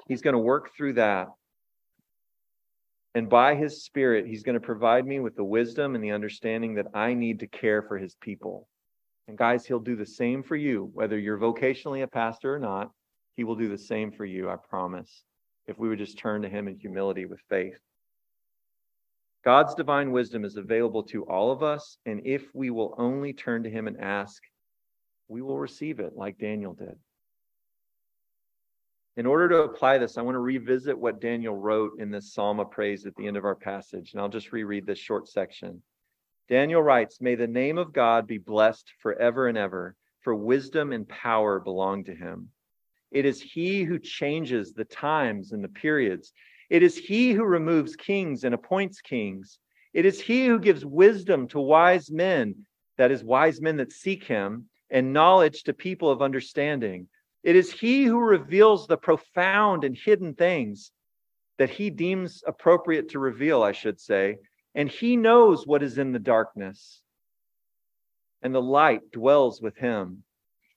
He's 0.07 0.21
going 0.21 0.33
to 0.33 0.39
work 0.39 0.71
through 0.75 0.93
that. 0.93 1.27
And 3.15 3.29
by 3.29 3.55
his 3.55 3.83
spirit, 3.83 4.27
he's 4.27 4.43
going 4.43 4.59
to 4.59 4.65
provide 4.65 5.05
me 5.05 5.19
with 5.19 5.35
the 5.35 5.43
wisdom 5.43 5.95
and 5.95 6.03
the 6.03 6.11
understanding 6.11 6.75
that 6.75 6.87
I 6.93 7.13
need 7.13 7.39
to 7.39 7.47
care 7.47 7.81
for 7.81 7.97
his 7.97 8.15
people. 8.15 8.67
And 9.27 9.37
guys, 9.37 9.65
he'll 9.65 9.79
do 9.79 9.95
the 9.95 10.05
same 10.05 10.43
for 10.43 10.55
you, 10.55 10.91
whether 10.93 11.17
you're 11.17 11.37
vocationally 11.37 12.03
a 12.03 12.07
pastor 12.07 12.53
or 12.53 12.59
not. 12.59 12.91
He 13.35 13.43
will 13.43 13.55
do 13.55 13.69
the 13.69 13.77
same 13.77 14.11
for 14.11 14.25
you, 14.25 14.49
I 14.49 14.55
promise, 14.55 15.23
if 15.67 15.79
we 15.79 15.89
would 15.89 15.97
just 15.97 16.17
turn 16.17 16.41
to 16.43 16.49
him 16.49 16.67
in 16.67 16.77
humility 16.77 17.25
with 17.25 17.39
faith. 17.49 17.79
God's 19.45 19.75
divine 19.75 20.11
wisdom 20.11 20.43
is 20.43 20.57
available 20.57 21.03
to 21.03 21.23
all 21.25 21.51
of 21.51 21.61
us, 21.61 21.99
and 22.07 22.25
if 22.25 22.43
we 22.55 22.71
will 22.71 22.95
only 22.97 23.31
turn 23.31 23.61
to 23.61 23.69
Him 23.69 23.87
and 23.87 23.99
ask, 23.99 24.41
we 25.27 25.43
will 25.43 25.59
receive 25.59 25.99
it 25.99 26.15
like 26.15 26.39
Daniel 26.39 26.73
did. 26.73 26.97
In 29.17 29.27
order 29.27 29.47
to 29.49 29.63
apply 29.63 29.99
this, 29.99 30.17
I 30.17 30.23
want 30.23 30.35
to 30.35 30.39
revisit 30.39 30.97
what 30.97 31.21
Daniel 31.21 31.55
wrote 31.55 31.99
in 31.99 32.09
this 32.09 32.33
psalm 32.33 32.59
of 32.59 32.71
praise 32.71 33.05
at 33.05 33.15
the 33.15 33.27
end 33.27 33.37
of 33.37 33.45
our 33.45 33.55
passage, 33.55 34.11
and 34.11 34.21
I'll 34.21 34.29
just 34.29 34.51
reread 34.51 34.85
this 34.85 34.99
short 34.99 35.27
section. 35.29 35.81
Daniel 36.49 36.81
writes, 36.81 37.21
May 37.21 37.35
the 37.35 37.47
name 37.47 37.77
of 37.77 37.93
God 37.93 38.27
be 38.27 38.39
blessed 38.39 38.91
forever 38.99 39.47
and 39.47 39.57
ever, 39.57 39.95
for 40.21 40.35
wisdom 40.35 40.91
and 40.91 41.07
power 41.07 41.59
belong 41.59 42.03
to 42.05 42.15
him. 42.15 42.49
It 43.11 43.25
is 43.25 43.41
he 43.41 43.83
who 43.83 43.99
changes 43.99 44.73
the 44.73 44.85
times 44.85 45.53
and 45.53 45.63
the 45.63 45.69
periods. 45.69 46.33
It 46.69 46.83
is 46.83 46.97
he 46.97 47.31
who 47.31 47.43
removes 47.43 47.95
kings 47.95 48.43
and 48.43 48.55
appoints 48.55 49.01
kings. 49.01 49.59
It 49.93 50.05
is 50.05 50.19
he 50.19 50.47
who 50.47 50.59
gives 50.59 50.85
wisdom 50.85 51.47
to 51.49 51.59
wise 51.59 52.11
men, 52.11 52.65
that 52.97 53.11
is, 53.11 53.23
wise 53.23 53.61
men 53.61 53.77
that 53.77 53.91
seek 53.91 54.23
him, 54.23 54.69
and 54.89 55.13
knowledge 55.13 55.63
to 55.63 55.73
people 55.73 56.09
of 56.09 56.21
understanding. 56.21 57.07
It 57.43 57.55
is 57.55 57.71
he 57.71 58.03
who 58.03 58.19
reveals 58.19 58.87
the 58.87 58.97
profound 58.97 59.83
and 59.83 59.95
hidden 59.95 60.33
things 60.33 60.91
that 61.57 61.69
he 61.69 61.89
deems 61.89 62.43
appropriate 62.45 63.09
to 63.09 63.19
reveal, 63.19 63.63
I 63.63 63.71
should 63.71 63.99
say. 63.99 64.37
And 64.73 64.89
he 64.89 65.15
knows 65.15 65.65
what 65.65 65.83
is 65.83 65.97
in 65.97 66.11
the 66.11 66.19
darkness, 66.19 67.01
and 68.41 68.53
the 68.53 68.61
light 68.61 69.11
dwells 69.11 69.61
with 69.61 69.77
him. 69.77 70.23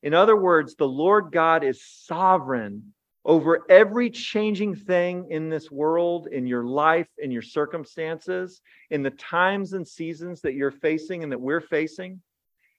In 0.03 0.15
other 0.15 0.37
words, 0.37 0.77
the 0.77 0.87
Lord 0.87 1.33
God 1.33 1.65
is 1.65 1.83
sovereign 1.83 2.95
over 3.29 3.67
every 3.69 4.09
changing 4.09 4.75
thing 4.75 5.27
in 5.29 5.51
this 5.51 5.71
world, 5.71 6.29
in 6.33 6.47
your 6.47 6.65
life, 6.65 7.09
in 7.19 7.31
your 7.31 7.43
circumstances, 7.43 8.63
in 8.89 9.03
the 9.03 9.11
times 9.11 9.75
and 9.75 9.87
seasons 9.87 10.41
that 10.41 10.55
you're 10.55 10.71
facing 10.71 11.23
and 11.23 11.31
that 11.31 11.41
we're 11.41 11.61
facing. 11.61 12.23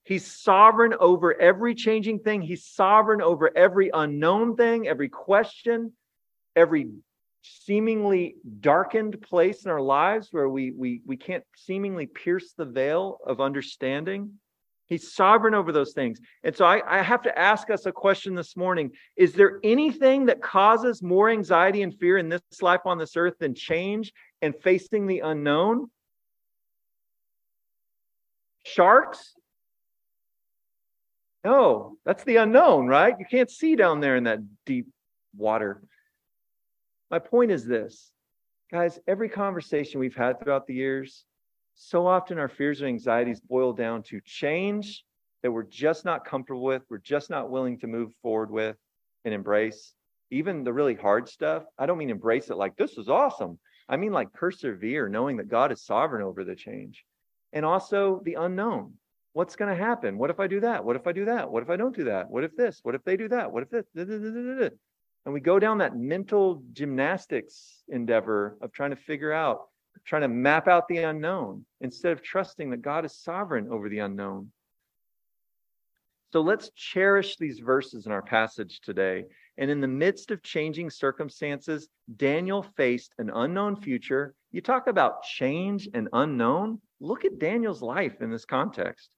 He's 0.03 0.25
sovereign 0.25 0.95
over 0.99 1.39
every 1.39 1.75
changing 1.75 2.19
thing. 2.19 2.41
He's 2.41 2.65
sovereign 2.65 3.21
over 3.21 3.55
every 3.55 3.91
unknown 3.93 4.55
thing, 4.55 4.87
every 4.87 5.07
question, 5.07 5.93
every 6.55 6.87
seemingly 7.43 8.35
darkened 8.59 9.21
place 9.21 9.65
in 9.65 9.71
our 9.71 9.81
lives 9.81 10.29
where 10.31 10.49
we, 10.49 10.71
we, 10.71 11.01
we 11.05 11.15
can't 11.15 11.43
seemingly 11.55 12.07
pierce 12.07 12.53
the 12.57 12.65
veil 12.65 13.19
of 13.23 13.39
understanding. 13.39 14.31
He's 14.89 15.13
sovereign 15.13 15.53
over 15.53 15.71
those 15.71 15.93
things. 15.93 16.19
And 16.43 16.55
so 16.55 16.65
I, 16.65 16.81
I, 16.87 17.03
have 17.03 17.21
to 17.21 17.39
ask 17.39 17.69
us 17.69 17.85
a 17.85 17.91
question 17.91 18.33
this 18.33 18.57
morning 18.57 18.91
Is 19.15 19.33
there 19.33 19.59
anything 19.63 20.25
that 20.25 20.41
causes 20.41 21.03
more 21.03 21.29
anxiety 21.29 21.83
and 21.83 21.93
fear 21.93 22.17
in 22.17 22.27
this 22.27 22.41
life 22.61 22.81
on 22.85 22.97
this 22.97 23.15
earth 23.15 23.35
than 23.39 23.53
change 23.53 24.11
and 24.41 24.55
facing 24.63 25.05
the 25.05 25.19
unknown? 25.19 25.91
Sharks? 28.65 29.35
No, 31.45 31.97
that's 32.03 32.23
the 32.23 32.37
unknown, 32.37 32.87
right? 32.87 33.15
You 33.17 33.25
can't 33.29 33.49
see 33.49 33.75
down 33.75 34.01
there 34.01 34.17
in 34.17 34.23
that 34.25 34.39
deep 34.65 34.87
water. 35.37 35.81
My 37.11 37.19
point 37.19 37.51
is 37.51 37.63
this 37.65 38.11
guys, 38.71 38.99
every 39.07 39.29
conversation 39.29 39.99
we've 39.99 40.15
had 40.15 40.39
throughout 40.39 40.65
the 40.65 40.73
years, 40.73 41.25
so 41.81 42.05
often 42.05 42.37
our 42.37 42.49
fears 42.49 42.81
and 42.81 42.89
anxieties 42.89 43.39
boil 43.39 43.71
down 43.71 44.03
to 44.03 44.19
change 44.25 45.05
that 45.41 45.51
we're 45.51 45.63
just 45.63 46.03
not 46.03 46.25
comfortable 46.25 46.61
with, 46.61 46.83
we're 46.89 46.97
just 46.97 47.29
not 47.29 47.49
willing 47.49 47.79
to 47.79 47.87
move 47.87 48.11
forward 48.21 48.51
with 48.51 48.75
and 49.23 49.33
embrace. 49.33 49.93
Even 50.29 50.65
the 50.65 50.73
really 50.73 50.93
hard 50.93 51.29
stuff, 51.29 51.63
I 51.77 51.85
don't 51.85 51.97
mean 51.97 52.09
embrace 52.09 52.49
it 52.49 52.57
like 52.57 52.75
this 52.75 52.97
is 52.97 53.07
awesome. 53.07 53.57
I 53.87 53.95
mean 53.95 54.11
like 54.11 54.33
persevere, 54.33 55.07
knowing 55.07 55.37
that 55.37 55.47
God 55.47 55.71
is 55.71 55.81
sovereign 55.81 56.21
over 56.21 56.43
the 56.43 56.53
change. 56.53 57.05
And 57.53 57.65
also 57.65 58.21
the 58.25 58.33
unknown. 58.33 58.95
What's 59.31 59.55
going 59.55 59.75
to 59.75 59.81
happen? 59.81 60.17
What 60.17 60.31
if 60.31 60.41
I 60.41 60.47
do 60.47 60.59
that? 60.59 60.83
What 60.83 60.97
if 60.97 61.07
I 61.07 61.13
do 61.13 61.25
that? 61.25 61.49
What 61.49 61.63
if 61.63 61.69
I 61.69 61.77
don't 61.77 61.95
do 61.95 62.03
that? 62.03 62.29
What 62.29 62.43
if 62.43 62.57
this? 62.57 62.81
What 62.83 62.93
if 62.93 63.05
they 63.05 63.15
do 63.15 63.29
that? 63.29 63.53
What 63.53 63.63
if 63.63 63.69
this? 63.69 63.85
And 65.25 65.33
we 65.33 65.39
go 65.39 65.59
down 65.59 65.77
that 65.77 65.95
mental 65.95 66.61
gymnastics 66.73 67.83
endeavor 67.87 68.57
of 68.61 68.73
trying 68.73 68.89
to 68.89 68.97
figure 68.97 69.31
out 69.31 69.61
trying 70.05 70.21
to 70.23 70.27
map 70.27 70.67
out 70.67 70.87
the 70.87 70.97
unknown 70.97 71.65
instead 71.81 72.11
of 72.11 72.21
trusting 72.21 72.69
that 72.71 72.81
God 72.81 73.05
is 73.05 73.15
sovereign 73.15 73.67
over 73.69 73.89
the 73.89 73.99
unknown. 73.99 74.51
So 76.31 76.41
let's 76.41 76.69
cherish 76.75 77.37
these 77.37 77.59
verses 77.59 78.05
in 78.05 78.11
our 78.11 78.21
passage 78.21 78.81
today. 78.81 79.25
And 79.57 79.69
in 79.69 79.81
the 79.81 79.87
midst 79.87 80.31
of 80.31 80.43
changing 80.43 80.89
circumstances, 80.89 81.89
Daniel 82.17 82.61
faced 82.61 83.13
an 83.17 83.29
unknown 83.29 83.75
future. 83.75 84.35
You 84.51 84.61
talk 84.61 84.87
about 84.87 85.23
change 85.23 85.89
and 85.93 86.07
unknown. 86.13 86.79
Look 86.99 87.25
at 87.25 87.39
Daniel's 87.39 87.81
life 87.81 88.21
in 88.21 88.31
this 88.31 88.45
context. 88.45 89.09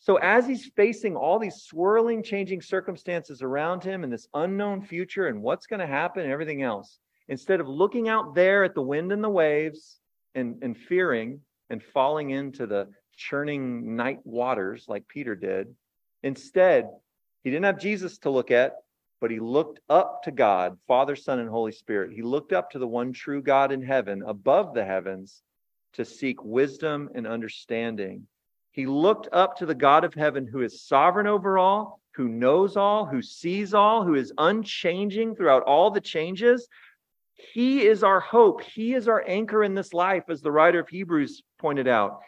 So, 0.00 0.16
as 0.16 0.46
he's 0.46 0.70
facing 0.76 1.16
all 1.16 1.40
these 1.40 1.62
swirling, 1.62 2.22
changing 2.22 2.62
circumstances 2.62 3.42
around 3.42 3.82
him 3.82 4.04
and 4.04 4.12
this 4.12 4.28
unknown 4.32 4.82
future 4.82 5.26
and 5.26 5.42
what's 5.42 5.66
going 5.66 5.80
to 5.80 5.86
happen 5.86 6.22
and 6.22 6.30
everything 6.30 6.62
else, 6.62 7.00
Instead 7.28 7.60
of 7.60 7.68
looking 7.68 8.08
out 8.08 8.34
there 8.34 8.64
at 8.64 8.74
the 8.74 8.82
wind 8.82 9.12
and 9.12 9.22
the 9.22 9.28
waves 9.28 10.00
and, 10.34 10.56
and 10.62 10.76
fearing 10.76 11.40
and 11.70 11.82
falling 11.82 12.30
into 12.30 12.66
the 12.66 12.88
churning 13.16 13.96
night 13.96 14.20
waters 14.24 14.86
like 14.88 15.06
Peter 15.08 15.34
did, 15.34 15.74
instead, 16.22 16.88
he 17.44 17.50
didn't 17.50 17.66
have 17.66 17.78
Jesus 17.78 18.18
to 18.18 18.30
look 18.30 18.50
at, 18.50 18.76
but 19.20 19.30
he 19.30 19.40
looked 19.40 19.80
up 19.88 20.22
to 20.22 20.30
God, 20.30 20.78
Father, 20.86 21.16
Son, 21.16 21.38
and 21.38 21.48
Holy 21.48 21.72
Spirit. 21.72 22.12
He 22.12 22.22
looked 22.22 22.52
up 22.52 22.70
to 22.70 22.78
the 22.78 22.86
one 22.86 23.12
true 23.12 23.42
God 23.42 23.72
in 23.72 23.82
heaven, 23.82 24.22
above 24.26 24.74
the 24.74 24.84
heavens, 24.84 25.42
to 25.94 26.04
seek 26.04 26.42
wisdom 26.44 27.10
and 27.14 27.26
understanding. 27.26 28.26
He 28.70 28.86
looked 28.86 29.28
up 29.32 29.56
to 29.56 29.66
the 29.66 29.74
God 29.74 30.04
of 30.04 30.14
heaven 30.14 30.46
who 30.46 30.60
is 30.60 30.82
sovereign 30.82 31.26
over 31.26 31.58
all, 31.58 32.00
who 32.14 32.28
knows 32.28 32.76
all, 32.76 33.06
who 33.06 33.22
sees 33.22 33.74
all, 33.74 34.04
who 34.04 34.14
is 34.14 34.32
unchanging 34.38 35.34
throughout 35.34 35.62
all 35.64 35.90
the 35.90 36.00
changes, 36.00 36.68
he 37.38 37.86
is 37.86 38.02
our 38.02 38.18
hope. 38.18 38.62
He 38.62 38.94
is 38.94 39.06
our 39.06 39.24
anchor 39.26 39.62
in 39.62 39.74
this 39.74 39.92
life, 39.94 40.24
as 40.28 40.42
the 40.42 40.50
writer 40.50 40.80
of 40.80 40.88
Hebrews 40.88 41.42
pointed 41.60 41.86
out. 41.86 42.20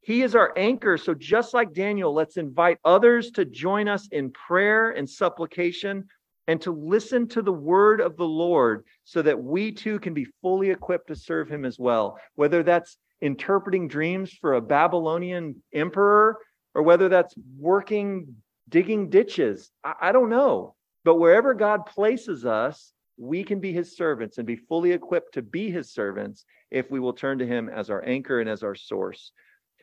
He 0.00 0.22
is 0.22 0.34
our 0.34 0.52
anchor. 0.56 0.96
So, 0.96 1.12
just 1.14 1.52
like 1.52 1.74
Daniel, 1.74 2.14
let's 2.14 2.38
invite 2.38 2.78
others 2.84 3.30
to 3.32 3.44
join 3.44 3.86
us 3.86 4.08
in 4.10 4.30
prayer 4.30 4.90
and 4.90 5.08
supplication 5.08 6.08
and 6.46 6.60
to 6.62 6.72
listen 6.72 7.28
to 7.28 7.42
the 7.42 7.52
word 7.52 8.00
of 8.00 8.16
the 8.16 8.24
Lord 8.24 8.84
so 9.04 9.20
that 9.22 9.42
we 9.42 9.72
too 9.72 9.98
can 9.98 10.14
be 10.14 10.26
fully 10.40 10.70
equipped 10.70 11.08
to 11.08 11.16
serve 11.16 11.48
him 11.48 11.64
as 11.64 11.78
well. 11.78 12.18
Whether 12.36 12.62
that's 12.62 12.96
interpreting 13.20 13.88
dreams 13.88 14.32
for 14.32 14.54
a 14.54 14.62
Babylonian 14.62 15.62
emperor 15.74 16.38
or 16.74 16.82
whether 16.82 17.08
that's 17.08 17.34
working, 17.58 18.36
digging 18.68 19.10
ditches, 19.10 19.70
I, 19.84 19.94
I 20.00 20.12
don't 20.12 20.30
know. 20.30 20.76
But 21.04 21.16
wherever 21.16 21.52
God 21.52 21.84
places 21.84 22.46
us, 22.46 22.92
we 23.18 23.44
can 23.44 23.60
be 23.60 23.72
his 23.72 23.96
servants 23.96 24.38
and 24.38 24.46
be 24.46 24.56
fully 24.56 24.92
equipped 24.92 25.34
to 25.34 25.42
be 25.42 25.70
his 25.70 25.90
servants 25.90 26.44
if 26.70 26.90
we 26.90 27.00
will 27.00 27.12
turn 27.12 27.38
to 27.38 27.46
him 27.46 27.68
as 27.68 27.90
our 27.90 28.04
anchor 28.06 28.40
and 28.40 28.48
as 28.48 28.62
our 28.62 28.74
source. 28.74 29.32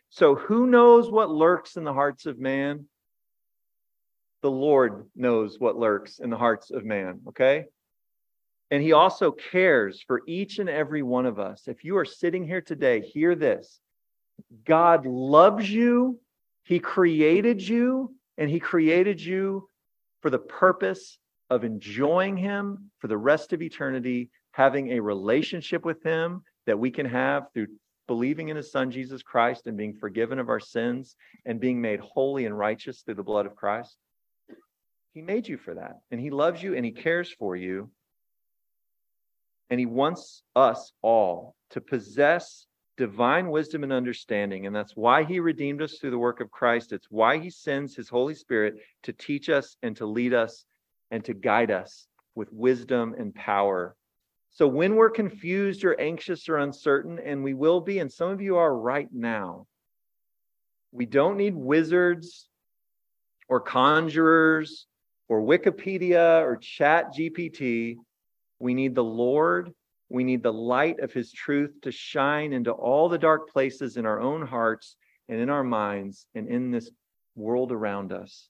So, 0.10 0.36
who 0.36 0.68
knows 0.68 1.10
what 1.10 1.32
lurks 1.32 1.76
in 1.76 1.84
the 1.84 1.94
hearts 1.94 2.26
of 2.26 2.40
man? 2.40 2.86
The 4.42 4.52
Lord 4.52 5.10
knows 5.16 5.60
what 5.60 5.78
lurks 5.78 6.20
in 6.20 6.30
the 6.30 6.38
hearts 6.38 6.70
of 6.70 6.86
man, 6.86 7.22
okay? 7.30 7.66
And 8.70 8.84
he 8.84 8.92
also 8.92 9.32
cares 9.32 10.04
for 10.06 10.22
each 10.28 10.60
and 10.60 10.70
every 10.70 11.02
one 11.02 11.26
of 11.26 11.40
us. 11.40 11.68
If 11.68 11.84
you 11.84 11.98
are 11.98 12.06
sitting 12.06 12.46
here 12.46 12.62
today, 12.62 13.02
hear 13.02 13.36
this 13.36 13.80
God 14.66 15.06
loves 15.06 15.70
you, 15.70 16.20
he 16.64 16.80
created 16.80 17.62
you, 17.62 18.14
and 18.38 18.50
he 18.50 18.60
created 18.60 19.22
you 19.22 19.68
for 20.22 20.30
the 20.30 20.40
purpose 20.40 21.18
of 21.54 21.64
enjoying 21.64 22.36
him 22.36 22.90
for 23.00 23.08
the 23.08 23.18
rest 23.18 23.54
of 23.54 23.62
eternity, 23.62 24.32
having 24.52 24.92
a 24.92 25.00
relationship 25.00 25.86
with 25.86 26.02
him 26.04 26.42
that 26.66 26.80
we 26.80 26.90
can 26.90 27.06
have 27.06 27.52
through 27.54 27.68
believing 28.08 28.50
in 28.50 28.58
his 28.58 28.72
son 28.72 28.92
Jesus 28.92 29.22
Christ 29.22 29.68
and 29.68 29.78
being 29.78 29.94
forgiven 29.94 30.40
of 30.40 30.50
our 30.50 30.60
sins 30.60 31.16
and 31.46 31.60
being 31.60 31.80
made 31.80 32.00
holy 32.00 32.46
and 32.46 32.58
righteous 32.58 33.02
through 33.02 33.16
the 33.16 33.24
blood 33.24 33.46
of 33.46 33.56
Christ. 33.56 33.96
He 35.14 35.22
made 35.22 35.48
you 35.48 35.58
for 35.58 35.76
that, 35.76 36.00
and 36.12 36.20
he 36.20 36.32
loves 36.32 36.62
you 36.62 36.76
and 36.76 36.84
he 36.84 36.92
cares 36.92 37.32
for 37.32 37.56
you. 37.56 37.92
And 39.70 39.80
he 39.80 39.86
wants 39.86 40.44
us 40.56 40.92
all 41.02 41.56
to 41.70 41.82
possess 41.82 42.66
divine 42.98 43.50
wisdom 43.50 43.84
and 43.84 43.94
understanding. 43.94 44.66
And 44.66 44.76
that's 44.76 44.96
why 44.96 45.24
he 45.24 45.40
redeemed 45.40 45.82
us 45.82 45.98
through 45.98 46.12
the 46.12 46.18
work 46.18 46.42
of 46.42 46.52
Christ. 46.52 46.92
It's 46.92 47.08
why 47.10 47.38
he 47.38 47.50
sends 47.50 47.96
his 47.96 48.10
Holy 48.10 48.36
Spirit 48.36 48.76
to 49.04 49.14
teach 49.14 49.50
us 49.50 49.78
and 49.82 49.96
to 49.98 50.06
lead 50.06 50.34
us 50.34 50.66
and 51.14 51.24
to 51.24 51.34
guide 51.34 51.72
us 51.72 52.08
with 52.36 52.52
wisdom 52.52 53.16
and 53.18 53.34
power 53.34 53.96
so 54.54 54.68
when 54.68 54.96
we're 54.96 55.10
confused 55.10 55.84
or 55.84 56.00
anxious 56.00 56.48
or 56.48 56.58
uncertain, 56.58 57.18
and 57.18 57.44
we 57.44 57.56
will 57.56 57.82
be, 57.82 57.98
and 57.98 58.12
some 58.12 58.30
of 58.30 58.40
you 58.40 58.58
are 58.58 58.78
right 58.78 59.10
now, 59.12 59.66
we 60.92 61.08
don't 61.08 61.38
need 61.38 61.56
wizards 61.56 62.48
or 63.50 63.60
conjurers 63.60 64.86
or 65.28 65.42
Wikipedia 65.42 66.44
or 66.44 66.58
Chat 66.58 67.16
GPT. 67.16 67.96
We 68.60 68.76
need 68.76 68.94
the 68.94 69.04
Lord. 69.04 69.74
We 70.10 70.24
need 70.24 70.44
the 70.44 70.54
light 70.54 71.00
of 71.00 71.12
his 71.12 71.32
truth 71.32 71.74
to 71.82 71.92
shine 71.92 72.54
into 72.54 72.72
all 72.72 73.10
the 73.10 73.18
dark 73.18 73.50
places 73.50 73.98
in 73.98 74.06
our 74.06 74.20
own 74.20 74.46
hearts 74.46 74.96
and 75.30 75.42
in 75.42 75.50
our 75.50 75.64
minds 75.64 76.28
and 76.36 76.48
in 76.48 76.70
this 76.70 76.92
world 77.36 77.72
around 77.72 78.14
us. 78.14 78.50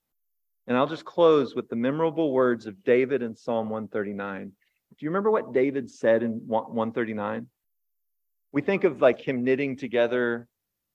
And 0.68 0.78
I'll 0.78 0.88
just 0.88 1.06
close 1.06 1.56
with 1.56 1.70
the 1.70 1.76
memorable 1.76 2.32
words 2.32 2.66
of 2.66 2.84
David 2.84 3.22
in 3.22 3.36
Psalm 3.36 3.70
139. 3.70 4.52
Do 4.98 5.06
you 5.06 5.10
remember 5.10 5.32
what 5.32 5.54
David 5.54 5.90
said 5.90 6.24
in 6.24 6.42
139? 6.48 7.48
We 8.52 8.62
think 8.62 8.84
of 8.84 9.02
like 9.02 9.20
him 9.20 9.44
knitting 9.44 9.76
together 9.76 10.48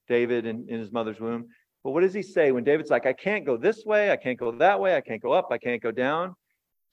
David 0.09 0.47
in, 0.47 0.67
in 0.69 0.79
his 0.79 0.91
mother's 0.91 1.21
womb. 1.21 1.49
But 1.85 1.91
what 1.91 2.01
does 2.01 2.15
he 2.15 2.23
say 2.23 2.51
when 2.53 2.65
David's 2.65 2.91
like, 2.91 3.07
I 3.07 3.13
can't 3.13 3.45
go 3.45 3.57
this 3.57 3.85
way, 3.85 4.11
I 4.11 4.17
can't 4.17 4.39
go 4.39 4.53
that 4.53 4.81
way, 4.81 4.97
I 4.97 5.01
can't 5.01 5.23
go 5.23 5.33
up, 5.33 5.49
I 5.51 5.59
can't 5.59 5.83
go 5.83 5.91
down? 5.91 6.35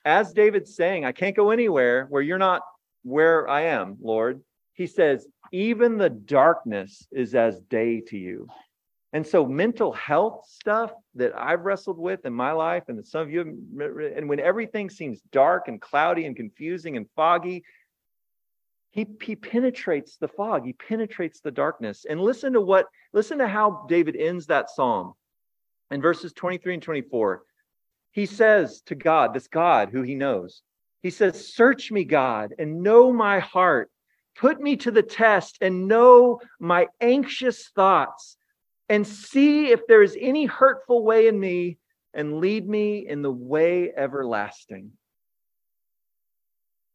As 0.04 0.34
David's 0.34 0.76
saying, 0.76 1.06
I 1.06 1.12
can't 1.12 1.36
go 1.36 1.50
anywhere 1.50 2.06
where 2.10 2.22
you're 2.22 2.38
not 2.38 2.62
where 3.04 3.48
I 3.50 3.62
am, 3.62 3.98
Lord. 4.02 4.42
He 4.74 4.88
says, 4.88 5.28
even 5.52 5.98
the 5.98 6.10
darkness 6.10 7.08
is 7.12 7.34
as 7.34 7.62
day 7.62 8.02
to 8.02 8.18
you. 8.18 8.48
And 9.16 9.26
so, 9.26 9.46
mental 9.46 9.94
health 9.94 10.46
stuff 10.46 10.92
that 11.14 11.32
I've 11.40 11.62
wrestled 11.62 11.98
with 11.98 12.26
in 12.26 12.34
my 12.34 12.52
life, 12.52 12.84
and 12.90 12.98
that 12.98 13.08
some 13.08 13.22
of 13.22 13.32
you, 13.32 13.44
and 14.14 14.28
when 14.28 14.42
everything 14.42 14.90
seems 14.90 15.22
dark 15.32 15.70
and 15.70 15.80
cloudy 15.80 16.26
and 16.26 16.36
confusing 16.36 16.98
and 16.98 17.08
foggy, 17.16 17.64
he, 18.92 19.08
he 19.22 19.38
penetrates 19.38 20.18
the 20.18 20.28
fog, 20.28 20.66
he 20.66 20.74
penetrates 20.74 21.40
the 21.40 21.50
darkness. 21.50 22.06
And 22.10 22.20
listen 22.20 22.52
to 22.52 22.60
what, 22.60 22.88
listen 23.14 23.38
to 23.38 23.48
how 23.48 23.86
David 23.88 24.18
ends 24.18 24.48
that 24.48 24.70
psalm 24.70 25.14
in 25.92 26.02
verses 26.02 26.34
23 26.34 26.74
and 26.74 26.84
24. 26.84 27.44
He 28.12 28.26
says 28.26 28.82
to 28.88 28.96
God, 28.96 29.34
this 29.34 29.48
God 29.48 29.92
who 29.94 30.02
he 30.02 30.16
knows, 30.16 30.62
he 31.02 31.10
says, 31.10 31.54
Search 31.56 31.90
me, 31.90 32.04
God, 32.04 32.54
and 32.60 32.84
know 32.84 33.14
my 33.14 33.40
heart. 33.40 33.90
Put 34.36 34.60
me 34.60 34.76
to 34.76 34.92
the 34.92 35.04
test 35.04 35.60
and 35.62 35.88
know 35.88 36.42
my 36.60 36.88
anxious 37.00 37.70
thoughts 37.70 38.36
and 38.90 39.06
see 39.06 39.68
if 39.72 39.88
there 39.88 40.02
is 40.02 40.18
any 40.20 40.46
hurtful 40.46 41.04
way 41.04 41.28
in 41.28 41.40
me 41.40 41.78
and 42.14 42.40
lead 42.40 42.68
me 42.68 43.08
in 43.08 43.22
the 43.22 43.32
way 43.32 43.92
everlasting. 43.96 44.92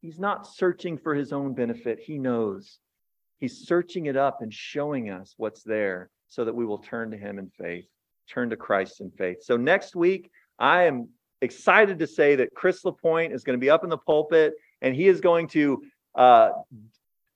He's 0.01 0.19
not 0.19 0.47
searching 0.47 0.97
for 0.97 1.15
his 1.15 1.33
own 1.33 1.55
benefit. 1.55 1.99
He 1.99 2.19
knows. 2.19 2.79
He's 3.39 3.67
searching 3.67 4.07
it 4.07 4.17
up 4.17 4.41
and 4.41 4.53
showing 4.53 5.11
us 5.11 5.35
what's 5.37 5.63
there 5.63 6.11
so 6.29 6.45
that 6.45 6.55
we 6.55 6.65
will 6.65 6.79
turn 6.79 7.11
to 7.11 7.17
him 7.17 7.39
in 7.39 7.51
faith, 7.51 7.87
turn 8.29 8.51
to 8.51 8.57
Christ 8.57 9.01
in 9.01 9.11
faith. 9.11 9.39
So 9.43 9.57
next 9.57 9.95
week, 9.97 10.31
I 10.59 10.85
am 10.85 11.09
excited 11.43 11.99
to 11.99 12.07
say 12.07 12.37
that 12.37 12.55
Chris 12.55 12.85
LaPointe 12.85 13.33
is 13.33 13.45
going 13.45 13.59
to 13.59 13.61
be 13.61 13.71
up 13.71 13.85
in 13.85 13.91
the 13.91 13.99
pulpit 13.99 14.55
and 14.81 14.95
he 14.95 15.09
is 15.09 15.21
going 15.21 15.49
to 15.49 15.83
uh, 16.15 16.51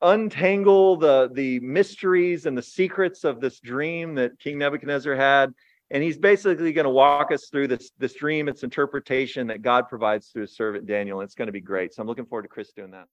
untangle 0.04 0.96
the 0.96 1.30
the 1.32 1.60
mysteries 1.60 2.46
and 2.46 2.56
the 2.56 2.62
secrets 2.62 3.24
of 3.24 3.40
this 3.40 3.60
dream 3.60 4.14
that 4.14 4.38
King 4.38 4.58
Nebuchadnezzar 4.58 5.14
had. 5.16 5.52
And 5.90 6.02
he's 6.02 6.16
basically 6.16 6.72
going 6.72 6.86
to 6.86 6.90
walk 6.90 7.30
us 7.30 7.48
through 7.50 7.68
this, 7.68 7.90
this 7.98 8.14
dream, 8.14 8.48
its 8.48 8.62
interpretation 8.62 9.46
that 9.48 9.62
God 9.62 9.88
provides 9.88 10.28
through 10.28 10.42
his 10.42 10.56
servant 10.56 10.86
Daniel. 10.86 11.20
It's 11.20 11.34
going 11.34 11.46
to 11.46 11.52
be 11.52 11.60
great. 11.60 11.92
So 11.92 12.00
I'm 12.00 12.08
looking 12.08 12.24
forward 12.24 12.42
to 12.42 12.48
Chris 12.48 12.72
doing 12.72 12.90
that. 12.92 13.06